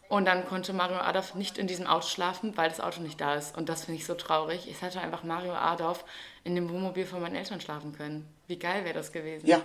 Und 0.09 0.25
dann 0.25 0.47
konnte 0.47 0.73
Mario 0.73 0.97
Adolf 0.97 1.35
nicht 1.35 1.59
in 1.59 1.67
diesem 1.67 1.87
Auto 1.87 2.07
schlafen, 2.07 2.57
weil 2.57 2.71
das 2.71 2.81
Auto 2.81 3.03
nicht 3.03 3.21
da 3.21 3.35
ist. 3.35 3.57
Und 3.57 3.69
das 3.69 3.85
finde 3.85 4.01
ich 4.01 4.07
so 4.07 4.15
traurig. 4.15 4.67
Ich 4.69 4.81
hätte 4.81 5.01
einfach 5.01 5.23
Mario 5.23 5.53
Adolf 5.53 6.05
in 6.45 6.55
dem 6.55 6.71
Wohnmobil 6.71 7.05
von 7.05 7.21
meinen 7.21 7.37
Eltern 7.37 7.61
schlafen 7.61 7.95
können. 7.95 8.27
Wie 8.47 8.59
geil 8.59 8.85
wäre 8.85 8.95
das 8.95 9.13
gewesen? 9.13 9.47
Ja. 9.47 9.63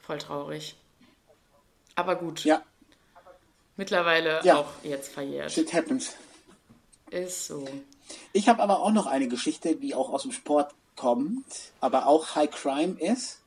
Voll 0.00 0.18
traurig. 0.18 0.76
Aber 1.94 2.16
gut. 2.16 2.44
Ja. 2.44 2.62
Mittlerweile 3.76 4.40
ja. 4.44 4.56
auch 4.56 4.68
jetzt 4.82 5.12
verjährt. 5.12 5.52
Shit 5.52 5.72
happens. 5.74 6.16
Ist 7.10 7.46
so. 7.46 7.68
Ich 8.32 8.48
habe 8.48 8.62
aber 8.62 8.80
auch 8.80 8.92
noch 8.92 9.06
eine 9.06 9.28
Geschichte, 9.28 9.76
die 9.76 9.94
auch 9.94 10.10
aus 10.10 10.22
dem 10.22 10.32
Sport 10.32 10.72
kommt, 10.96 11.72
aber 11.80 12.06
auch 12.06 12.34
High 12.34 12.50
Crime 12.50 12.98
ist. 12.98 13.39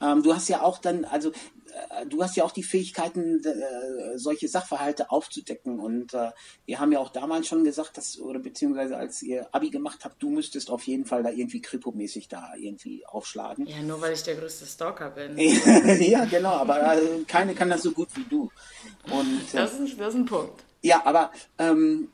Ähm, 0.00 0.22
du 0.22 0.34
hast 0.34 0.48
ja 0.48 0.62
auch 0.62 0.78
dann, 0.78 1.04
also 1.04 1.30
äh, 1.30 2.06
du 2.06 2.22
hast 2.22 2.36
ja 2.36 2.44
auch 2.44 2.52
die 2.52 2.62
Fähigkeiten, 2.62 3.42
äh, 3.44 4.18
solche 4.18 4.48
Sachverhalte 4.48 5.10
aufzudecken. 5.10 5.78
Und 5.78 6.14
äh, 6.14 6.30
wir 6.66 6.80
haben 6.80 6.92
ja 6.92 6.98
auch 6.98 7.10
damals 7.10 7.48
schon 7.48 7.64
gesagt, 7.64 7.96
dass, 7.96 8.18
oder 8.18 8.38
beziehungsweise 8.38 8.96
als 8.96 9.22
ihr 9.22 9.48
Abi 9.52 9.70
gemacht 9.70 10.04
habt, 10.04 10.22
du 10.22 10.30
müsstest 10.30 10.70
auf 10.70 10.86
jeden 10.86 11.04
Fall 11.04 11.22
da 11.22 11.30
irgendwie 11.30 11.60
kripomäßig 11.60 12.28
da 12.28 12.52
irgendwie 12.56 13.04
aufschlagen. 13.06 13.66
Ja, 13.66 13.82
nur 13.82 14.00
weil 14.00 14.14
ich 14.14 14.22
der 14.22 14.36
größte 14.36 14.66
Stalker 14.66 15.10
bin. 15.10 15.36
ja, 16.00 16.24
genau, 16.24 16.52
aber 16.52 16.94
äh, 16.94 17.24
keine 17.26 17.54
kann 17.54 17.70
das 17.70 17.82
so 17.82 17.92
gut 17.92 18.08
wie 18.14 18.24
du. 18.24 18.50
Und, 19.10 19.40
äh, 19.52 19.56
das, 19.56 19.78
ist, 19.78 19.98
das 19.98 20.14
ist 20.14 20.20
ein 20.20 20.26
Punkt. 20.26 20.64
Ja, 20.82 21.04
aber 21.04 21.32
ähm, 21.58 22.08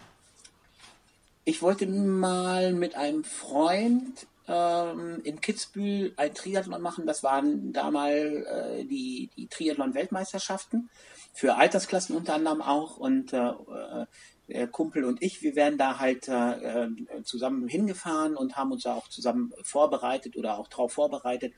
ich 1.44 1.60
wollte 1.60 1.86
mal 1.86 2.72
mit 2.72 2.94
einem 2.94 3.24
Freund 3.24 4.26
ähm, 4.48 5.20
in 5.24 5.40
Kitzbühel 5.40 6.12
ein 6.16 6.34
Triathlon 6.34 6.82
machen. 6.82 7.06
Das 7.06 7.22
waren 7.22 7.72
damals 7.72 8.46
äh, 8.46 8.84
die, 8.84 9.30
die 9.36 9.48
Triathlon-Weltmeisterschaften 9.48 10.90
für 11.32 11.56
Altersklassen 11.56 12.16
unter 12.16 12.34
anderem 12.34 12.62
auch. 12.62 12.96
Und 12.96 13.32
äh, 13.32 13.48
äh, 13.48 14.06
der 14.48 14.68
Kumpel 14.68 15.04
und 15.04 15.22
ich, 15.22 15.42
wir 15.42 15.56
wären 15.56 15.78
da 15.78 15.98
halt 15.98 16.28
äh, 16.28 16.88
zusammen 17.24 17.66
hingefahren 17.66 18.36
und 18.36 18.56
haben 18.56 18.72
uns 18.72 18.82
da 18.82 18.94
auch 18.94 19.08
zusammen 19.08 19.54
vorbereitet 19.62 20.36
oder 20.36 20.58
auch 20.58 20.68
drauf 20.68 20.92
vorbereitet. 20.92 21.54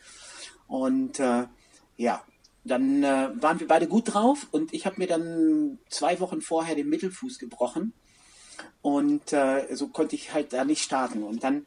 Und 0.68 1.18
äh, 1.18 1.46
ja, 1.96 2.22
dann 2.62 3.02
äh, 3.02 3.30
waren 3.40 3.60
wir 3.60 3.66
beide 3.66 3.88
gut 3.88 4.14
drauf 4.14 4.46
und 4.52 4.72
ich 4.72 4.86
habe 4.86 4.98
mir 4.98 5.08
dann 5.08 5.78
zwei 5.88 6.20
Wochen 6.20 6.40
vorher 6.40 6.74
den 6.76 6.88
Mittelfuß 6.88 7.38
gebrochen 7.38 7.92
und 8.82 9.32
äh, 9.32 9.74
so 9.74 9.88
konnte 9.88 10.16
ich 10.16 10.32
halt 10.32 10.52
da 10.52 10.64
nicht 10.64 10.82
starten. 10.82 11.22
Und 11.22 11.44
dann 11.44 11.66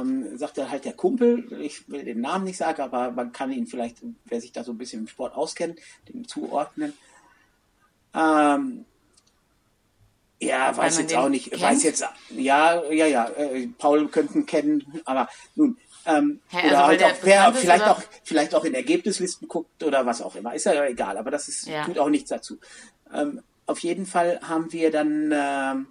ähm, 0.00 0.36
sagte 0.38 0.70
halt 0.70 0.84
der 0.84 0.92
Kumpel, 0.92 1.60
ich 1.60 1.88
will 1.88 2.04
den 2.04 2.20
Namen 2.20 2.44
nicht 2.44 2.56
sagen, 2.56 2.82
aber 2.82 3.10
man 3.10 3.32
kann 3.32 3.52
ihn 3.52 3.66
vielleicht, 3.66 3.98
wer 4.24 4.40
sich 4.40 4.52
da 4.52 4.64
so 4.64 4.72
ein 4.72 4.78
bisschen 4.78 5.00
im 5.00 5.08
Sport 5.08 5.34
auskennt, 5.34 5.78
dem 6.08 6.26
zuordnen. 6.26 6.92
Ähm, 8.14 8.84
ja, 10.40 10.76
weiß 10.76 10.98
jetzt 10.98 11.14
auch 11.14 11.28
nicht, 11.28 11.50
kennt? 11.50 11.62
weiß 11.62 11.82
jetzt, 11.84 12.04
ja, 12.30 12.82
ja, 12.90 13.06
ja, 13.06 13.28
äh, 13.30 13.68
Paul 13.78 14.08
könnten 14.08 14.44
kennen, 14.44 15.00
aber 15.04 15.28
nun, 15.54 15.78
ähm, 16.04 16.40
hey, 16.48 16.68
oder 16.68 16.84
also 16.84 16.88
halt 16.88 17.04
auch, 17.04 17.22
wer 17.22 17.52
vielleicht 17.54 17.84
auch, 17.84 18.02
vielleicht 18.24 18.54
auch 18.54 18.64
in 18.64 18.74
Ergebnislisten 18.74 19.46
guckt 19.46 19.82
oder 19.84 20.04
was 20.04 20.20
auch 20.20 20.34
immer, 20.34 20.54
ist 20.54 20.66
ja 20.66 20.84
egal, 20.84 21.16
aber 21.16 21.30
das 21.30 21.48
ist, 21.48 21.66
ja. 21.66 21.84
tut 21.84 21.98
auch 21.98 22.08
nichts 22.08 22.30
dazu. 22.30 22.58
Ähm, 23.14 23.40
auf 23.66 23.78
jeden 23.80 24.04
Fall 24.06 24.40
haben 24.42 24.72
wir 24.72 24.90
dann, 24.90 25.32
ähm, 25.32 25.86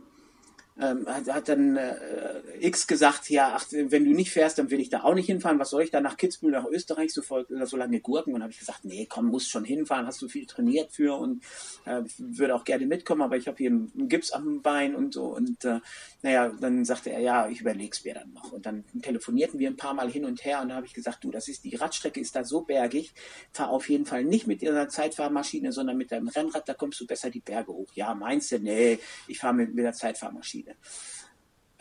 ähm, 0.82 1.05
hat, 1.07 1.32
hat 1.32 1.49
dann 1.49 1.77
äh, 1.77 2.39
X 2.59 2.88
gesagt, 2.88 3.29
ja, 3.29 3.53
ach, 3.55 3.65
wenn 3.71 4.03
du 4.03 4.11
nicht 4.11 4.32
fährst, 4.32 4.57
dann 4.57 4.71
will 4.71 4.79
ich 4.79 4.89
da 4.89 5.03
auch 5.03 5.13
nicht 5.13 5.27
hinfahren. 5.27 5.59
Was 5.59 5.69
soll 5.69 5.84
ich 5.84 5.91
da 5.91 6.01
nach 6.01 6.17
Kitzbühel, 6.17 6.51
nach 6.51 6.65
Österreich, 6.65 7.13
so, 7.13 7.21
voll, 7.21 7.45
so 7.65 7.77
lange 7.77 7.99
Gurken? 7.99 8.34
Und 8.34 8.41
habe 8.41 8.51
ich 8.51 8.59
gesagt, 8.59 8.84
nee, 8.84 9.05
komm, 9.07 9.27
musst 9.27 9.49
schon 9.49 9.63
hinfahren, 9.63 10.07
hast 10.07 10.21
du 10.21 10.27
viel 10.27 10.47
trainiert 10.47 10.91
für 10.91 11.17
und 11.17 11.43
äh, 11.86 12.01
würde 12.17 12.55
auch 12.55 12.63
gerne 12.63 12.88
mitkommen, 12.88 13.21
aber 13.21 13.38
ich 13.38 13.47
habe 13.47 13.57
hier 13.57 13.69
einen 13.69 14.09
Gips 14.09 14.32
am 14.32 14.61
Bein 14.61 14.95
und 14.95 15.13
so. 15.13 15.25
Und 15.25 15.63
äh, 15.65 15.79
naja, 16.23 16.49
dann 16.59 16.84
sagte 16.84 17.11
er, 17.11 17.19
ja, 17.19 17.47
ich 17.47 17.61
überleg's 17.61 18.03
mir 18.03 18.15
dann 18.15 18.34
noch. 18.34 18.51
Und 18.51 18.65
dann 18.65 18.84
telefonierten 19.01 19.59
wir 19.59 19.69
ein 19.69 19.77
paar 19.77 19.93
Mal 19.93 20.09
hin 20.09 20.25
und 20.25 20.43
her 20.43 20.61
und 20.61 20.69
da 20.69 20.75
habe 20.75 20.88
ich 20.88 20.93
gesagt, 20.93 21.23
du, 21.23 21.32
das 21.32 21.47
ist 21.47 21.63
die 21.63 21.75
Radstrecke 21.75 22.19
ist 22.19 22.36
da 22.36 22.43
so 22.43 22.61
bergig, 22.61 23.13
fahr 23.51 23.69
auf 23.69 23.88
jeden 23.88 24.05
Fall 24.05 24.23
nicht 24.23 24.47
mit 24.47 24.61
dieser 24.61 24.89
Zeitfahrmaschine, 24.89 25.71
sondern 25.71 25.97
mit 25.97 26.11
deinem 26.11 26.27
Rennrad, 26.27 26.67
da 26.67 26.73
kommst 26.73 26.99
du 26.99 27.05
besser 27.05 27.29
die 27.29 27.39
Berge 27.39 27.71
hoch. 27.71 27.91
Ja, 27.93 28.15
meinst 28.15 28.51
du? 28.51 28.59
Nee, 28.59 28.99
ich 29.27 29.39
fahre 29.39 29.53
mit, 29.53 29.75
mit 29.75 29.86
der 29.86 29.93
Zeitfahrmaschine. 29.93 30.70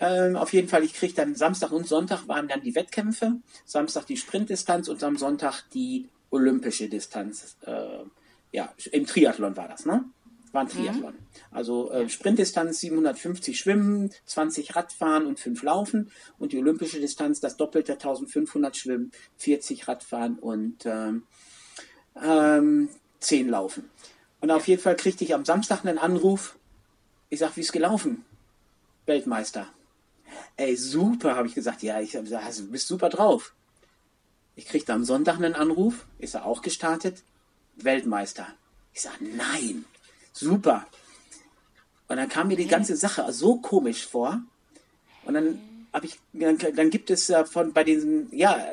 Ähm, 0.01 0.37
auf 0.37 0.53
jeden 0.53 0.69
Fall, 0.69 0.83
ich 0.83 0.95
kriege 0.95 1.13
dann 1.13 1.35
Samstag 1.35 1.73
und 1.73 1.87
Sonntag 1.87 2.27
waren 2.27 2.49
dann 2.49 2.63
die 2.63 2.75
Wettkämpfe. 2.75 3.35
Samstag 3.67 4.07
die 4.07 4.17
Sprintdistanz 4.17 4.89
und 4.89 5.05
am 5.05 5.17
Sonntag 5.17 5.63
die 5.75 6.09
olympische 6.31 6.89
Distanz. 6.89 7.57
Äh, 7.67 8.05
ja, 8.53 8.73
im 8.93 9.07
Triathlon 9.07 9.57
war 9.57 9.69
das, 9.69 9.85
ne? 9.85 10.05
War 10.53 10.63
ein 10.63 10.67
mhm. 10.69 10.71
Triathlon. 10.71 11.13
Mhm. 11.13 11.19
Also 11.51 11.91
äh, 11.93 12.09
Sprintdistanz 12.09 12.81
750 12.81 13.59
Schwimmen, 13.59 14.11
20 14.25 14.75
Radfahren 14.75 15.27
und 15.27 15.39
5 15.39 15.63
Laufen. 15.63 16.11
Und 16.39 16.53
die 16.53 16.59
olympische 16.59 16.99
Distanz 16.99 17.41
das 17.41 17.59
Doppelte 17.59 17.93
1500 17.93 18.77
Schwimmen, 18.77 19.13
40 19.37 19.87
Radfahren 19.87 20.39
und 20.39 20.87
ähm, 20.87 21.25
ähm, 22.21 22.89
10 23.21 23.49
Laufen. 23.51 23.91
Und 24.41 24.51
auf 24.51 24.67
jeden 24.67 24.81
Fall 24.81 24.97
kriegte 24.97 25.25
ich 25.25 25.35
am 25.35 25.45
Samstag 25.45 25.85
einen 25.85 25.99
Anruf. 25.99 26.57
Ich 27.29 27.39
sag, 27.39 27.57
wie 27.57 27.61
ist 27.61 27.73
gelaufen? 27.73 28.25
Weltmeister. 29.11 29.67
Ey, 30.57 30.77
super, 30.77 31.35
habe 31.35 31.49
ich 31.49 31.55
gesagt. 31.55 31.83
Ja, 31.83 32.01
ich 32.01 32.17
also, 32.17 32.63
du 32.63 32.71
bist 32.71 32.87
super 32.87 33.09
drauf. 33.09 33.55
Ich 34.55 34.67
kriegte 34.67 34.93
am 34.93 35.05
Sonntag 35.05 35.37
einen 35.37 35.55
Anruf. 35.55 36.07
Ist 36.19 36.35
er 36.35 36.45
auch 36.47 36.63
gestartet? 36.63 37.25
Weltmeister. 37.75 38.47
Ich 38.95 39.03
sage, 39.03 39.25
nein. 39.25 39.85
Super. 40.33 40.87
Und 42.07 42.19
dann 42.19 42.29
kam 42.29 42.49
mir 42.49 42.57
die 42.57 42.69
ganze 42.69 42.95
Sache 42.95 43.33
so 43.33 43.57
komisch 43.57 44.07
vor. 44.07 44.43
Und 45.25 45.35
dann 45.35 45.59
habe 45.93 46.07
ich, 46.07 46.21
dann, 46.33 46.57
dann, 46.59 46.91
gibt 46.91 47.11
es 47.11 47.33
von 47.51 47.73
bei 47.73 47.83
diesen, 47.83 48.33
ja, 48.33 48.65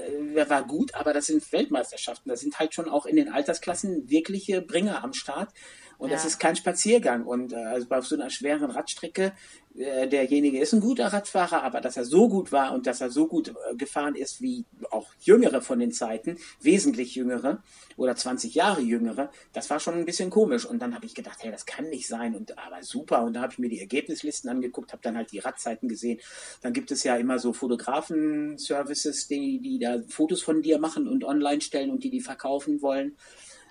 war 0.47 0.63
gut, 0.67 0.93
aber 0.93 1.13
das 1.13 1.25
sind 1.25 1.51
Weltmeisterschaften. 1.51 2.29
Das 2.29 2.41
sind 2.41 2.59
halt 2.59 2.75
schon 2.75 2.89
auch 2.89 3.07
in 3.07 3.15
den 3.15 3.29
Altersklassen 3.29 4.07
wirkliche 4.07 4.61
Bringer 4.61 5.03
am 5.03 5.13
Start. 5.13 5.49
Und 5.97 6.09
ja. 6.09 6.15
das 6.15 6.25
ist 6.25 6.39
kein 6.39 6.55
Spaziergang. 6.55 7.25
Und 7.25 7.53
äh, 7.53 7.55
also 7.55 7.87
bei 7.87 7.99
so 8.01 8.15
einer 8.15 8.29
schweren 8.29 8.69
Radstrecke 8.69 9.33
äh, 9.77 10.07
derjenige 10.07 10.59
ist 10.59 10.73
ein 10.73 10.79
guter 10.79 11.07
Radfahrer, 11.07 11.63
aber 11.63 11.81
dass 11.81 11.97
er 11.97 12.05
so 12.05 12.27
gut 12.29 12.51
war 12.51 12.73
und 12.73 12.87
dass 12.87 13.01
er 13.01 13.11
so 13.11 13.27
gut 13.27 13.49
äh, 13.49 13.75
gefahren 13.75 14.15
ist 14.15 14.41
wie 14.41 14.65
auch 14.89 15.07
Jüngere 15.19 15.61
von 15.61 15.79
den 15.79 15.91
Zeiten, 15.91 16.37
wesentlich 16.61 17.15
Jüngere 17.15 17.61
oder 17.95 18.15
20 18.15 18.55
Jahre 18.55 18.81
Jüngere, 18.81 19.31
das 19.53 19.69
war 19.69 19.79
schon 19.79 19.95
ein 19.95 20.05
bisschen 20.05 20.29
komisch. 20.29 20.65
Und 20.65 20.79
dann 20.79 20.95
habe 20.95 21.05
ich 21.05 21.13
gedacht, 21.13 21.37
hey, 21.41 21.51
das 21.51 21.65
kann 21.65 21.89
nicht 21.89 22.07
sein. 22.07 22.35
Und 22.35 22.57
aber 22.57 22.81
super. 22.81 23.23
Und 23.23 23.33
da 23.33 23.41
habe 23.41 23.53
ich 23.53 23.59
mir 23.59 23.69
die 23.69 23.79
Ergebnislisten 23.79 24.49
angeguckt, 24.49 24.93
habe 24.93 25.01
dann 25.03 25.15
halt 25.15 25.31
die 25.31 25.39
Radzeiten 25.39 25.89
gesehen. 25.89 26.19
Dann 26.61 26.73
gibt 26.73 26.91
es 26.91 27.03
ja 27.03 27.15
immer 27.15 27.39
so 27.39 27.53
Fotografen-Services, 27.53 29.27
die, 29.27 29.59
die 29.59 29.79
da 29.79 30.01
Fotos 30.07 30.41
von 30.41 30.61
dir 30.61 30.79
machen 30.79 31.07
und 31.07 31.23
online 31.23 31.61
stellen 31.61 31.91
und 31.91 32.03
die 32.03 32.09
die 32.09 32.21
verkaufen 32.21 32.81
wollen. 32.81 33.15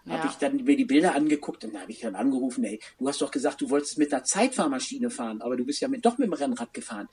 Ja. 0.06 0.18
Habe 0.18 0.28
ich 0.28 0.34
dann 0.34 0.56
mir 0.56 0.76
die 0.76 0.84
Bilder 0.84 1.14
angeguckt 1.16 1.64
und 1.64 1.74
da 1.74 1.80
habe 1.80 1.90
ich 1.90 2.00
dann 2.00 2.14
angerufen, 2.14 2.62
ey, 2.64 2.78
du 2.98 3.08
hast 3.08 3.20
doch 3.20 3.30
gesagt, 3.30 3.60
du 3.60 3.70
wolltest 3.70 3.98
mit 3.98 4.12
einer 4.12 4.22
Zeitfahrmaschine 4.22 5.10
fahren, 5.10 5.42
aber 5.42 5.56
du 5.56 5.64
bist 5.64 5.80
ja 5.80 5.88
mit, 5.88 6.06
doch 6.06 6.16
mit 6.18 6.28
dem 6.28 6.32
Rennrad 6.32 6.72
gefahren. 6.72 7.08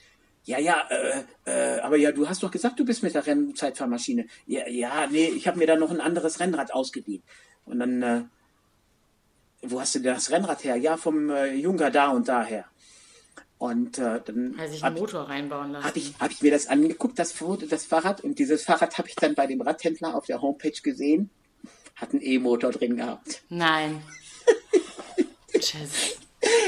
Ja, 0.46 0.60
ja, 0.60 0.88
äh, 0.90 1.24
äh, 1.46 1.80
aber 1.80 1.98
ja, 1.98 2.12
du 2.12 2.30
hast 2.30 2.44
doch 2.44 2.52
gesagt, 2.52 2.80
du 2.80 2.86
bist 2.86 3.02
mit 3.02 3.16
der 3.16 3.26
Rennzeitfahrmaschine. 3.26 4.28
Ja, 4.46 4.68
ja, 4.68 5.08
nee, 5.08 5.28
ich 5.28 5.48
habe 5.48 5.58
mir 5.58 5.66
da 5.66 5.76
noch 5.76 5.90
ein 5.90 6.02
anderes 6.02 6.40
Rennrad 6.40 6.74
ausgeliehen. 6.74 7.24
Und 7.66 7.80
dann, 7.80 8.04
äh, 8.04 8.24
wo 9.62 9.80
hast 9.80 9.96
du 9.96 10.00
denn 10.00 10.14
das 10.14 10.30
Rennrad 10.30 10.64
her? 10.64 10.76
Ja, 10.76 10.98
vom 10.98 11.30
äh, 11.30 11.54
Junker 11.54 11.90
da 11.90 12.10
und 12.10 12.28
daher. 12.28 12.66
Und 13.58 13.98
äh, 13.98 14.20
dann 14.24 14.56
habe 14.58 14.74
ich 14.74 14.84
einen 14.84 14.98
Motor 14.98 15.30
reinbauen 15.30 15.72
lassen. 15.72 15.88
Habe 15.88 15.98
ich, 15.98 16.14
hab 16.20 16.32
ich 16.32 16.42
mir 16.42 16.52
das 16.52 16.68
angeguckt, 16.68 17.18
das, 17.18 17.34
das 17.70 17.86
Fahrrad. 17.86 18.22
Und 18.22 18.38
dieses 18.38 18.64
Fahrrad 18.66 18.98
habe 18.98 19.08
ich 19.08 19.16
dann 19.16 19.36
bei 19.36 19.48
dem 19.48 19.62
Radhändler 19.62 20.14
auf 20.14 20.26
der 20.26 20.42
Homepage 20.42 20.82
gesehen 20.84 21.32
hat 22.04 22.12
einen 22.12 22.22
E-Motor 22.22 22.72
drin 22.72 22.98
gehabt. 22.98 23.42
Nein. 23.50 24.02
Tschüss. 25.60 26.18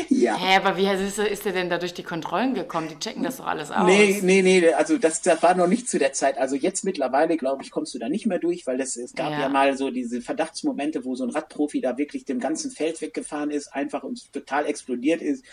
Ja. 0.08 0.38
Hä, 0.38 0.56
aber 0.56 0.78
wie 0.78 0.88
ist, 0.88 1.20
ist 1.20 1.44
der 1.44 1.52
denn 1.52 1.70
da 1.70 1.78
durch 1.78 1.94
die 1.94 2.04
Kontrollen 2.04 2.54
gekommen? 2.54 2.88
Die 2.88 2.98
checken 2.98 3.24
das 3.24 3.38
doch 3.38 3.48
alles 3.48 3.72
aus. 3.72 3.86
Nee, 3.86 4.22
nee, 4.24 4.42
nee, 4.42 4.72
also 4.74 4.98
das, 4.98 5.22
das 5.22 5.44
war 5.44 5.54
noch 5.56 5.68
nicht 5.68 5.90
zu 5.90 6.00
der 6.00 6.14
Zeit. 6.14 6.38
Also 6.38 6.56
jetzt 6.56 6.86
mittlerweile, 6.86 7.36
glaube 7.36 7.64
ich, 7.64 7.72
kommst 7.72 7.94
du 7.94 8.00
da 8.00 8.08
nicht 8.08 8.26
mehr 8.26 8.40
durch, 8.40 8.66
weil 8.66 8.78
das, 8.78 8.96
es 8.96 9.14
gab 9.14 9.32
ja. 9.32 9.42
ja 9.42 9.50
mal 9.50 9.76
so 9.76 9.92
diese 9.92 10.22
Verdachtsmomente, 10.22 11.04
wo 11.04 11.16
so 11.16 11.26
ein 11.26 11.30
Radprofi 11.30 11.82
da 11.82 11.98
wirklich 11.98 12.24
dem 12.24 12.40
ganzen 12.40 12.72
Feld 12.72 13.02
weggefahren 13.02 13.52
ist, 13.52 13.74
einfach 13.74 14.04
und 14.04 14.32
total 14.32 14.66
explodiert 14.66 15.22
ist. 15.22 15.44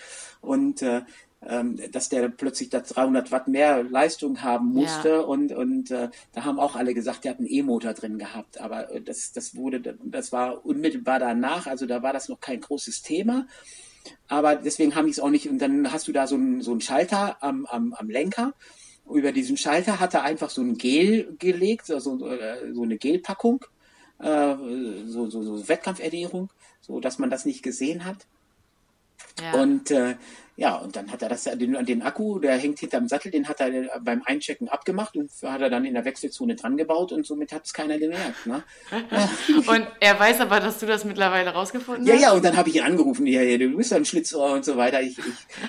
Und 0.40 0.82
äh, 0.82 1.02
ähm, 1.46 1.78
dass 1.90 2.08
der 2.08 2.28
plötzlich 2.28 2.70
da 2.70 2.80
300 2.80 3.32
Watt 3.32 3.48
mehr 3.48 3.82
Leistung 3.82 4.42
haben 4.42 4.72
musste 4.72 5.08
ja. 5.08 5.20
und 5.20 5.52
und 5.52 5.90
äh, 5.90 6.10
da 6.32 6.44
haben 6.44 6.60
auch 6.60 6.76
alle 6.76 6.94
gesagt, 6.94 7.24
der 7.24 7.32
hat 7.32 7.38
einen 7.38 7.48
E-Motor 7.50 7.94
drin 7.94 8.18
gehabt, 8.18 8.60
aber 8.60 8.92
äh, 8.92 9.00
das 9.00 9.32
das 9.32 9.56
wurde 9.56 9.80
das 10.04 10.32
war 10.32 10.64
unmittelbar 10.64 11.18
danach, 11.18 11.66
also 11.66 11.86
da 11.86 12.02
war 12.02 12.12
das 12.12 12.28
noch 12.28 12.40
kein 12.40 12.60
großes 12.60 13.02
Thema, 13.02 13.46
aber 14.28 14.56
deswegen 14.56 14.94
haben 14.94 15.06
die 15.06 15.12
es 15.12 15.20
auch 15.20 15.30
nicht 15.30 15.48
und 15.48 15.58
dann 15.58 15.92
hast 15.92 16.08
du 16.08 16.12
da 16.12 16.26
so 16.26 16.36
einen 16.36 16.60
so 16.60 16.70
einen 16.70 16.80
Schalter 16.80 17.42
am 17.42 17.66
am, 17.66 17.92
am 17.94 18.08
Lenker 18.08 18.54
über 19.10 19.32
diesen 19.32 19.56
Schalter 19.56 20.00
hat 20.00 20.14
er 20.14 20.22
einfach 20.22 20.50
so 20.50 20.62
ein 20.62 20.78
Gel 20.78 21.34
gelegt, 21.38 21.90
also 21.90 22.18
so 22.18 22.82
eine 22.82 22.98
Gelpackung, 22.98 23.64
äh, 24.18 24.54
so, 25.06 25.28
so, 25.28 25.42
so 25.42 25.68
Wettkampfernährung, 25.68 26.50
so 26.80 27.00
dass 27.00 27.18
man 27.18 27.30
das 27.30 27.44
nicht 27.44 27.62
gesehen 27.62 28.04
hat. 28.04 28.26
Ja. 29.40 29.60
Und 29.60 29.90
äh, 29.90 30.16
ja, 30.56 30.76
und 30.76 30.96
dann 30.96 31.10
hat 31.10 31.22
er 31.22 31.30
das, 31.30 31.44
den, 31.44 31.84
den 31.84 32.02
Akku, 32.02 32.38
der 32.38 32.58
hängt 32.58 32.78
hinterm 32.78 33.08
Sattel, 33.08 33.30
den 33.30 33.48
hat 33.48 33.60
er 33.60 34.00
beim 34.00 34.22
Einchecken 34.24 34.68
abgemacht 34.68 35.16
und 35.16 35.30
hat 35.42 35.62
er 35.62 35.70
dann 35.70 35.86
in 35.86 35.94
der 35.94 36.04
Wechselzone 36.04 36.56
dran 36.56 36.76
gebaut 36.76 37.10
und 37.12 37.26
somit 37.26 37.52
hat 37.52 37.64
es 37.64 37.72
keiner 37.72 37.98
gemerkt. 37.98 38.46
Ne? 38.46 38.62
und 39.66 39.86
er 40.00 40.20
weiß 40.20 40.40
aber, 40.40 40.60
dass 40.60 40.78
du 40.78 40.86
das 40.86 41.04
mittlerweile 41.04 41.50
rausgefunden 41.50 42.06
ja, 42.06 42.14
hast? 42.14 42.20
Ja, 42.20 42.28
ja, 42.28 42.34
und 42.34 42.44
dann 42.44 42.56
habe 42.56 42.68
ich 42.68 42.76
ihn 42.76 42.82
angerufen, 42.82 43.26
ja, 43.26 43.40
ja, 43.40 43.56
du 43.56 43.76
bist 43.76 43.92
ein 43.94 44.04
Schlitzohr 44.04 44.52
und 44.52 44.64
so 44.64 44.76
weiter. 44.76 45.00
Ich, 45.00 45.16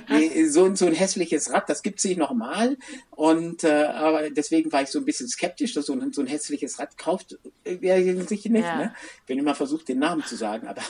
ich, 0.10 0.52
so, 0.52 0.76
so 0.76 0.86
ein 0.86 0.94
hässliches 0.94 1.52
Rad, 1.52 1.70
das 1.70 1.82
gibt 1.82 2.00
es 2.00 2.06
nicht 2.06 2.18
nochmal. 2.18 2.78
Und 3.12 3.64
äh, 3.64 3.86
aber 3.86 4.30
deswegen 4.32 4.72
war 4.74 4.82
ich 4.82 4.90
so 4.90 5.00
ein 5.00 5.06
bisschen 5.06 5.30
skeptisch, 5.30 5.74
dass 5.74 5.86
so 5.86 5.94
ein, 5.94 6.12
so 6.12 6.22
ein 6.22 6.28
hässliches 6.28 6.80
Rad 6.80 6.98
kauft, 6.98 7.38
äh, 7.64 8.26
sich 8.28 8.46
nicht. 8.46 8.66
Ja. 8.66 8.76
Ne? 8.76 8.96
Ich 9.22 9.24
bin 9.28 9.40
immer 9.40 9.56
versucht, 9.56 9.88
den 9.88 10.00
Namen 10.00 10.26
zu 10.26 10.36
sagen, 10.36 10.68
aber 10.68 10.82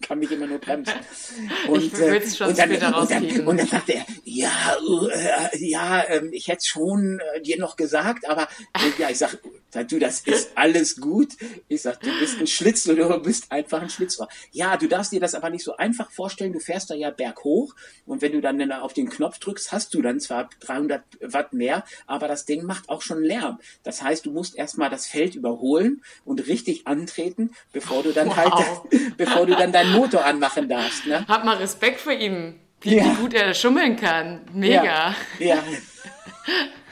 kann 0.00 0.18
mich 0.18 0.30
immer 0.30 0.46
nur 0.46 0.58
bremsen. 0.58 0.94
Und, 1.68 1.82
ich 1.82 1.92
es 1.92 2.36
schon 2.36 2.48
und 2.48 2.58
dann, 2.58 2.70
und 2.70 3.10
dann, 3.10 3.46
und 3.46 3.56
dann 3.56 3.66
sagte 3.66 3.94
er, 3.94 4.06
ja, 4.24 4.76
äh, 5.10 5.58
ja, 5.58 6.00
äh, 6.00 6.26
ich 6.32 6.48
hätte 6.48 6.64
schon 6.64 7.20
äh, 7.34 7.40
dir 7.40 7.58
noch 7.58 7.76
gesagt, 7.76 8.28
aber 8.28 8.42
äh, 8.74 9.00
ja, 9.00 9.10
ich 9.10 9.18
sag, 9.18 9.38
du, 9.84 9.98
das 9.98 10.20
ist 10.20 10.50
alles 10.54 11.00
gut. 11.00 11.32
Ich 11.68 11.82
sag, 11.82 12.00
du 12.00 12.10
bist 12.18 12.38
ein 12.40 12.46
Schlitz 12.46 12.88
oder 12.88 13.08
du 13.08 13.18
bist 13.20 13.50
einfach 13.50 13.82
ein 13.82 13.90
Schlitzohr. 13.90 14.28
Ja, 14.52 14.76
du 14.76 14.86
darfst 14.86 15.12
dir 15.12 15.20
das 15.20 15.34
aber 15.34 15.50
nicht 15.50 15.64
so 15.64 15.76
einfach 15.76 16.10
vorstellen. 16.10 16.52
Du 16.52 16.60
fährst 16.60 16.90
da 16.90 16.94
ja 16.94 17.10
berghoch 17.10 17.74
und 18.06 18.22
wenn 18.22 18.32
du 18.32 18.40
dann 18.40 18.70
auf 18.72 18.92
den 18.92 19.08
Knopf 19.08 19.38
drückst, 19.38 19.72
hast 19.72 19.94
du 19.94 20.02
dann 20.02 20.20
zwar 20.20 20.48
300 20.60 21.02
Watt 21.20 21.52
mehr, 21.52 21.84
aber 22.06 22.28
das 22.28 22.44
Ding 22.44 22.64
macht 22.64 22.88
auch 22.88 23.02
schon 23.02 23.22
Lärm. 23.22 23.58
Das 23.82 24.02
heißt, 24.02 24.26
du 24.26 24.32
musst 24.32 24.56
erstmal 24.56 24.90
das 24.90 25.06
Feld 25.06 25.34
überholen 25.34 26.02
und 26.24 26.46
richtig 26.46 26.86
antreten, 26.86 27.50
bevor 27.72 28.02
du 28.02 28.12
dann 28.12 28.36
halt, 28.36 28.52
wow. 28.52 28.86
halt, 28.90 29.16
bevor 29.16 29.46
du 29.46 29.56
dann 29.56 29.72
deinen 29.72 29.92
Motor 29.92 30.24
anmachen 30.24 30.68
darfst. 30.68 31.06
Ne? 31.06 31.26
Hab 31.28 31.44
mal 31.44 31.56
Respekt 31.56 32.00
vor 32.00 32.12
ihm, 32.12 32.60
wie, 32.80 32.96
ja. 32.96 33.14
gut 33.14 33.34
er 33.34 33.54
schummeln 33.54 33.96
kann. 33.96 34.42
Mega. 34.52 35.14
ja. 35.38 35.46
ja. 35.56 35.62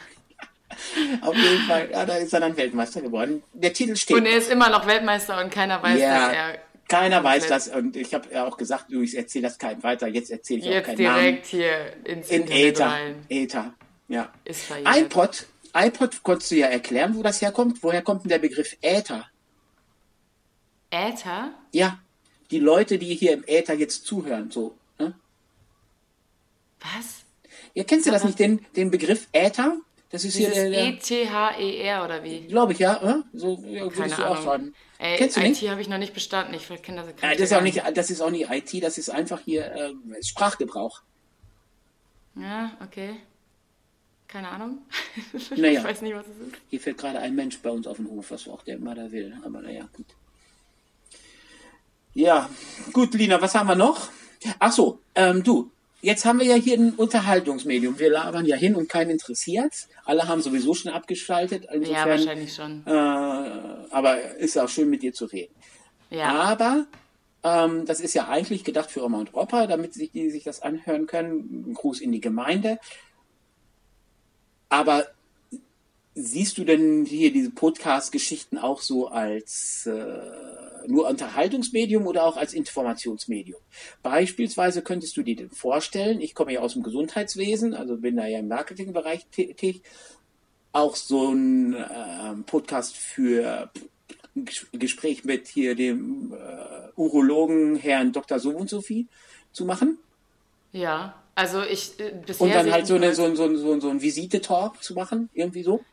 Auf 1.23 1.37
jeden 1.37 1.63
Fall, 1.67 1.91
ja, 1.91 2.05
da 2.07 2.17
ist 2.17 2.33
er 2.33 2.41
dann 2.41 2.57
Weltmeister 2.57 3.01
geworden. 3.01 3.43
Der 3.53 3.73
Titel 3.73 3.97
steht. 3.97 4.17
Und 4.17 4.27
er 4.27 4.37
ist 4.37 4.51
immer 4.51 4.71
noch 4.71 4.87
Weltmeister 4.87 5.43
und 5.43 5.51
keiner 5.51 5.83
weiß, 5.83 6.01
ja, 6.01 6.29
dass 6.29 6.37
er. 6.37 6.59
Keiner 6.87 7.25
weiß 7.25 7.47
das 7.47 7.69
und 7.69 7.97
ich 7.97 8.13
habe 8.13 8.29
ja 8.33 8.47
auch 8.47 8.59
gesagt, 8.59 8.87
du, 8.91 9.01
ich 9.01 9.17
erzähle 9.17 9.49
das 9.49 9.59
keinem 9.59 9.83
weiter. 9.83 10.07
Jetzt 10.07 10.31
erzähle 10.31 10.61
ich 10.61 10.67
Jetzt 10.67 10.83
auch 10.83 10.87
keinen 10.87 10.97
direkt 10.99 11.53
Namen. 11.53 11.63
hier 11.63 11.97
ins 12.05 12.29
In 12.29 12.51
Äther. 12.51 12.95
Äther, 13.31 13.75
ja. 14.09 14.31
Ist 14.45 14.71
Ein 14.85 15.09
Pot 15.09 15.47
iPod 15.75 16.23
konntest 16.23 16.53
du 16.53 16.57
ja 16.57 16.69
erklären, 16.69 17.17
wo 17.17 17.23
das 17.23 17.43
herkommt. 17.43 17.83
Woher 17.83 18.03
kommt 18.03 18.25
denn 18.25 18.29
der 18.29 18.39
Begriff 18.39 18.77
Äther? 18.81 19.27
Äther? 20.91 21.53
Ja, 21.73 21.99
die 22.51 22.61
Leute, 22.61 22.99
die 22.99 23.15
hier 23.15 23.33
im 23.33 23.45
Äther 23.47 23.75
jetzt 23.75 24.07
zuhören, 24.07 24.51
so. 24.53 24.77
Ne? 24.99 25.15
Was? 26.81 27.25
Ja, 27.75 27.83
kennst 27.83 28.07
du 28.07 28.13
das 28.13 28.23
nicht, 28.23 28.39
den, 28.39 28.65
den 28.77 28.93
Begriff 28.93 29.27
Äther? 29.33 29.77
Das 30.15 30.23
ist 30.23 30.37
hier 30.37 30.47
Dieses 30.47 30.63
der, 30.63 30.71
der 30.71 30.85
E-T-H-E-R 30.91 32.05
oder 32.05 32.23
wie? 32.23 32.43
glaube 32.43 32.73
ich, 32.73 32.79
ja, 32.79 33.25
so 33.33 33.61
ja, 33.67 33.89
Keine 33.89 34.15
du 34.15 34.23
auch 34.23 34.31
Ahnung. 34.31 34.45
schreiben. 34.45 34.75
Ey, 34.99 35.17
Kennst 35.17 35.37
du 35.37 35.41
IT 35.41 35.57
habe 35.69 35.81
ich 35.81 35.89
noch 35.89 35.99
nicht 35.99 36.15
bestanden. 36.15 36.55
Ich 36.55 36.69
kenne 36.85 37.03
das, 37.03 37.21
Ja, 37.21 37.33
das 37.33 37.41
ist 37.41 37.53
auch 37.53 37.61
nicht, 37.63 37.83
das 37.95 38.11
ist 38.13 38.21
auch 38.21 38.31
nicht 38.31 38.49
IT, 38.49 38.81
das 38.85 38.97
ist 38.97 39.09
einfach 39.11 39.41
hier 39.41 39.65
äh, 39.75 39.93
Sprachgebrauch. 40.23 41.03
Ja, 42.37 42.77
okay. 42.81 43.17
Keine 44.29 44.51
Ahnung. 44.51 44.79
Naja. 45.57 45.81
Ich 45.81 45.85
weiß 45.85 46.03
nicht, 46.03 46.15
was 46.15 46.27
es 46.29 46.47
ist. 46.47 46.57
Hier 46.71 46.79
fährt 46.79 46.99
gerade 46.99 47.19
ein 47.19 47.35
Mensch 47.35 47.59
bei 47.59 47.71
uns 47.71 47.89
auf 47.89 47.97
den 47.97 48.09
Hof, 48.09 48.31
was 48.31 48.47
auch 48.47 48.63
der 48.63 48.77
immer 48.77 48.95
da 48.95 49.11
will. 49.11 49.37
Aber 49.45 49.63
naja, 49.63 49.89
gut. 49.97 50.07
Ja, 52.13 52.49
gut, 52.93 53.15
Lina, 53.15 53.43
was 53.43 53.57
haben 53.57 53.67
wir 53.67 53.75
noch? 53.75 54.11
Ach 54.61 54.71
so, 54.71 55.01
ähm, 55.17 55.43
du, 55.43 55.73
jetzt 56.05 56.25
haben 56.25 56.39
wir 56.39 56.47
ja 56.47 56.55
hier 56.55 56.79
ein 56.79 56.93
Unterhaltungsmedium. 56.95 57.99
Wir 57.99 58.11
labern 58.11 58.45
ja 58.45 58.57
hin 58.57 58.75
und 58.75 58.89
keinen 58.89 59.11
interessiert. 59.11 59.73
Alle 60.05 60.29
haben 60.29 60.43
sowieso 60.43 60.75
schon 60.75 60.93
abgeschaltet. 60.93 61.65
Ja, 61.65 61.73
Insofern, 61.73 62.09
wahrscheinlich 62.09 62.55
schon. 62.55 62.83
äh, 62.87 62.91
aber 62.91 64.37
ist 64.37 64.59
auch 64.59 64.69
schön 64.69 64.91
mit 64.91 65.03
dir 65.03 65.13
zu 65.13 65.25
reden. 65.25 65.55
Ja. 66.11 66.31
Aber 66.33 66.87
ähm, 67.43 67.87
das 67.87 68.01
ist 68.01 68.15
ja 68.15 68.29
eigentlich 68.29 68.65
gedacht 68.65 68.91
für 68.91 69.03
Oma 69.05 69.19
und 69.19 69.35
Opa, 69.35 69.67
damit 69.67 69.95
sich 69.95 70.11
die 70.13 70.31
sich 70.31 70.45
das 70.45 70.61
anhören 70.63 71.07
können. 71.07 71.71
Ein 71.71 71.75
Gruß 71.75 72.01
in 72.01 72.13
die 72.13 72.21
Gemeinde. 72.21 72.79
Aber 74.69 75.07
siehst 76.15 76.59
du 76.59 76.65
denn 76.65 77.05
hier 77.07 77.33
diese 77.33 77.51
Podcast-Geschichten 77.51 78.59
auch 78.59 78.81
so 78.81 79.09
als 79.09 79.87
äh, 79.87 79.93
nur 80.87 81.09
Unterhaltungsmedium 81.09 82.07
oder 82.07 82.25
auch 82.25 82.37
als 82.37 82.53
Informationsmedium? 82.55 83.61
Beispielsweise 84.03 84.83
könntest 84.83 85.17
du 85.17 85.23
dir 85.23 85.37
denn 85.37 85.51
vorstellen, 85.51 86.21
ich 86.21 86.35
komme 86.35 86.53
ja 86.53 86.61
aus 86.61 86.75
dem 86.75 86.83
Gesundheitswesen, 86.83 87.75
also 87.75 87.97
bin 87.97 88.17
da 88.17 88.27
ja 88.27 88.39
im 88.39 88.49
Marketingbereich 88.49 89.27
tätig, 89.33 89.83
auch 90.73 90.97
so 90.97 91.33
ein 91.33 91.75
ähm, 91.75 92.45
Podcast 92.45 92.97
für 92.97 93.71
ein 94.37 94.45
Ges- 94.45 94.67
Gespräch 94.73 95.25
mit 95.25 95.47
hier 95.47 95.75
dem 95.75 96.33
äh, 96.35 96.91
Urologen 96.97 97.77
Herrn 97.77 98.13
Dr. 98.13 98.39
So 98.39 98.51
und 98.51 98.69
Sophie 98.69 99.07
zu 99.53 99.65
machen 99.65 99.99
Ja. 100.73 101.15
Also 101.37 101.63
ich 101.63 101.99
äh, 101.99 102.13
bisher 102.25 102.47
und 102.47 102.55
dann 102.55 102.71
halt 102.73 102.87
so, 102.87 102.95
eine, 102.95 103.13
so, 103.15 103.25
ein- 103.25 103.35
so, 103.35 103.57
so, 103.57 103.81
so 103.81 103.89
ein 103.89 104.01
Visite-Talk 104.01 104.83
zu 104.83 104.95
machen, 104.95 105.31
irgendwie 105.35 105.65
so. 105.65 105.85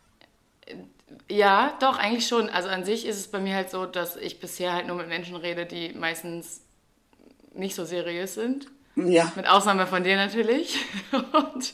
Ja, 1.30 1.78
doch, 1.80 1.98
eigentlich 1.98 2.28
schon. 2.28 2.50
Also 2.50 2.70
an 2.70 2.84
sich 2.84 3.06
ist 3.06 3.18
es 3.18 3.28
bei 3.28 3.40
mir 3.40 3.56
halt 3.56 3.70
so, 3.70 3.86
dass 3.86 4.16
ich 4.16 4.40
bisher 4.40 4.74
halt 4.74 4.88
nur 4.88 4.96
mit 4.96 5.08
Menschen 5.08 5.36
rede, 5.36 5.66
die 5.66 5.94
meistens 5.94 6.62
nicht 7.54 7.76
so 7.76 7.86
seriös 7.86 8.34
sind. 8.34 8.68
Ja, 8.96 9.32
Mit 9.36 9.48
Ausnahme 9.48 9.88
von 9.88 10.04
dir 10.04 10.18
natürlich. 10.18 10.78
Und 11.12 11.74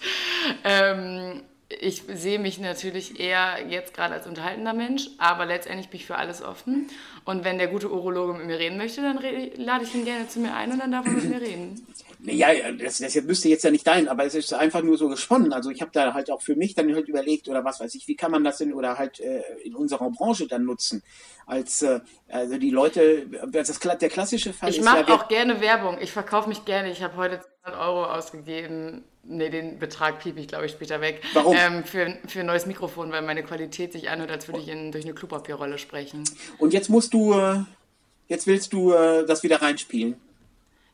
ähm, 0.63 1.41
ich 1.69 2.03
sehe 2.13 2.39
mich 2.39 2.59
natürlich 2.59 3.19
eher 3.19 3.67
jetzt 3.67 3.93
gerade 3.93 4.13
als 4.13 4.27
unterhaltender 4.27 4.73
Mensch, 4.73 5.09
aber 5.17 5.45
letztendlich 5.45 5.89
bin 5.89 5.99
ich 5.99 6.05
für 6.05 6.15
alles 6.15 6.41
offen. 6.41 6.89
Und 7.27 7.43
wenn 7.43 7.57
der 7.57 7.67
gute 7.67 7.91
Urologe 7.91 8.33
mit 8.35 8.47
mir 8.47 8.57
reden 8.57 8.77
möchte, 8.77 9.01
dann 9.01 9.19
lade 9.57 9.83
ich 9.83 9.93
ihn 9.93 10.05
gerne 10.05 10.29
zu 10.29 10.39
mir 10.39 10.53
ein 10.55 10.71
und 10.71 10.79
dann 10.79 10.93
darf 10.93 11.05
er 11.05 11.11
mit 11.11 11.25
mir 11.25 11.41
reden. 11.41 11.85
Ja, 12.19 12.51
ja, 12.51 12.71
das, 12.71 12.97
das 12.97 13.13
müsste 13.21 13.47
jetzt 13.47 13.63
ja 13.63 13.69
nicht 13.69 13.85
dein, 13.85 14.07
aber 14.07 14.25
es 14.25 14.33
ist 14.33 14.51
einfach 14.51 14.81
nur 14.81 14.97
so 14.97 15.07
gesponnen. 15.07 15.53
Also 15.53 15.69
ich 15.69 15.81
habe 15.81 15.91
da 15.93 16.15
halt 16.15 16.31
auch 16.31 16.41
für 16.41 16.55
mich 16.55 16.73
dann 16.73 16.93
halt 16.95 17.07
überlegt 17.07 17.47
oder 17.47 17.63
was 17.63 17.79
weiß 17.79 17.93
ich, 17.93 18.07
wie 18.07 18.15
kann 18.15 18.31
man 18.31 18.43
das 18.43 18.57
denn 18.57 18.73
oder 18.73 18.97
halt 18.97 19.19
äh, 19.19 19.43
in 19.63 19.75
unserer 19.75 20.09
Branche 20.09 20.47
dann 20.47 20.65
nutzen? 20.65 21.03
Als 21.45 21.83
äh, 21.83 21.99
also 22.27 22.57
die 22.57 22.71
Leute, 22.71 23.27
das, 23.51 23.79
Kla- 23.79 23.97
der 23.97 24.09
klassische 24.09 24.51
Fall 24.51 24.71
Ich 24.71 24.79
ist 24.79 24.83
mache 24.85 25.05
ja, 25.07 25.13
auch 25.15 25.27
gerne 25.27 25.61
Werbung. 25.61 25.99
Ich 26.01 26.11
verkaufe 26.11 26.49
mich 26.49 26.65
gerne. 26.65 26.89
Ich 26.91 27.03
habe 27.03 27.15
heute 27.17 27.39
200 27.63 27.81
Euro 27.87 28.05
ausgegeben. 28.05 29.03
Nee, 29.29 29.49
den 29.49 29.77
Betrag 29.77 30.19
piep 30.19 30.37
ich, 30.37 30.47
glaube 30.47 30.65
ich, 30.67 30.71
später 30.71 31.01
weg. 31.01 31.21
Warum? 31.33 31.53
Ähm, 31.59 31.83
für, 31.83 32.17
für 32.27 32.39
ein 32.39 32.45
neues 32.45 32.65
Mikrofon, 32.65 33.11
weil 33.11 33.21
meine 33.23 33.43
Qualität 33.43 33.91
sich 33.91 34.09
anhört, 34.09 34.31
als 34.31 34.47
würde 34.47 34.61
ich 34.61 34.69
in, 34.69 34.93
durch 34.93 35.03
eine 35.03 35.13
Klopapierrolle 35.13 35.77
sprechen. 35.77 36.23
und 36.59 36.73
jetzt 36.73 36.89
musst 36.89 37.13
du, 37.13 37.16
äh, 37.33 37.59
jetzt 38.27 38.47
willst 38.47 38.73
du 38.73 38.93
äh, 38.93 39.25
das 39.25 39.43
wieder 39.43 39.61
reinspielen. 39.61 40.15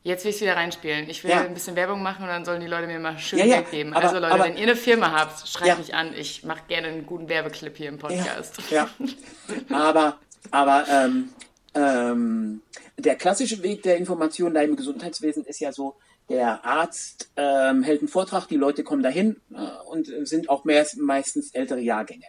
Jetzt 0.02 0.24
will 0.26 0.32
ich 0.32 0.40
wieder 0.42 0.56
reinspielen. 0.56 1.08
Ich 1.08 1.24
will 1.24 1.30
Ja. 1.30 1.40
ein 1.40 1.54
bisschen 1.54 1.76
Werbung 1.76 2.02
machen 2.02 2.24
und 2.24 2.28
dann 2.28 2.44
sollen 2.44 2.60
die 2.60 2.66
Leute 2.66 2.86
mir 2.86 2.98
mal 2.98 3.18
schön 3.18 3.38
Ja, 3.38 3.44
ja, 3.46 3.60
geben. 3.62 3.94
aber- 3.94 4.04
also 4.08 4.18
Leute, 4.20 4.34
aber- 4.34 4.44
wenn 4.44 4.56
ihr 4.58 4.64
eine 4.64 4.76
Firma 4.76 5.12
habt, 5.12 5.48
schreibt 5.48 5.78
mich 5.78 5.94
an. 5.94 6.12
Ich 6.14 6.44
mache 6.44 6.60
gerne 6.68 6.88
einen 6.88 7.06
guten 7.06 7.28
Werbeclip 7.30 7.76
hier 7.76 7.88
im 7.88 7.98
Podcast. 7.98 8.58
Ja, 8.70 8.88
aber, 9.70 10.18
aber 10.50 10.84
ähm, 10.90 11.30
ähm, 11.74 12.60
der 12.98 13.16
klassische 13.16 13.62
Weg 13.62 13.82
der 13.82 13.96
Information 13.96 14.52
da 14.52 14.60
im 14.60 14.76
Gesundheitswesen 14.76 15.44
ist 15.46 15.60
ja 15.60 15.72
so, 15.72 15.96
der 16.28 16.64
Arzt 16.64 17.30
ähm, 17.36 17.82
hält 17.82 18.00
einen 18.00 18.08
Vortrag, 18.08 18.46
die 18.48 18.56
Leute 18.56 18.84
kommen 18.84 19.02
dahin 19.02 19.40
äh, 19.54 19.56
und 19.90 20.10
sind 20.28 20.48
auch 20.50 20.64
mehr, 20.64 20.86
meistens 20.98 21.50
ältere 21.54 21.80
Jahrgänge. 21.80 22.24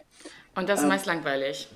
Und 0.54 0.68
das 0.70 0.80
ist 0.80 0.86
meist 0.88 1.04
langweilig. 1.06 1.68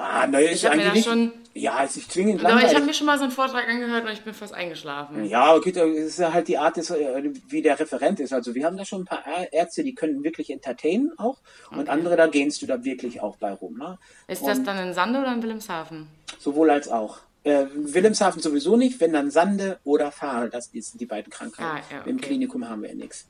Ah, 0.00 0.28
naja, 0.28 0.50
ist 0.50 0.64
hab 0.64 0.76
mir 0.76 0.82
eigentlich 0.82 1.04
das 1.06 1.14
nicht, 1.16 1.32
schon- 1.32 1.32
ja, 1.54 1.82
ist 1.82 1.96
nicht 1.96 2.12
zwingend 2.12 2.40
Aber 2.40 2.50
ich 2.50 2.54
habe 2.54 2.62
langweilig. 2.66 2.86
mir 2.86 2.94
schon 2.94 3.06
mal 3.08 3.18
so 3.18 3.24
einen 3.24 3.32
Vortrag 3.32 3.68
angehört 3.68 4.04
und 4.06 4.12
ich 4.12 4.22
bin 4.22 4.32
fast 4.32 4.54
eingeschlafen. 4.54 5.24
Ja, 5.24 5.54
okay, 5.56 5.72
das 5.72 5.88
ist 5.88 6.18
ja 6.20 6.32
halt 6.32 6.46
die 6.46 6.56
Art, 6.56 6.76
des, 6.76 6.90
äh, 6.90 7.30
wie 7.48 7.62
der 7.62 7.80
Referent 7.80 8.20
ist. 8.20 8.32
Also 8.32 8.54
wir 8.54 8.64
haben 8.64 8.76
da 8.76 8.84
schon 8.84 9.02
ein 9.02 9.04
paar 9.06 9.24
Ärzte, 9.52 9.82
die 9.82 9.96
können 9.96 10.22
wirklich 10.22 10.50
entertainen 10.50 11.18
auch 11.18 11.38
und 11.72 11.88
andere, 11.88 12.14
da 12.16 12.28
gehst 12.28 12.62
du 12.62 12.66
da 12.66 12.84
wirklich 12.84 13.20
auch 13.20 13.36
bei 13.38 13.50
rum. 13.52 13.76
Ne? 13.78 13.98
Ist 14.28 14.46
das 14.46 14.62
dann 14.62 14.78
in 14.78 14.94
Sande 14.94 15.18
oder 15.18 15.32
in 15.32 15.42
Wilhelmshaven? 15.42 16.06
Sowohl 16.38 16.70
als 16.70 16.88
auch. 16.88 17.18
Äh, 17.42 17.66
Wilhelmshaven 17.74 18.40
sowieso 18.40 18.76
nicht, 18.76 19.00
wenn 19.00 19.12
dann 19.12 19.30
Sande 19.32 19.78
oder 19.82 20.12
Fahre, 20.12 20.50
das 20.50 20.70
sind 20.72 21.00
die 21.00 21.06
beiden 21.06 21.30
Krankheiten. 21.32 21.82
Ah, 21.90 21.94
ja, 21.94 22.02
Im 22.02 22.16
okay. 22.18 22.26
Klinikum 22.26 22.68
haben 22.68 22.82
wir 22.82 22.90
ja 22.90 22.94
nichts. 22.94 23.26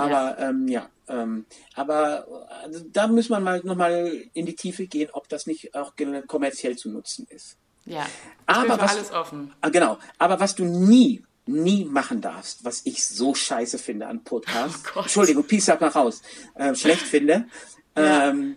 Aber 0.00 0.38
ja, 0.40 0.48
ähm, 0.48 0.68
ja 0.68 0.88
ähm, 1.08 1.44
aber 1.74 2.26
also, 2.62 2.84
da 2.92 3.06
muss 3.08 3.28
man 3.28 3.42
mal 3.42 3.60
nochmal 3.64 4.24
in 4.32 4.46
die 4.46 4.54
Tiefe 4.54 4.86
gehen, 4.86 5.10
ob 5.12 5.28
das 5.28 5.46
nicht 5.46 5.74
auch 5.74 5.94
kommerziell 6.26 6.76
zu 6.76 6.90
nutzen 6.90 7.26
ist. 7.30 7.56
Ja. 7.84 8.06
Aber 8.46 8.78
was- 8.80 8.90
alles 8.92 9.12
offen. 9.12 9.52
Ah, 9.60 9.70
genau. 9.70 9.98
Aber 10.18 10.38
was 10.38 10.54
du 10.54 10.64
nie, 10.64 11.24
nie 11.46 11.84
machen 11.84 12.20
darfst, 12.20 12.64
was 12.64 12.82
ich 12.84 13.04
so 13.06 13.34
scheiße 13.34 13.78
finde 13.78 14.06
an 14.06 14.22
Podcasts, 14.22 14.84
Oh. 14.94 15.00
Entschuldigung, 15.00 15.44
Peace 15.44 15.68
up 15.68 15.80
nach 15.80 15.94
raus, 15.94 16.22
äh, 16.54 16.74
schlecht 16.74 17.02
finde, 17.02 17.46
Ja. 17.96 18.28
ähm, 18.28 18.56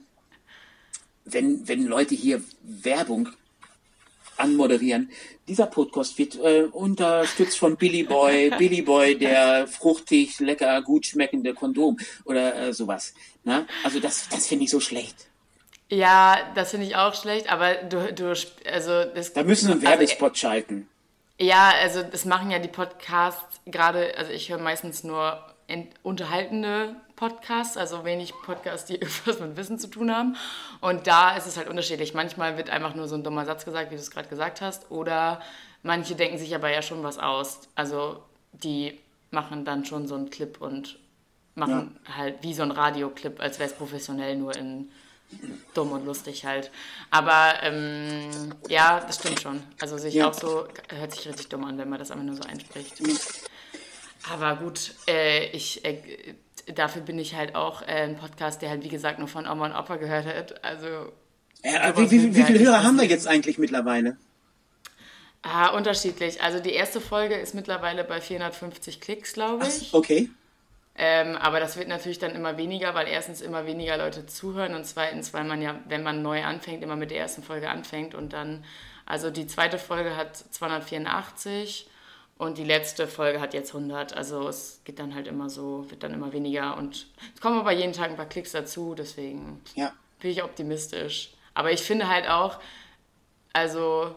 wenn, 1.26 1.68
wenn 1.68 1.86
Leute 1.86 2.16
hier 2.16 2.42
Werbung 2.62 3.30
anmoderieren. 4.38 5.10
Dieser 5.48 5.68
Podcast 5.68 6.18
wird 6.18 6.36
äh, 6.36 6.64
unterstützt 6.72 7.58
von 7.58 7.76
Billy 7.78 8.04
Boy, 8.04 8.50
Billy 8.58 8.82
Boy, 8.82 9.18
der 9.18 9.68
fruchtig, 9.68 10.40
lecker, 10.40 10.82
gut 10.82 11.06
schmeckende 11.06 11.54
Kondom 11.54 11.98
oder 12.26 12.56
äh, 12.56 12.74
sowas. 12.74 13.14
Na? 13.44 13.66
Also 13.84 14.00
das, 14.00 14.30
das 14.30 14.48
finde 14.48 14.66
ich 14.66 14.72
so 14.72 14.80
schlecht. 14.80 15.28
Ja, 15.90 16.52
das 16.56 16.72
finde 16.72 16.88
ich 16.88 16.96
auch 16.96 17.14
schlecht, 17.14 17.52
aber 17.52 17.76
du, 17.76 18.14
du 18.14 18.34
also 18.72 19.04
das, 19.06 19.34
Da 19.34 19.44
müssen 19.44 19.68
wir 19.68 19.74
einen 19.74 19.86
also, 19.86 20.00
Werbespot 20.00 20.38
schalten. 20.38 20.88
Ja, 21.40 21.72
also 21.82 22.04
das 22.04 22.26
machen 22.26 22.52
ja 22.52 22.60
die 22.60 22.68
Podcasts 22.68 23.60
gerade, 23.66 24.18
also 24.18 24.32
ich 24.32 24.50
höre 24.50 24.60
meistens 24.60 25.04
nur 25.04 25.44
unterhaltende 26.04 26.96
Podcasts, 27.24 27.78
also 27.78 28.04
wenig 28.04 28.34
Podcasts, 28.44 28.86
die 28.86 28.96
irgendwas 29.02 29.40
mit 29.40 29.56
Wissen 29.56 29.80
zu 29.80 29.88
tun 29.88 30.14
haben. 30.14 30.36
Und 30.82 31.08
da 31.08 31.38
ist 31.38 31.48
es 31.48 31.56
halt 31.56 31.70
unterschiedlich. 31.70 32.14
Manchmal 32.14 32.58
wird 32.58 32.70
einfach 32.70 32.96
nur 32.96 33.08
so 33.08 33.16
ein 33.16 33.24
dummer 33.24 33.46
Satz 33.46 33.64
gesagt, 33.64 33.92
wie 33.92 33.96
du 33.96 34.02
es 34.02 34.12
gerade 34.12 34.28
gesagt 34.28 34.60
hast, 34.60 34.92
oder 34.92 35.42
manche 35.84 36.16
denken 36.16 36.38
sich 36.38 36.54
aber 36.54 36.70
ja 36.70 36.82
schon 36.82 37.02
was 37.02 37.18
aus. 37.20 37.62
Also 37.76 38.22
die 38.52 39.00
machen 39.32 39.64
dann 39.64 39.86
schon 39.86 40.06
so 40.06 40.16
einen 40.16 40.32
Clip 40.32 40.60
und 40.60 41.00
machen 41.56 41.98
halt 42.14 42.44
wie 42.44 42.54
so 42.54 42.64
ein 42.64 42.72
Radioclip, 42.72 43.40
als 43.40 43.58
wäre 43.58 43.70
es 43.70 43.76
professionell, 43.76 44.36
nur 44.36 44.54
in 44.58 44.92
dumm 45.74 45.94
und 45.94 46.06
lustig 46.06 46.44
halt. 46.46 46.72
Aber 47.10 47.54
ähm, 47.62 48.54
ja, 48.68 49.00
das 49.00 49.16
stimmt 49.16 49.40
schon. 49.40 49.64
Also 49.80 49.98
sich 49.98 50.16
Ja. 50.16 50.28
auch 50.28 50.34
so, 50.34 50.68
hört 50.90 51.14
sich 51.14 51.26
richtig 51.26 51.48
dumm 51.48 51.64
an, 51.64 51.78
wenn 51.78 51.88
man 51.90 52.00
das 52.00 52.12
einfach 52.12 52.26
nur 52.26 52.36
so 52.36 52.44
einspricht. 52.44 53.02
Aber 54.30 54.56
gut, 54.58 54.94
äh, 55.08 55.46
ich, 55.52 55.84
äh, 55.86 56.36
dafür 56.76 57.02
bin 57.02 57.20
ich 57.20 57.36
halt 57.36 57.56
auch 57.56 57.82
äh, 57.82 58.04
ein 58.04 58.18
Podcast, 58.18 58.62
der 58.62 58.70
halt 58.70 58.84
wie 58.84 58.90
gesagt 58.90 59.20
nur 59.20 59.28
von 59.28 59.48
Oma 59.48 59.66
und 59.66 59.76
Opa 59.76 59.98
gehört 59.98 60.26
hat. 60.26 60.64
Also 60.64 61.12
Ja, 61.64 61.94
sowas 61.94 62.12
wie, 62.12 62.24
wie, 62.24 62.36
wie 62.36 62.44
viele 62.44 62.60
halt 62.60 62.68
Hörer 62.68 62.84
haben 62.84 62.98
wir 62.98 63.06
jetzt 63.06 63.28
eigentlich 63.28 63.58
mittlerweile? 63.58 64.18
Ah, 65.42 65.68
unterschiedlich. 65.70 66.42
Also 66.42 66.60
die 66.60 66.72
erste 66.72 67.02
Folge 67.02 67.36
ist 67.36 67.54
mittlerweile 67.54 68.06
bei 68.06 68.22
450 68.22 69.02
Klicks, 69.02 69.34
glaube 69.34 69.68
ich. 69.68 69.94
Okay. 69.94 70.30
Ähm, 70.96 71.36
aber 71.36 71.60
das 71.60 71.76
wird 71.76 71.88
natürlich 71.88 72.20
dann 72.20 72.36
immer 72.36 72.58
weniger, 72.58 72.94
weil 72.94 73.08
erstens 73.08 73.42
immer 73.42 73.66
weniger 73.66 73.98
Leute 73.98 74.26
zuhören 74.26 74.76
und 74.76 74.86
zweitens, 74.86 75.34
weil 75.34 75.44
man 75.44 75.62
ja, 75.62 75.80
wenn 75.88 76.04
man 76.04 76.22
neu 76.22 76.44
anfängt, 76.44 76.84
immer 76.84 76.96
mit 76.96 77.12
der 77.12 77.18
ersten 77.18 77.42
Folge 77.42 77.70
anfängt 77.70 78.14
und 78.14 78.32
dann, 78.32 78.64
also 79.06 79.32
die 79.32 79.48
zweite 79.48 79.80
Folge 79.80 80.16
hat 80.16 80.38
284 80.38 81.90
Und 82.44 82.58
die 82.58 82.64
letzte 82.64 83.08
Folge 83.08 83.40
hat 83.40 83.54
jetzt 83.54 83.74
100. 83.74 84.14
Also 84.14 84.48
es 84.48 84.82
geht 84.84 85.00
dann 85.00 85.16
halt 85.16 85.28
immer 85.28 85.50
so, 85.50 85.90
wird 85.90 86.04
dann 86.04 86.14
immer 86.14 86.34
weniger. 86.34 86.78
Und 86.78 87.08
es 87.34 87.40
kommen 87.42 87.58
aber 87.60 87.72
jeden 87.72 87.94
Tag 87.94 88.10
ein 88.10 88.16
paar 88.18 88.26
Klicks 88.28 88.52
dazu. 88.52 88.96
Deswegen 88.96 89.62
Ja. 89.76 89.94
bin 90.20 90.32
ich 90.32 90.44
optimistisch. 90.44 91.32
Aber 91.54 91.72
ich 91.72 91.82
finde 91.82 92.08
halt 92.10 92.28
auch, 92.30 92.60
also 93.54 94.16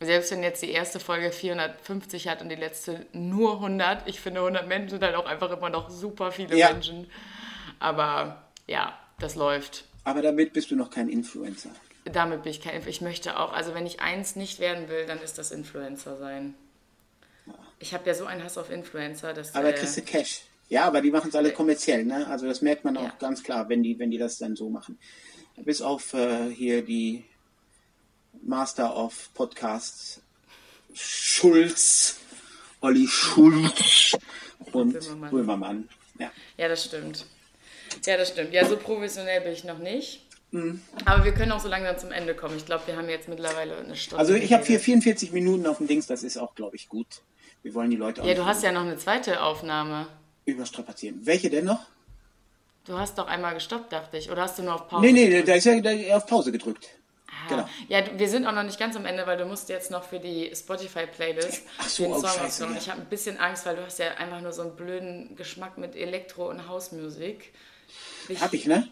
selbst 0.00 0.30
wenn 0.32 0.42
jetzt 0.42 0.62
die 0.62 0.70
erste 0.70 0.98
Folge 1.00 1.30
450 1.30 2.28
hat 2.28 2.42
und 2.42 2.48
die 2.48 2.56
letzte 2.56 3.06
nur 3.12 3.54
100, 3.54 4.08
ich 4.08 4.20
finde 4.20 4.40
100 4.40 4.66
Menschen 4.66 4.90
sind 4.90 5.02
halt 5.04 5.14
auch 5.14 5.26
einfach 5.26 5.50
immer 5.50 5.70
noch 5.70 5.88
super 5.90 6.32
viele 6.32 6.56
Ja. 6.56 6.72
Menschen. 6.72 7.08
Aber 7.78 8.42
ja, 8.66 8.98
das 9.20 9.34
läuft. 9.34 9.84
Aber 10.04 10.20
damit 10.22 10.52
bist 10.52 10.70
du 10.70 10.76
noch 10.76 10.90
kein 10.90 11.08
Influencer. 11.08 11.70
Damit 12.04 12.42
bin 12.42 12.50
ich 12.50 12.60
kein 12.60 12.82
Inf- 12.82 12.86
Ich 12.88 13.00
möchte 13.00 13.38
auch, 13.38 13.52
also 13.52 13.74
wenn 13.74 13.86
ich 13.86 14.00
eins 14.00 14.36
nicht 14.36 14.58
werden 14.58 14.88
will, 14.88 15.06
dann 15.06 15.20
ist 15.22 15.38
das 15.38 15.50
Influencer 15.52 16.18
sein. 16.18 16.54
Ich 17.84 17.92
habe 17.92 18.06
ja 18.06 18.14
so 18.14 18.24
einen 18.24 18.42
Hass 18.42 18.56
auf 18.56 18.70
Influencer, 18.70 19.34
dass 19.34 19.54
Aber 19.54 19.68
äh, 19.68 19.74
kriegst 19.74 19.98
du 19.98 20.00
Cash. 20.00 20.40
Ja, 20.70 20.86
aber 20.86 21.02
die 21.02 21.10
machen 21.10 21.28
es 21.28 21.34
alle 21.36 21.52
kommerziell, 21.52 22.02
ne? 22.06 22.26
Also 22.28 22.46
das 22.46 22.62
merkt 22.62 22.82
man 22.82 22.96
auch 22.96 23.02
Ja. 23.02 23.16
ganz 23.18 23.42
klar, 23.42 23.68
wenn 23.68 23.82
die, 23.82 23.98
wenn 23.98 24.10
die 24.10 24.16
das 24.16 24.38
dann 24.38 24.56
so 24.56 24.70
machen. 24.70 24.98
Bis 25.58 25.82
auf 25.82 26.14
äh, 26.14 26.48
hier 26.48 26.80
die 26.80 27.24
Master 28.42 28.96
of 28.96 29.28
Podcasts 29.34 30.22
Schulz, 30.94 32.16
Olli 32.80 33.06
Schulz 33.06 34.16
und 34.72 34.92
Böhmermann. 34.94 35.30
Böhmermann. 35.30 35.88
Ja. 36.18 36.32
Ja, 36.56 36.68
das 36.68 36.86
stimmt. 36.86 37.26
Ja, 38.06 38.16
das 38.16 38.30
stimmt. 38.30 38.54
Ja, 38.54 38.64
so 38.64 38.78
professionell 38.78 39.42
bin 39.42 39.52
ich 39.52 39.64
noch 39.64 39.78
nicht. 39.78 40.24
Mhm. 40.52 40.80
Aber 41.04 41.22
wir 41.22 41.34
können 41.34 41.52
auch 41.52 41.60
so 41.60 41.68
langsam 41.68 41.98
zum 41.98 42.12
Ende 42.12 42.34
kommen. 42.34 42.56
Ich 42.56 42.64
glaube, 42.64 42.86
wir 42.86 42.96
haben 42.96 43.10
jetzt 43.10 43.28
mittlerweile 43.28 43.76
eine 43.76 43.94
Stunde. 43.94 44.20
Also 44.20 44.32
ich 44.32 44.54
habe 44.54 44.62
hier 44.64 44.78
geredet. 44.78 44.84
44 44.86 45.32
Minuten 45.32 45.66
auf 45.66 45.76
dem 45.76 45.86
Dings, 45.86 46.06
das 46.06 46.22
ist 46.22 46.38
auch, 46.38 46.54
glaube 46.54 46.76
ich, 46.76 46.88
gut. 46.88 47.20
Wir 47.64 47.74
wollen 47.74 47.90
die 47.90 47.96
Leute 47.96 48.22
auch 48.22 48.26
Ja, 48.26 48.34
du 48.34 48.44
hast 48.46 48.62
ja 48.62 48.70
noch 48.70 48.82
eine 48.82 48.96
zweite 48.96 49.42
Aufnahme. 49.42 50.06
überstrapazieren. 50.44 51.24
Welche 51.26 51.50
denn 51.50 51.64
noch? 51.64 51.80
Du 52.84 52.96
hast 52.98 53.16
doch 53.18 53.26
einmal 53.26 53.54
gestoppt, 53.54 53.92
dachte 53.92 54.18
ich. 54.18 54.30
Oder 54.30 54.42
hast 54.42 54.58
du 54.58 54.62
nur 54.62 54.74
auf 54.74 54.86
Pause 54.88 55.04
Nee, 55.06 55.12
nee, 55.12 55.26
gedrückt? 55.28 55.48
da 55.48 55.54
ist 55.54 55.64
ja 55.64 55.80
da 55.80 56.16
auf 56.16 56.26
Pause 56.26 56.52
gedrückt. 56.52 56.86
Ah. 57.28 57.48
genau. 57.48 57.68
Ja, 57.88 58.02
wir 58.18 58.28
sind 58.28 58.46
auch 58.46 58.52
noch 58.52 58.62
nicht 58.62 58.78
ganz 58.78 58.94
am 58.94 59.06
Ende, 59.06 59.26
weil 59.26 59.38
du 59.38 59.46
musst 59.46 59.70
jetzt 59.70 59.90
noch 59.90 60.04
für 60.04 60.20
die 60.20 60.52
Spotify-Playlist 60.54 61.62
Ach 61.78 61.88
so, 61.88 62.02
den 62.04 62.12
oh, 62.12 62.20
Song 62.20 62.28
scheiße, 62.28 62.44
aussuchen. 62.44 62.72
ja. 62.74 62.78
Ich 62.80 62.90
habe 62.90 63.00
ein 63.00 63.06
bisschen 63.08 63.38
Angst, 63.40 63.64
weil 63.64 63.76
du 63.76 63.84
hast 63.86 63.98
ja 63.98 64.08
einfach 64.18 64.42
nur 64.42 64.52
so 64.52 64.60
einen 64.62 64.76
blöden 64.76 65.34
Geschmack 65.34 65.78
mit 65.78 65.96
Elektro- 65.96 66.50
und 66.50 66.68
Hausmusik. 66.68 67.54
Ich, 68.28 68.40
Hab 68.42 68.52
ich, 68.52 68.66
ne? 68.66 68.86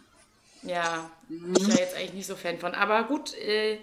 Ja, 0.62 1.10
bin 1.28 1.54
ich 1.56 1.68
ja 1.68 1.74
jetzt 1.80 1.94
eigentlich 1.96 2.14
nicht 2.14 2.26
so 2.26 2.36
Fan 2.36 2.58
von. 2.58 2.74
Aber 2.74 3.02
gut, 3.04 3.34
äh, 3.34 3.78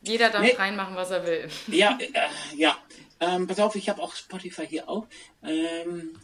jeder 0.00 0.30
darf 0.30 0.42
Nee. 0.42 0.52
reinmachen, 0.56 0.96
was 0.96 1.10
er 1.10 1.26
will. 1.26 1.48
Ja, 1.68 1.98
äh, 2.00 2.08
ja. 2.56 2.76
Ähm, 3.20 3.46
pass 3.46 3.60
auf, 3.60 3.76
ich 3.76 3.88
habe 3.88 4.02
auch 4.02 4.14
Spotify 4.14 4.66
hier 4.66 4.88
auch. 4.88 5.06
Ähm, 5.42 6.18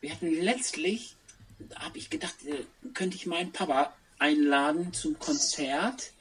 wir 0.00 0.10
hatten 0.12 0.32
letztlich, 0.32 1.14
habe 1.76 1.98
ich 1.98 2.10
gedacht, 2.10 2.34
äh, 2.46 2.64
könnte 2.94 3.16
ich 3.16 3.26
meinen 3.26 3.52
Papa 3.52 3.92
einladen 4.18 4.92
zum 4.92 5.18
Konzert. 5.18 6.12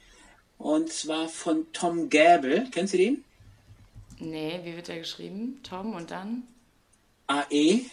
Und 0.58 0.92
zwar 0.92 1.28
von 1.28 1.72
Tom 1.74 2.10
Gable. 2.10 2.68
Kennst 2.72 2.94
du 2.94 2.98
den? 2.98 3.24
Nee, 4.20 4.60
wie 4.64 4.76
wird 4.76 4.88
der 4.88 5.00
geschrieben? 5.00 5.60
Tom 5.64 5.96
und 5.96 6.12
dann? 6.12 6.44
A.E. 7.28 7.86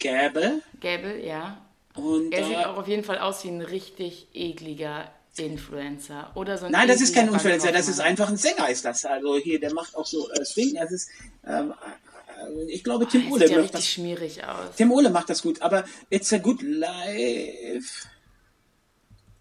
Gable. 0.00 0.62
Gable, 0.80 1.24
ja. 1.24 1.64
Und 1.94 2.32
Er 2.32 2.44
sieht 2.44 2.56
auch 2.56 2.78
auf 2.78 2.88
jeden 2.88 3.04
Fall 3.04 3.18
aus 3.18 3.44
wie 3.44 3.48
ein 3.48 3.60
richtig 3.60 4.26
ekliger 4.34 5.12
Influencer. 5.36 6.30
Oder 6.34 6.58
so 6.58 6.66
ein 6.66 6.72
Nein, 6.72 6.88
das 6.88 7.00
ist 7.00 7.14
kein 7.14 7.28
Influencer, 7.32 7.72
das 7.72 7.88
ist 7.88 8.00
einfach 8.00 8.28
ein 8.28 8.36
Sänger, 8.36 8.68
ist 8.68 8.84
das. 8.84 9.04
Also 9.04 9.36
hier, 9.38 9.58
der 9.60 9.72
macht 9.72 9.94
auch 9.96 10.06
so 10.06 10.30
äh, 10.32 10.44
Swing. 10.44 10.74
Das 10.74 10.92
ist, 10.92 11.08
ähm, 11.46 11.72
äh, 11.72 12.64
ich 12.68 12.84
glaube, 12.84 13.06
Tim 13.08 13.22
Er 13.26 13.32
Ole 13.32 13.40
sieht 13.40 13.50
ja 13.50 13.56
macht 13.56 13.64
richtig 13.64 13.80
das. 13.80 13.88
schmierig 13.88 14.44
aus. 14.44 14.76
Tim 14.76 14.92
Ole 14.92 15.10
macht 15.10 15.30
das 15.30 15.42
gut, 15.42 15.62
aber 15.62 15.84
It's 16.10 16.32
a 16.32 16.38
Good 16.38 16.62
Life. 16.62 18.08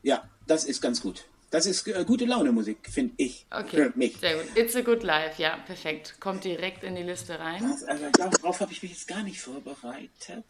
Ja, 0.04 0.24
das 0.48 0.64
ist 0.66 0.82
ganz 0.82 1.02
gut. 1.02 1.26
Das 1.50 1.66
ist 1.66 1.86
äh, 1.88 2.06
gute 2.06 2.24
Laune 2.24 2.54
Musik, 2.54 2.78
finde 2.90 3.14
ich. 3.18 3.46
Okay, 3.52 3.92
Für 3.92 3.94
mich. 3.96 4.16
sehr 4.18 4.36
gut. 4.38 4.46
It's 4.56 4.74
a 4.78 4.82
good 4.82 5.04
life, 5.04 5.42
ja, 5.42 5.58
perfekt. 5.58 6.16
Kommt 6.22 6.46
direkt 6.46 6.84
in 6.86 6.96
die 6.96 7.04
Liste 7.04 7.38
rein. 7.38 7.70
Das, 7.70 7.84
also, 7.84 8.06
darauf 8.12 8.62
habe 8.62 8.72
ich 8.72 8.82
mich 8.82 8.92
jetzt 8.94 9.08
gar 9.10 9.22
nicht 9.24 9.42
vorbereitet. 9.42 10.46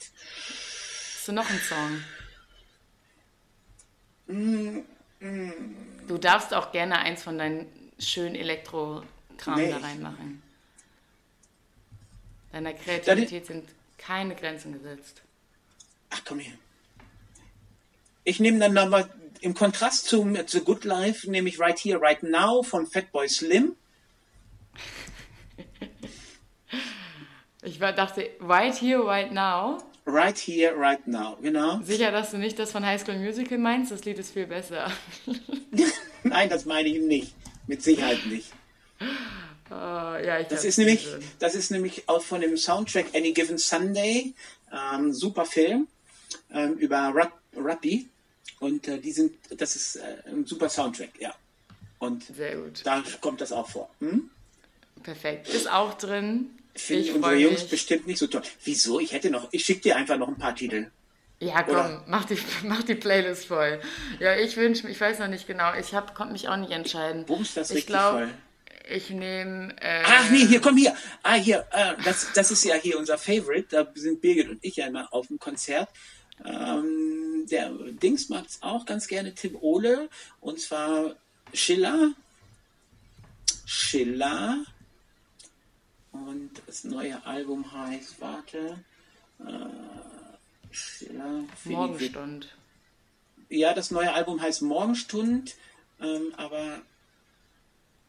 Hast 1.17 1.27
du 1.27 1.31
noch 1.31 1.49
einen 1.49 1.59
Song? 1.59 2.03
Mm, 4.27 4.79
Du 5.21 6.17
darfst 6.17 6.53
auch 6.53 6.71
gerne 6.71 6.99
eins 6.99 7.23
von 7.23 7.37
deinen 7.37 7.67
schönen 7.99 8.35
Elektro-Kram 8.35 9.55
Nee, 9.55 9.69
da 9.69 9.77
reinmachen. 9.77 10.41
Deiner 12.51 12.73
Kreativität 12.73 13.45
sind 13.45 13.69
keine 13.97 14.35
Grenzen 14.35 14.73
gesetzt. 14.73 15.21
Ach, 16.09 16.21
komm 16.25 16.39
her. 16.39 16.53
Ich 18.23 18.39
nehme 18.39 18.59
dann 18.59 18.73
nochmal 18.73 19.09
im 19.41 19.53
Kontrast 19.53 20.07
zum 20.07 20.35
The 20.47 20.61
Good 20.61 20.83
Life, 20.83 21.29
nehme 21.29 21.49
ich 21.49 21.59
Right 21.59 21.79
Here, 21.79 22.01
Right 22.01 22.23
Now 22.23 22.63
von 22.63 22.87
Fatboy 22.87 23.29
Slim. 23.29 23.75
Ich 27.63 27.79
war, 27.79 27.93
dachte, 27.93 28.27
right 28.39 28.75
here, 28.75 29.05
right 29.05 29.31
now. 29.31 29.77
Right 30.05 30.37
Here, 30.37 30.73
Right 30.77 31.05
Now, 31.07 31.37
genau. 31.41 31.81
Sicher, 31.83 32.11
dass 32.11 32.31
du 32.31 32.37
nicht 32.37 32.57
das 32.57 32.71
von 32.71 32.85
High 32.85 33.01
School 33.01 33.17
Musical 33.17 33.57
meinst? 33.57 33.91
Das 33.91 34.03
Lied 34.05 34.19
ist 34.19 34.31
viel 34.33 34.47
besser. 34.47 34.91
Nein, 36.23 36.49
das 36.49 36.65
meine 36.65 36.89
ich 36.89 37.01
nicht. 37.01 37.33
Mit 37.67 37.83
Sicherheit 37.83 38.25
nicht. 38.25 38.51
Oh, 39.69 39.73
ja, 39.73 40.39
ich 40.39 40.47
Das 40.47 40.65
ist 40.65 40.77
nämlich, 40.77 41.07
das 41.39 41.55
ist 41.55 41.71
nämlich 41.71 42.09
auch 42.09 42.21
von 42.21 42.41
dem 42.41 42.57
Soundtrack 42.57 43.15
Any 43.15 43.31
Given 43.31 43.57
Sunday, 43.57 44.33
ähm, 44.71 45.13
super 45.13 45.45
Film 45.45 45.87
ähm, 46.51 46.73
über 46.73 47.11
Rap, 47.15 47.31
Rappy 47.55 48.07
und 48.59 48.87
äh, 48.87 48.99
die 48.99 49.11
sind, 49.11 49.33
das 49.49 49.75
ist 49.75 49.95
äh, 49.95 50.17
ein 50.27 50.45
super 50.45 50.69
Soundtrack, 50.69 51.11
ja. 51.19 51.33
Und 51.99 52.23
Sehr 52.23 52.57
gut. 52.57 52.81
da 52.83 53.03
kommt 53.21 53.41
das 53.41 53.51
auch 53.51 53.69
vor. 53.69 53.89
Hm? 53.99 54.29
Perfekt. 55.03 55.47
Ist 55.49 55.71
auch 55.71 55.93
drin. 55.93 56.49
Finde 56.75 57.03
ich 57.03 57.13
unsere 57.13 57.35
Jungs 57.35 57.61
mich. 57.61 57.69
bestimmt 57.69 58.07
nicht 58.07 58.19
so 58.19 58.27
toll. 58.27 58.41
Wieso? 58.63 58.99
Ich 58.99 59.11
hätte 59.11 59.29
noch, 59.29 59.49
ich 59.51 59.65
schicke 59.65 59.81
dir 59.81 59.95
einfach 59.97 60.17
noch 60.17 60.27
ein 60.27 60.37
paar 60.37 60.55
Titel. 60.55 60.89
Ja, 61.39 61.63
komm, 61.63 61.73
Oder? 61.73 62.03
mach 62.07 62.25
die, 62.25 62.37
mach 62.63 62.83
die 62.83 62.95
Playlist 62.95 63.47
voll. 63.47 63.81
Ja, 64.19 64.35
ich 64.35 64.55
wünsche 64.57 64.87
ich 64.87 65.01
weiß 65.01 65.19
noch 65.19 65.27
nicht 65.27 65.47
genau. 65.47 65.73
Ich 65.73 65.93
hab, 65.93 66.15
konnte 66.15 66.33
mich 66.33 66.47
auch 66.47 66.57
nicht 66.57 66.71
entscheiden. 66.71 67.25
Ist 67.25 67.57
das 67.57 67.71
ich 67.71 67.77
richtig 67.77 67.87
glaub, 67.87 68.13
voll? 68.13 68.29
Ich 68.89 69.09
nehme. 69.09 69.75
Äh, 69.81 70.03
Ach 70.05 70.29
nee, 70.29 70.45
hier, 70.45 70.61
komm 70.61 70.77
hier. 70.77 70.95
Ah, 71.23 71.35
hier, 71.35 71.65
äh, 71.71 71.93
das, 72.03 72.31
das 72.33 72.51
ist 72.51 72.63
ja 72.63 72.75
hier 72.75 72.99
unser 72.99 73.17
Favorite. 73.17 73.67
Da 73.69 73.87
sind 73.95 74.21
Birgit 74.21 74.49
und 74.49 74.59
ich 74.61 74.75
ja 74.75 74.87
immer 74.87 75.11
auf 75.13 75.27
dem 75.27 75.39
Konzert. 75.39 75.89
Ähm, 76.45 77.45
der 77.49 77.71
Dings 78.01 78.29
macht 78.29 78.47
auch 78.61 78.85
ganz 78.85 79.07
gerne 79.07 79.33
Tim 79.33 79.55
Ole. 79.61 80.09
Und 80.39 80.59
zwar 80.59 81.15
Schiller. 81.53 82.11
Schiller. 83.65 84.63
Und 86.11 86.61
das 86.67 86.83
neue 86.83 87.25
Album 87.25 87.71
heißt, 87.71 88.19
warte. 88.19 88.83
Äh, 89.39 90.73
Schiller. 90.73 91.43
Philipp- 91.55 91.77
Morgenstund. 91.77 92.57
Ja, 93.49 93.73
das 93.73 93.91
neue 93.91 94.13
Album 94.13 94.41
heißt 94.41 94.61
Morgenstund. 94.61 95.55
Ähm, 95.99 96.33
aber 96.37 96.81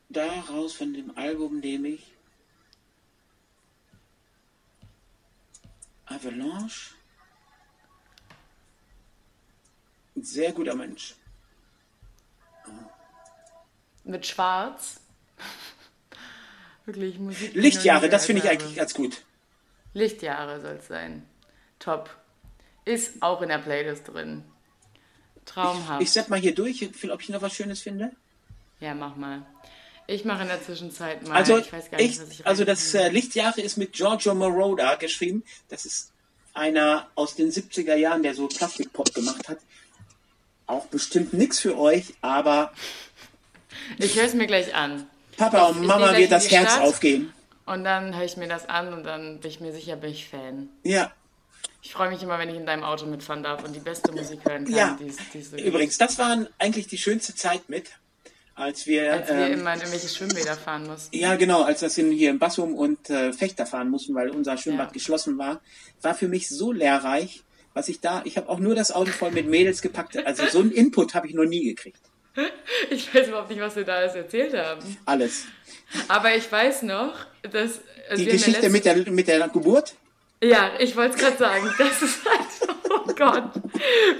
daraus 0.08 0.72
von 0.74 0.92
dem 0.94 1.16
Album 1.16 1.60
nehme 1.60 1.88
ich 1.88 2.12
Avalanche. 6.06 6.94
Ein 10.14 10.24
sehr 10.24 10.52
guter 10.52 10.74
Mensch. 10.74 11.14
Mit 14.04 14.26
Schwarz. 14.26 15.00
Wirklich 16.86 17.18
Musik. 17.18 17.54
Lichtjahre, 17.54 18.06
ich 18.06 18.10
das 18.10 18.26
finde 18.26 18.42
ich 18.42 18.50
eigentlich 18.50 18.74
ganz 18.76 18.94
gut. 18.94 19.22
Lichtjahre 19.94 20.60
soll 20.60 20.76
es 20.80 20.88
sein. 20.88 21.24
Top. 21.78 22.10
Ist 22.84 23.22
auch 23.22 23.42
in 23.42 23.48
der 23.48 23.58
Playlist 23.58 24.08
drin. 24.08 24.44
Traumhaft. 25.44 26.02
Ich 26.02 26.10
setze 26.10 26.30
mal 26.30 26.38
hier 26.38 26.54
durch, 26.54 26.88
ob 27.10 27.20
ich 27.20 27.28
noch 27.28 27.42
was 27.42 27.52
Schönes 27.54 27.80
finde. 27.80 28.12
ja, 28.80 28.94
mach 28.94 29.16
mal. 29.16 29.42
Ich 30.08 30.24
mache 30.24 30.42
in 30.42 30.48
der 30.48 30.62
Zwischenzeit 30.62 31.26
mal. 31.26 31.36
Also, 31.36 31.58
ich 31.58 31.72
weiß 31.72 31.90
gar 31.90 31.98
nicht, 31.98 32.14
ich, 32.14 32.20
was 32.20 32.28
ich 32.30 32.46
also 32.46 32.64
das 32.64 32.92
äh, 32.94 33.08
Lichtjahre 33.08 33.60
ist 33.60 33.76
mit 33.76 33.92
Giorgio 33.92 34.34
Moroder 34.34 34.96
geschrieben. 34.96 35.44
Das 35.68 35.84
ist 35.84 36.10
einer 36.54 37.08
aus 37.14 37.36
den 37.36 37.50
70er 37.50 37.94
Jahren, 37.94 38.22
der 38.22 38.34
so 38.34 38.48
Plastikpop 38.48 39.14
gemacht 39.14 39.48
hat. 39.48 39.58
Auch 40.66 40.86
bestimmt 40.86 41.32
nichts 41.32 41.60
für 41.60 41.78
euch, 41.78 42.14
aber 42.20 42.72
Ich 43.98 44.16
höre 44.16 44.24
es 44.24 44.34
mir 44.34 44.46
gleich 44.46 44.74
an. 44.74 45.06
Papa 45.50 45.66
und 45.68 45.86
Mama 45.86 46.16
wird 46.16 46.32
das 46.32 46.50
Herz 46.50 46.72
Stadt. 46.72 46.82
aufgehen. 46.82 47.32
Und 47.66 47.84
dann 47.84 48.16
höre 48.16 48.24
ich 48.24 48.36
mir 48.36 48.48
das 48.48 48.68
an 48.68 48.92
und 48.92 49.04
dann 49.04 49.40
bin 49.40 49.50
ich 49.50 49.60
mir 49.60 49.72
sicher, 49.72 49.96
bin 49.96 50.10
ich 50.10 50.28
Fan. 50.28 50.68
Ja, 50.82 51.12
Ich 51.82 51.92
freue 51.92 52.10
mich 52.10 52.22
immer, 52.22 52.38
wenn 52.38 52.48
ich 52.48 52.56
in 52.56 52.66
deinem 52.66 52.84
Auto 52.84 53.06
mitfahren 53.06 53.42
darf 53.42 53.64
und 53.64 53.74
die 53.74 53.80
beste 53.80 54.12
Musik 54.12 54.40
hören 54.44 54.64
kann, 54.64 54.74
ja. 54.74 54.98
die 55.00 55.08
es 55.08 55.16
die 55.32 55.38
es 55.38 55.50
so. 55.50 55.56
Übrigens, 55.56 55.98
das 55.98 56.18
waren 56.18 56.48
eigentlich 56.58 56.86
die 56.86 56.98
schönste 56.98 57.34
Zeit 57.34 57.68
mit. 57.68 57.90
als 58.54 58.86
wir, 58.86 59.12
als 59.12 59.28
wir 59.28 59.46
ähm, 59.46 59.60
immer 59.60 59.74
in 59.74 59.80
irgendwelche 59.80 60.08
Schwimmbäder 60.08 60.56
fahren 60.56 60.86
mussten. 60.86 61.16
Ja, 61.16 61.36
genau, 61.36 61.62
als 61.62 61.80
das 61.80 61.96
in, 61.98 62.12
hier 62.12 62.30
in 62.30 62.38
Bassum 62.38 62.74
und 62.74 63.10
äh, 63.10 63.32
Fechter 63.32 63.66
fahren 63.66 63.88
mussten, 63.88 64.14
weil 64.14 64.30
unser 64.30 64.56
Schwimmbad 64.56 64.88
ja. 64.88 64.92
geschlossen 64.92 65.38
war, 65.38 65.60
war 66.02 66.14
für 66.14 66.28
mich 66.28 66.48
so 66.48 66.70
lehrreich, 66.72 67.42
was 67.74 67.88
ich 67.88 68.00
da, 68.00 68.22
ich 68.24 68.36
habe 68.36 68.48
auch 68.48 68.58
nur 68.58 68.74
das 68.74 68.92
Auto 68.92 69.10
voll 69.10 69.30
mit 69.30 69.46
Mädels 69.48 69.80
gepackt. 69.80 70.16
Also 70.26 70.46
so 70.46 70.60
einen 70.60 70.72
Input 70.72 71.14
habe 71.14 71.26
ich 71.26 71.34
noch 71.34 71.44
nie 71.44 71.64
gekriegt. 71.64 72.00
Ich 72.90 73.14
weiß 73.14 73.28
überhaupt 73.28 73.50
nicht, 73.50 73.60
was 73.60 73.76
wir 73.76 73.84
da 73.84 73.96
alles 73.96 74.14
erzählt 74.14 74.54
haben. 74.54 74.80
Alles. 75.04 75.44
Aber 76.08 76.34
ich 76.34 76.50
weiß 76.50 76.82
noch, 76.82 77.14
dass. 77.42 77.80
Also 78.08 78.24
Die 78.24 78.30
Geschichte 78.30 78.68
mit 78.68 78.84
der, 78.84 78.96
mit 79.10 79.28
der 79.28 79.48
Geburt? 79.48 79.94
Ja, 80.42 80.72
ich 80.78 80.96
wollte 80.96 81.14
es 81.14 81.20
gerade 81.20 81.36
sagen. 81.36 81.70
Das 81.78 82.02
ist 82.02 82.24
halt, 82.24 82.70
oh 82.90 83.12
Gott. 83.14 83.50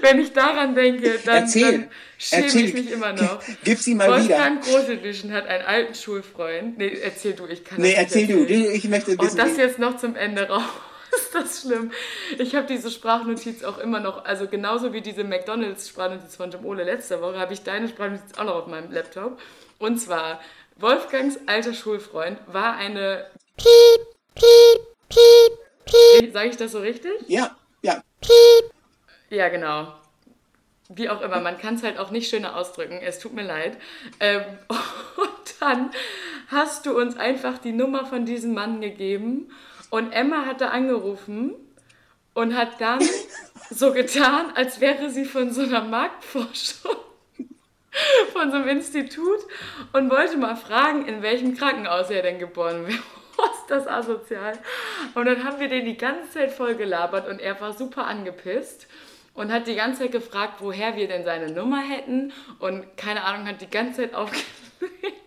Wenn 0.01 0.19
ich 0.19 0.31
daran 0.31 0.73
denke, 0.73 1.19
dann, 1.25 1.43
Erzähl. 1.43 1.71
dann 1.71 1.89
schäme 2.17 2.43
Erzähl. 2.43 2.65
ich 2.65 2.73
mich 2.73 2.91
immer 2.91 3.13
noch. 3.13 3.41
Gib 3.63 3.77
sie 3.79 3.93
mal 3.93 4.07
Wolfgang 4.09 4.63
wieder. 4.65 4.73
Wolfgang 4.73 4.87
Großedition 4.87 5.31
hat 5.33 5.47
einen 5.47 5.65
alten 5.65 5.95
Schulfreund. 5.95 6.77
Nee, 6.77 6.97
erzähl 7.01 7.33
du, 7.33 7.45
ich 7.47 7.65
kann 7.65 7.81
nee, 7.81 7.93
das 7.93 8.15
nicht 8.15 8.29
erzähl 8.29 8.45
du. 8.45 8.71
Ich 8.71 8.87
möchte 8.87 9.11
wissen. 9.19 9.31
Und 9.31 9.37
das 9.37 9.57
jetzt 9.57 9.79
noch 9.79 9.97
zum 9.97 10.15
Ende 10.15 10.47
raus. 10.47 10.63
Ist 11.17 11.35
das 11.35 11.61
schlimm? 11.61 11.91
Ich 12.37 12.55
habe 12.55 12.67
diese 12.67 12.89
Sprachnotiz 12.89 13.63
auch 13.63 13.77
immer 13.77 13.99
noch, 13.99 14.25
also 14.25 14.47
genauso 14.47 14.93
wie 14.93 15.01
diese 15.01 15.23
McDonalds-Sprachnotiz 15.23 16.35
von 16.35 16.51
Jim 16.51 16.65
Ole 16.65 16.83
letzte 16.83 17.21
Woche, 17.21 17.39
habe 17.39 17.53
ich 17.53 17.63
deine 17.63 17.87
Sprachnotiz 17.87 18.37
auch 18.37 18.45
noch 18.45 18.55
auf 18.55 18.67
meinem 18.67 18.91
Laptop. 18.91 19.39
Und 19.79 19.97
zwar, 19.99 20.39
Wolfgangs 20.77 21.39
alter 21.47 21.73
Schulfreund 21.73 22.39
war 22.47 22.75
eine 22.75 23.27
Piep, 23.57 24.07
Piep, 24.35 24.87
Piep, 25.09 25.59
Piep. 26.19 26.33
Sage 26.33 26.49
ich 26.49 26.57
das 26.57 26.71
so 26.71 26.79
richtig? 26.79 27.13
Ja, 27.27 27.55
ja. 27.81 28.01
Piep. 28.21 28.71
Ja, 29.29 29.49
genau. 29.49 29.93
Wie 30.89 31.09
auch 31.09 31.21
immer, 31.21 31.39
man 31.39 31.57
kann 31.57 31.75
es 31.75 31.83
halt 31.83 31.97
auch 31.97 32.11
nicht 32.11 32.29
schöner 32.29 32.55
ausdrücken. 32.55 32.99
Es 33.01 33.19
tut 33.19 33.33
mir 33.33 33.43
leid. 33.43 33.77
Ähm, 34.19 34.43
und 34.69 35.55
dann 35.59 35.91
hast 36.47 36.85
du 36.85 36.97
uns 36.97 37.17
einfach 37.17 37.57
die 37.57 37.71
Nummer 37.71 38.05
von 38.05 38.25
diesem 38.25 38.53
Mann 38.53 38.81
gegeben 38.81 39.49
und 39.93 40.11
Emma 40.11 40.47
hatte 40.47 40.71
angerufen 40.71 41.53
und 42.33 42.57
hat 42.57 42.81
dann 42.81 42.99
so 43.69 43.93
getan, 43.93 44.51
als 44.55 44.81
wäre 44.81 45.11
sie 45.11 45.23
von 45.23 45.51
so 45.51 45.61
einer 45.61 45.83
Marktforschung, 45.83 46.95
von 48.33 48.49
so 48.49 48.57
einem 48.57 48.69
Institut 48.69 49.37
und 49.91 50.09
wollte 50.09 50.37
mal 50.37 50.55
fragen, 50.55 51.05
in 51.05 51.21
welchem 51.21 51.55
Krankenhaus 51.55 52.09
er 52.09 52.23
denn 52.23 52.39
geboren 52.39 52.87
wäre 52.87 52.97
ist 52.97 53.69
das 53.69 53.87
asozial. 53.87 54.57
Und 55.13 55.25
dann 55.25 55.43
haben 55.43 55.59
wir 55.59 55.69
den 55.69 55.85
die 55.85 55.97
ganze 55.97 56.31
Zeit 56.31 56.51
voll 56.51 56.73
gelabert 56.73 57.27
und 57.27 57.39
er 57.39 57.61
war 57.61 57.73
super 57.73 58.07
angepisst 58.07 58.87
und 59.35 59.51
hat 59.51 59.67
die 59.67 59.75
ganze 59.75 60.01
Zeit 60.01 60.11
gefragt, 60.11 60.55
woher 60.57 60.95
wir 60.95 61.07
denn 61.07 61.23
seine 61.23 61.51
Nummer 61.51 61.81
hätten 61.81 62.33
und 62.57 62.97
keine 62.97 63.23
Ahnung, 63.25 63.47
hat 63.47 63.61
die 63.61 63.69
ganze 63.69 64.01
Zeit 64.01 64.15
aufgelegt. 64.15 65.22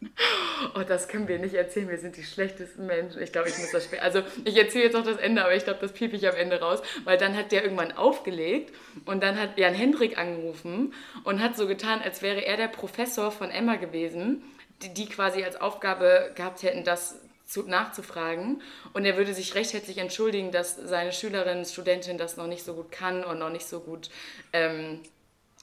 Oh, 0.74 0.82
das 0.86 1.08
können 1.08 1.26
wir 1.26 1.38
nicht 1.38 1.54
erzählen. 1.54 1.88
Wir 1.88 1.98
sind 1.98 2.16
die 2.16 2.22
schlechtesten 2.22 2.86
Menschen. 2.86 3.22
Ich 3.22 3.32
glaube, 3.32 3.48
ich 3.48 3.58
muss 3.58 3.70
das 3.70 3.84
später. 3.84 4.02
Also, 4.02 4.22
ich 4.44 4.56
erzähle 4.56 4.84
jetzt 4.84 4.96
auch 4.96 5.04
das 5.04 5.16
Ende, 5.16 5.42
aber 5.42 5.54
ich 5.54 5.64
glaube, 5.64 5.80
das 5.80 5.92
piep 5.92 6.12
ich 6.12 6.28
am 6.28 6.36
Ende 6.36 6.60
raus. 6.60 6.82
Weil 7.04 7.16
dann 7.16 7.34
hat 7.36 7.50
der 7.50 7.64
irgendwann 7.64 7.92
aufgelegt 7.92 8.74
und 9.06 9.22
dann 9.22 9.40
hat 9.40 9.58
Jan 9.58 9.74
Hendrik 9.74 10.18
angerufen 10.18 10.92
und 11.24 11.42
hat 11.42 11.56
so 11.56 11.66
getan, 11.66 12.02
als 12.02 12.20
wäre 12.20 12.44
er 12.44 12.58
der 12.58 12.68
Professor 12.68 13.32
von 13.32 13.50
Emma 13.50 13.76
gewesen, 13.76 14.42
die, 14.82 14.92
die 14.92 15.06
quasi 15.06 15.42
als 15.42 15.60
Aufgabe 15.60 16.32
gehabt 16.34 16.62
hätten, 16.62 16.84
das 16.84 17.20
zu, 17.46 17.62
nachzufragen. 17.62 18.62
Und 18.92 19.04
er 19.04 19.16
würde 19.16 19.34
sich 19.34 19.54
recht 19.54 19.72
herzlich 19.72 19.98
entschuldigen, 19.98 20.52
dass 20.52 20.76
seine 20.76 21.12
Schülerin, 21.12 21.64
Studentin 21.64 22.18
das 22.18 22.36
noch 22.36 22.46
nicht 22.46 22.64
so 22.64 22.74
gut 22.74 22.92
kann 22.92 23.24
und 23.24 23.38
noch 23.38 23.50
nicht 23.50 23.66
so 23.66 23.80
gut 23.80 24.10
ähm, 24.52 25.00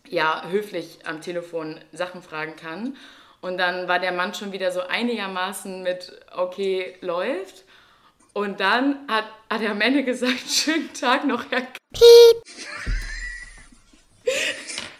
ja, 0.10 0.48
höflich 0.50 1.00
am 1.06 1.22
Telefon 1.22 1.80
Sachen 1.92 2.22
fragen 2.22 2.56
kann. 2.56 2.98
Und 3.48 3.58
dann 3.58 3.88
war 3.88 4.00
der 4.00 4.12
Mann 4.12 4.34
schon 4.34 4.52
wieder 4.52 4.74
so 4.74 4.82
einigermaßen 4.82 5.82
mit, 5.82 6.12
okay, 6.36 6.98
läuft. 7.00 7.64
Und 8.34 8.60
dann 8.60 9.08
hat, 9.08 9.24
hat 9.50 9.62
er 9.62 9.72
am 9.72 9.80
Ende 9.80 10.04
gesagt, 10.04 10.42
schönen 10.50 10.92
Tag 10.94 11.26
noch, 11.26 11.50
Herr 11.50 11.62
Piep. 11.94 12.44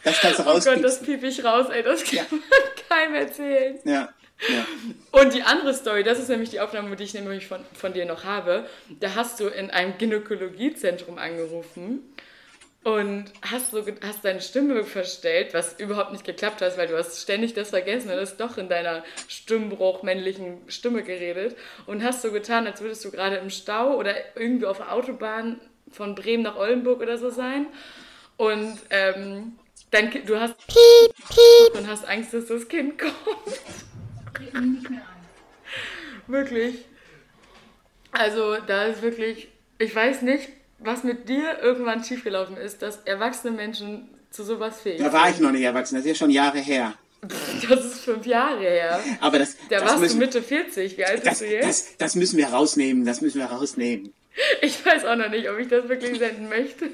Das 0.02 0.22
kannst 0.22 0.40
du 0.40 0.44
raus. 0.44 0.66
Oh 0.66 0.74
Gott, 0.74 0.82
das 0.82 1.02
piep 1.02 1.22
ich 1.24 1.44
raus, 1.44 1.68
ey, 1.70 1.84
das 1.84 2.06
kann 2.06 2.16
ja. 2.16 2.26
man 2.30 2.40
keinem 2.90 3.16
erzählen. 3.16 3.80
Ja. 3.84 4.14
Und 5.12 5.34
die 5.34 5.42
andere 5.42 5.74
Story, 5.74 6.06
das 6.06 6.18
ist 6.18 6.30
nämlich 6.30 6.50
die 6.50 6.62
Aufnahme, 6.62 6.96
die 6.96 7.04
ich 7.04 7.14
nämlich 7.14 7.48
von, 7.48 7.60
von 7.74 7.92
dir 7.92 8.06
noch 8.06 8.24
habe. 8.24 8.66
Da 9.02 9.16
hast 9.16 9.42
du 9.42 9.48
in 9.48 9.72
einem 9.72 9.98
Gynäkologiezentrum 9.98 11.18
angerufen 11.18 12.16
und 12.88 13.26
hast, 13.42 13.72
so, 13.72 13.84
hast 14.02 14.24
deine 14.24 14.40
Stimme 14.40 14.86
verstellt, 14.86 15.54
was 15.54 15.78
überhaupt 15.78 16.14
nicht 16.14 16.24
geklappt 16.24 16.62
hat, 16.62 16.78
weil 16.78 16.88
du 16.88 16.98
hast 16.98 17.22
ständig 17.22 17.54
das 17.54 17.72
vergessen 17.72 18.10
und 18.10 18.18
hast 18.18 18.38
doch 18.38 18.58
in 18.58 18.70
deiner 18.70 19.04
Stimmbruch 19.28 20.04
männlichen 20.04 20.60
Stimme 20.70 21.04
geredet 21.04 21.58
und 21.86 22.02
hast 22.02 22.22
so 22.22 22.32
getan, 22.32 22.66
als 22.66 22.80
würdest 22.80 23.04
du 23.04 23.12
gerade 23.12 23.36
im 23.36 23.50
Stau 23.50 23.98
oder 23.98 24.16
irgendwie 24.38 24.68
auf 24.68 24.78
der 24.78 24.94
Autobahn 24.94 25.60
von 25.92 26.16
Bremen 26.16 26.44
nach 26.44 26.56
Oldenburg 26.56 27.02
oder 27.02 27.18
so 27.18 27.30
sein. 27.30 27.66
Und 28.38 28.78
ähm, 28.90 29.58
dann, 29.92 30.10
du 30.26 30.40
hast 30.40 30.56
piep, 30.68 31.14
piep. 31.28 31.78
und 31.78 31.90
hast 31.90 32.08
Angst, 32.08 32.34
dass 32.34 32.46
das 32.46 32.70
Kind 32.70 32.98
kommt 32.98 33.14
nicht 34.62 34.90
mehr 34.90 35.02
an. 35.02 35.26
Wirklich. 36.28 36.86
Also 38.14 38.56
da 38.66 38.86
ist 38.86 39.02
wirklich, 39.02 39.50
ich 39.78 39.94
weiß 39.94 40.22
nicht, 40.22 40.48
was 40.80 41.04
mit 41.04 41.28
dir 41.30 41.60
irgendwann 41.62 42.04
schiefgelaufen 42.04 42.58
ist, 42.58 42.82
dass 42.82 42.98
erwachsene 43.06 43.56
Menschen 43.56 44.10
zu 44.30 44.44
sowas 44.44 44.82
fähig 44.82 45.00
sind. 45.00 45.08
Da 45.08 45.14
war 45.14 45.30
ich 45.30 45.40
noch 45.40 45.52
nicht 45.52 45.64
erwachsen, 45.64 45.96
das 45.96 46.06
ist 46.06 46.10
ja 46.10 46.16
schon 46.16 46.32
Jahre 46.32 46.60
her. 46.60 46.94
Das 47.22 47.84
ist 47.84 48.02
fünf 48.02 48.26
Jahre 48.26 48.60
her. 48.60 49.00
Aber 49.22 49.40
das. 49.40 49.58
Da 49.70 49.80
das 49.80 49.90
warst 49.90 50.00
müssen, 50.00 50.20
du 50.20 50.26
Mitte 50.26 50.42
40. 50.42 50.98
Wie 50.98 51.06
alt 51.06 51.26
das, 51.26 51.40
bist 51.40 51.42
du 51.42 51.46
jetzt? 51.48 51.68
Das, 51.68 51.98
das 51.98 52.16
müssen 52.16 52.38
wir 52.38 52.48
rausnehmen. 52.48 53.06
Das 53.06 53.22
müssen 53.22 53.40
wir 53.40 53.48
rausnehmen. 53.48 54.14
Ich 54.62 54.86
weiß 54.86 55.04
auch 55.06 55.16
noch 55.16 55.30
nicht, 55.30 55.50
ob 55.50 55.58
ich 55.58 55.68
das 55.68 55.90
wirklich 55.90 56.20
senden 56.20 56.48
möchte. 56.48 56.92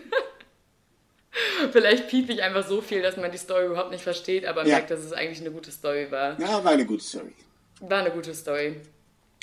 Vielleicht 1.71 2.07
piep 2.07 2.29
ich 2.29 2.41
einfach 2.41 2.65
so 2.65 2.81
viel, 2.81 3.01
dass 3.01 3.17
man 3.17 3.31
die 3.31 3.38
Story 3.38 3.65
überhaupt 3.65 3.91
nicht 3.91 4.03
versteht, 4.03 4.45
aber 4.45 4.61
ja. 4.61 4.75
merkt, 4.75 4.91
dass 4.91 5.01
es 5.01 5.11
eigentlich 5.13 5.41
eine 5.41 5.51
gute 5.51 5.71
Story 5.71 6.07
war. 6.09 6.39
Ja, 6.39 6.63
war 6.63 6.71
eine 6.71 6.86
gute 6.86 7.03
Story. 7.03 7.34
War 7.81 7.99
eine 7.99 8.11
gute 8.11 8.34
Story. 8.34 8.77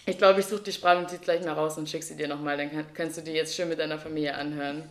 Ich 0.07 0.19
glaube, 0.19 0.41
ich 0.41 0.47
suche 0.47 0.63
die 0.63 0.73
Sprachnotiz 0.73 1.21
gleich 1.21 1.45
mal 1.45 1.53
raus 1.53 1.77
und 1.79 1.89
schicke 1.89 2.05
sie 2.05 2.17
dir 2.17 2.29
nochmal. 2.29 2.57
Dann 2.57 2.71
kann, 2.71 2.87
kannst 2.95 3.19
du 3.19 3.23
die 3.23 3.33
jetzt 3.33 3.55
schön 3.55 3.69
mit 3.69 3.79
deiner 3.79 3.99
Familie 3.99 4.35
anhören. 4.35 4.89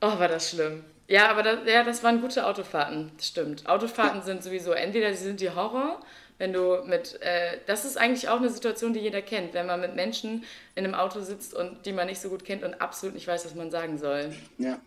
Oh, 0.00 0.18
war 0.18 0.28
das 0.28 0.50
schlimm. 0.50 0.84
Ja, 1.08 1.30
aber 1.30 1.42
das, 1.42 1.58
ja, 1.66 1.82
das 1.84 2.02
waren 2.04 2.20
gute 2.20 2.46
Autofahrten. 2.46 3.10
Stimmt. 3.20 3.66
Autofahrten 3.66 4.22
sind 4.24 4.42
sowieso, 4.42 4.72
entweder 4.72 5.12
sie 5.14 5.24
sind 5.24 5.40
die 5.40 5.50
Horror, 5.50 6.00
wenn 6.36 6.52
du 6.52 6.82
mit, 6.84 7.20
äh, 7.22 7.58
das 7.66 7.84
ist 7.84 7.96
eigentlich 7.96 8.28
auch 8.28 8.36
eine 8.36 8.50
Situation, 8.50 8.92
die 8.92 9.00
jeder 9.00 9.22
kennt, 9.22 9.54
wenn 9.54 9.66
man 9.66 9.80
mit 9.80 9.96
Menschen 9.96 10.44
in 10.74 10.84
einem 10.84 10.94
Auto 10.94 11.20
sitzt 11.20 11.54
und 11.54 11.84
die 11.86 11.92
man 11.92 12.06
nicht 12.06 12.20
so 12.20 12.28
gut 12.28 12.44
kennt 12.44 12.62
und 12.62 12.80
absolut 12.80 13.14
nicht 13.14 13.26
weiß, 13.26 13.44
was 13.44 13.54
man 13.54 13.70
sagen 13.70 13.98
soll. 13.98 14.32
Ja. 14.58 14.78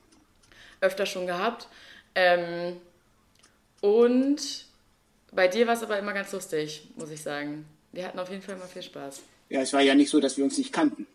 Öfter 0.79 1.05
schon 1.05 1.27
gehabt. 1.27 1.67
Ähm, 2.15 2.77
und 3.81 4.65
bei 5.31 5.47
dir 5.47 5.67
war 5.67 5.73
es 5.73 5.83
aber 5.83 5.97
immer 5.97 6.13
ganz 6.13 6.31
lustig, 6.31 6.87
muss 6.95 7.09
ich 7.09 7.21
sagen. 7.21 7.65
Wir 7.91 8.05
hatten 8.05 8.19
auf 8.19 8.29
jeden 8.29 8.41
Fall 8.41 8.55
immer 8.55 8.65
viel 8.65 8.83
Spaß. 8.83 9.21
Ja, 9.49 9.61
es 9.61 9.73
war 9.73 9.81
ja 9.81 9.95
nicht 9.95 10.09
so, 10.09 10.19
dass 10.19 10.37
wir 10.37 10.43
uns 10.43 10.57
nicht 10.57 10.71
kannten. 10.71 11.07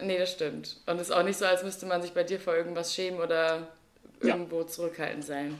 Nee, 0.00 0.18
das 0.18 0.32
stimmt. 0.32 0.76
Und 0.86 0.96
es 0.96 1.08
ist 1.08 1.12
auch 1.12 1.22
nicht 1.22 1.38
so, 1.38 1.44
als 1.44 1.62
müsste 1.62 1.86
man 1.86 2.02
sich 2.02 2.12
bei 2.12 2.24
dir 2.24 2.40
vor 2.40 2.54
irgendwas 2.54 2.94
schämen 2.94 3.20
oder 3.20 3.68
irgendwo 4.20 4.60
ja. 4.60 4.66
zurückhaltend 4.66 5.24
sein. 5.24 5.58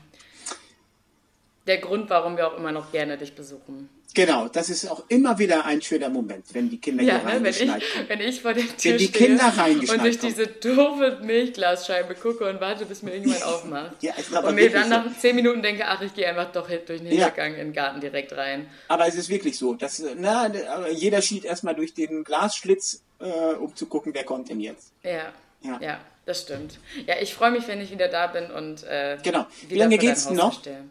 Der 1.67 1.79
Grund, 1.79 2.11
warum 2.11 2.37
wir 2.37 2.49
auch 2.49 2.57
immer 2.57 2.73
noch 2.73 2.93
gerne 2.93 3.17
dich 3.19 3.35
besuchen. 3.35 3.89
Genau, 4.15 4.49
das 4.49 4.71
ist 4.71 4.91
auch 4.91 5.05
immer 5.09 5.39
wieder 5.39 5.65
ein 5.65 5.81
schöner 5.81 6.09
Moment, 6.09 6.47
wenn 6.53 6.69
die 6.69 6.79
Kinder 6.79 7.03
ja, 7.03 7.17
hier 7.17 7.25
ne, 7.25 7.35
reingeschneit 7.35 7.83
kommen. 7.93 8.09
Wenn 8.09 8.21
ich 8.21 8.43
vor 8.43 8.55
der 8.55 8.65
Tür 8.65 8.93
wenn 8.93 8.99
die 8.99 9.13
Kinder 9.13 9.45
reingeschneit 9.45 9.99
und 9.99 10.05
durch 10.05 10.19
diese 10.19 10.47
doofe 10.49 11.21
Milchglasscheibe 11.23 12.15
gucke 12.15 12.49
und 12.49 12.61
warte, 12.61 12.87
bis 12.87 13.03
mir 13.03 13.13
irgendjemand 13.13 13.45
aufmacht. 13.47 14.03
ja, 14.03 14.15
und 14.43 14.55
mir 14.55 14.71
dann 14.71 14.89
nach 14.89 15.05
zehn 15.19 15.37
Minuten 15.37 15.63
denke, 15.63 15.87
ach, 15.87 16.03
ich 16.03 16.13
gehe 16.15 16.29
einfach 16.29 16.51
doch 16.51 16.69
durch 16.69 17.01
den 17.01 17.07
Hintergang 17.07 17.53
ja. 17.53 17.59
in 17.59 17.69
den 17.69 17.73
Garten 17.73 18.01
direkt 18.01 18.37
rein. 18.37 18.69
Aber 18.89 19.07
es 19.07 19.15
ist 19.15 19.29
wirklich 19.29 19.57
so, 19.57 19.75
dass 19.75 20.03
na, 20.17 20.51
jeder 20.91 21.23
schiebt 21.23 21.45
erstmal 21.45 21.77
durch 21.77 21.95
den 21.95 22.25
Glasschlitz, 22.25 23.03
äh, 23.21 23.55
um 23.55 23.75
zu 23.77 23.87
gucken, 23.87 24.13
wer 24.13 24.25
kommt 24.25 24.49
denn 24.49 24.61
jetzt. 24.61 24.93
Ja, 25.03 25.33
ja, 25.63 25.79
ja 25.81 26.01
das 26.27 26.43
stimmt. 26.43 26.79
Ja, 27.07 27.15
ich 27.21 27.35
freue 27.35 27.51
mich, 27.53 27.69
wenn 27.69 27.81
ich 27.81 27.91
wieder 27.91 28.09
da 28.09 28.27
bin 28.27 28.51
und 28.51 28.85
äh, 28.85 29.19
Genau. 29.23 29.47
Wie 29.69 29.77
lange 29.77 29.99
geht's 29.99 30.29
noch? 30.31 30.61
Stelle 30.61 30.85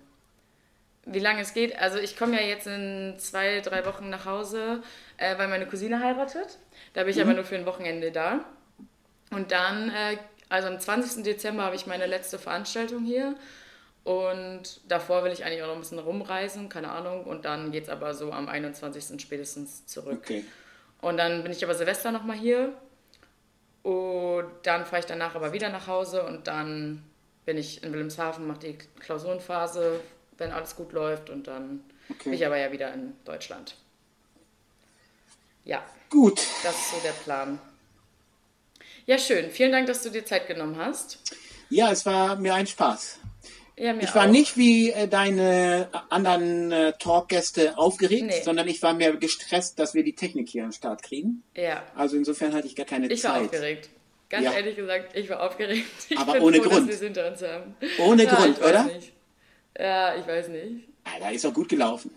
wie 1.12 1.20
lange 1.20 1.42
es 1.42 1.54
geht. 1.54 1.78
Also 1.80 1.98
ich 1.98 2.18
komme 2.18 2.40
ja 2.40 2.48
jetzt 2.48 2.68
in 2.68 3.16
zwei, 3.18 3.62
drei 3.62 3.86
Wochen 3.86 4.10
nach 4.10 4.26
Hause, 4.26 4.82
äh, 5.18 5.38
weil 5.38 5.48
meine 5.48 5.66
Cousine 5.66 6.00
heiratet. 6.00 6.58
Da 6.94 7.02
bin 7.02 7.12
ich 7.12 7.18
mhm. 7.18 7.24
aber 7.24 7.34
nur 7.34 7.44
für 7.44 7.56
ein 7.56 7.66
Wochenende 7.66 8.12
da. 8.12 8.46
Und 9.32 9.52
dann, 9.52 9.90
äh, 9.90 10.18
also 10.50 10.68
am 10.68 10.80
20. 10.80 11.24
Dezember 11.24 11.64
habe 11.64 11.76
ich 11.76 11.88
meine 11.88 12.06
letzte 12.06 12.40
Veranstaltung 12.40 13.04
hier. 13.04 13.36
Und 14.04 14.82
davor 14.88 15.24
will 15.24 15.32
ich 15.32 15.44
eigentlich 15.44 15.62
auch 15.62 15.68
noch 15.68 15.76
ein 15.76 15.82
bisschen 15.82 16.00
rumreisen, 16.00 16.70
keine 16.70 16.90
Ahnung. 16.92 17.26
Und 17.26 17.46
dann 17.46 17.72
geht 17.72 17.84
es 17.84 17.90
aber 17.90 18.14
so 18.14 18.32
am 18.32 18.48
21. 18.48 19.22
spätestens 19.22 19.86
zurück. 19.86 20.22
Okay. 20.24 20.46
Und 21.02 21.18
dann 21.18 21.44
bin 21.44 21.52
ich 21.52 21.64
aber 21.64 21.76
Silvester 21.76 22.12
nochmal 22.12 22.38
hier. 22.38 22.74
Und 23.84 24.50
dann 24.64 24.86
fahre 24.86 25.00
ich 25.00 25.06
danach 25.06 25.36
aber 25.36 25.54
wieder 25.54 25.70
nach 25.70 25.88
Hause 25.88 26.24
und 26.24 26.48
dann 26.48 27.04
bin 27.46 27.58
ich 27.58 27.84
in 27.84 27.92
Wilhelmshaven, 27.92 28.46
mache 28.46 28.60
die 28.60 28.78
Klausurenphase, 29.00 30.02
wenn 30.40 30.52
alles 30.52 30.76
gut 30.76 30.92
läuft 30.94 31.30
und 31.30 31.48
dann 31.48 31.84
Okay. 32.10 32.24
bin 32.26 32.34
ich 32.34 32.46
aber 32.46 32.58
ja 32.58 32.72
wieder 32.72 32.92
in 32.94 33.14
Deutschland. 33.24 33.76
Ja, 35.66 35.84
Gut. 36.10 36.40
das 36.64 36.74
ist 36.76 36.92
so 36.92 36.98
der 37.04 37.12
Plan. 37.12 37.60
Ja, 39.06 39.18
schön. 39.18 39.52
Vielen 39.52 39.72
Dank, 39.72 39.88
dass 39.88 40.02
du 40.04 40.10
dir 40.10 40.26
Zeit 40.26 40.48
genommen 40.48 40.78
hast. 40.78 41.20
Ja, 41.70 41.92
es 41.92 42.06
war 42.06 42.36
mir 42.38 42.56
ein 42.56 42.66
Spaß. 42.68 43.20
Ja, 43.78 43.96
Ich 44.00 44.14
war 44.16 44.26
auch. 44.26 44.30
nicht 44.32 44.58
wie 44.58 44.90
äh, 44.92 45.08
deine 45.08 45.88
anderen 46.10 46.72
äh, 46.72 46.94
Talkgäste 47.00 47.78
aufgeregt, 47.78 48.26
Nee. 48.26 48.42
sondern 48.44 48.68
ich 48.68 48.82
war 48.82 48.94
mehr 48.94 49.16
gestresst, 49.16 49.80
dass 49.80 49.94
wir 49.94 50.04
die 50.04 50.16
Technik 50.16 50.50
hier 50.50 50.66
am 50.66 50.72
Start 50.72 51.02
kriegen. 51.04 51.44
Ja, 51.56 51.84
Also 51.96 52.18
insofern 52.18 52.54
hatte 52.54 52.68
ich 52.68 52.76
gar 52.76 52.86
keine 52.86 53.08
ich 53.08 53.24
war 53.24 53.36
Zeit. 53.36 53.44
aufgeregt. 53.46 53.90
Ganz 54.30 54.46
Ja. 54.46 54.54
ehrlich 54.54 54.76
gesagt, 54.76 55.16
ich 55.16 55.30
war 55.30 55.42
aufgeregt. 55.42 55.86
Ich 56.10 56.18
Aber 56.18 56.34
bin 56.34 56.42
ohne 56.44 56.58
froh, 56.58 56.70
Grund. 56.70 56.92
Ohne 58.00 58.24
ja, 58.24 58.36
Grund, 58.36 58.58
ich 58.58 58.64
weiß 58.64 58.70
oder? 58.70 58.84
Nicht. 58.86 59.14
Ja, 59.78 60.16
ich 60.16 60.26
weiß 60.28 60.48
nicht. 60.50 60.88
Ah, 61.04 61.20
da 61.20 61.30
ist 61.30 61.46
auch 61.46 61.54
gut 61.54 61.70
gelaufen. 61.70 62.12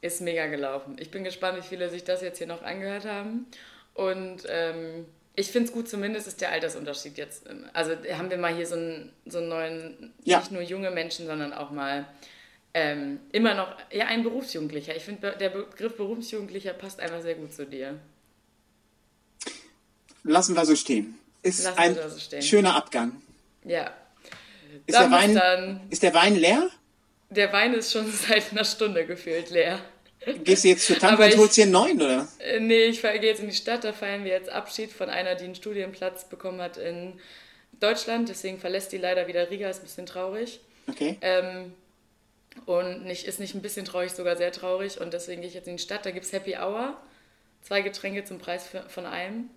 Ist 0.00 0.20
mega 0.20 0.46
gelaufen. 0.46 0.96
Ich 0.98 1.10
bin 1.10 1.24
gespannt, 1.24 1.58
wie 1.58 1.66
viele 1.66 1.88
sich 1.90 2.04
das 2.04 2.22
jetzt 2.22 2.38
hier 2.38 2.46
noch 2.46 2.62
angehört 2.62 3.04
haben. 3.04 3.46
Und 3.94 4.42
ähm, 4.48 5.06
ich 5.34 5.50
finde 5.50 5.68
es 5.68 5.72
gut, 5.72 5.88
zumindest 5.88 6.26
ist 6.26 6.40
der 6.40 6.50
Altersunterschied 6.50 7.16
jetzt. 7.16 7.48
ähm, 7.48 7.64
Also 7.72 7.92
haben 8.12 8.30
wir 8.30 8.38
mal 8.38 8.54
hier 8.54 8.66
so 8.66 8.74
einen, 8.74 9.12
so 9.24 9.38
einen 9.38 9.48
neuen, 9.48 10.12
Ja. 10.24 10.38
nicht 10.40 10.52
nur 10.52 10.62
junge 10.62 10.90
Menschen, 10.90 11.26
sondern 11.26 11.52
auch 11.52 11.70
mal 11.70 12.06
ähm, 12.74 13.20
immer 13.32 13.54
noch, 13.54 13.68
ja, 13.90 14.06
ein 14.06 14.22
Berufsjugendlicher. 14.22 14.94
Ich 14.94 15.04
finde, 15.04 15.32
der 15.40 15.48
Begriff 15.48 15.96
Berufsjugendlicher 15.96 16.74
passt 16.74 17.00
einfach 17.00 17.22
sehr 17.22 17.34
gut 17.34 17.54
zu 17.54 17.64
dir. 17.64 17.98
Lassen 20.24 20.54
wir 20.56 20.64
so 20.66 20.74
stehen. 20.76 21.18
Ist 21.42 21.64
Lassen 21.64 21.78
ein 21.78 21.94
so 22.10 22.18
stehen. 22.18 22.42
schöner 22.42 22.74
Abgang. 22.74 23.12
Ja. 23.64 23.92
Ist 24.86 24.98
der, 24.98 25.10
Wein, 25.10 25.80
ist 25.90 26.02
der 26.02 26.12
Wein 26.14 26.36
leer? 26.36 26.68
Der 27.36 27.52
Wein 27.52 27.74
ist 27.74 27.92
schon 27.92 28.10
seit 28.28 28.50
einer 28.52 28.64
Stunde 28.64 29.06
gefühlt 29.06 29.50
leer. 29.50 29.78
Gehst 30.42 30.64
du 30.64 30.68
jetzt 30.68 30.86
zur 30.86 31.02
Aber 31.04 31.26
und 31.26 31.36
holst 31.36 31.56
dir 31.56 31.64
einen 31.64 31.72
neuen, 31.72 32.02
oder? 32.02 32.26
Äh, 32.40 32.58
Nee, 32.58 32.86
ich 32.86 33.02
gehe 33.02 33.22
jetzt 33.22 33.40
in 33.40 33.48
die 33.48 33.54
Stadt, 33.54 33.84
da 33.84 33.92
feiern 33.92 34.24
wir 34.24 34.32
jetzt 34.32 34.48
Abschied 34.48 34.90
von 34.90 35.08
einer, 35.08 35.36
die 35.36 35.44
einen 35.44 35.54
Studienplatz 35.54 36.28
bekommen 36.28 36.60
hat 36.60 36.78
in 36.78 37.20
Deutschland. 37.78 38.28
Deswegen 38.28 38.58
verlässt 38.58 38.90
die 38.90 38.98
leider 38.98 39.28
wieder 39.28 39.50
Riga, 39.50 39.68
ist 39.68 39.80
ein 39.80 39.84
bisschen 39.84 40.06
traurig. 40.06 40.60
Okay. 40.88 41.16
Ähm, 41.20 41.74
und 42.64 43.04
nicht, 43.04 43.26
ist 43.26 43.38
nicht 43.38 43.54
ein 43.54 43.62
bisschen 43.62 43.84
traurig, 43.84 44.12
sogar 44.12 44.36
sehr 44.36 44.50
traurig. 44.50 45.00
Und 45.00 45.12
deswegen 45.12 45.42
gehe 45.42 45.48
ich 45.48 45.54
jetzt 45.54 45.68
in 45.68 45.76
die 45.76 45.82
Stadt, 45.82 46.06
da 46.06 46.10
gibt 46.10 46.24
es 46.24 46.32
Happy 46.32 46.56
Hour. 46.56 46.96
Zwei 47.62 47.82
Getränke 47.82 48.24
zum 48.24 48.38
Preis 48.38 48.66
für, 48.66 48.82
von 48.88 49.06
einem. 49.06 49.50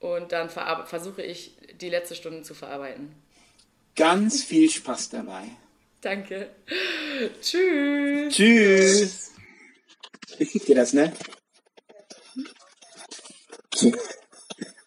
Und 0.00 0.32
dann 0.32 0.50
versuche 0.50 1.22
ich, 1.22 1.52
die 1.80 1.88
letzte 1.88 2.14
Stunde 2.14 2.42
zu 2.42 2.54
verarbeiten. 2.54 3.14
Ganz 3.94 4.42
viel 4.42 4.68
Spaß 4.68 5.10
dabei. 5.10 5.44
Danke. 6.00 6.50
Tschüss. 7.40 8.34
Tschüss. 8.34 9.32
Ich 10.38 10.50
schick 10.50 10.66
dir 10.66 10.76
das, 10.76 10.92
ne? 10.92 11.12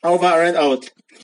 Over 0.02 0.34
and 0.36 0.58
out. 0.58 0.92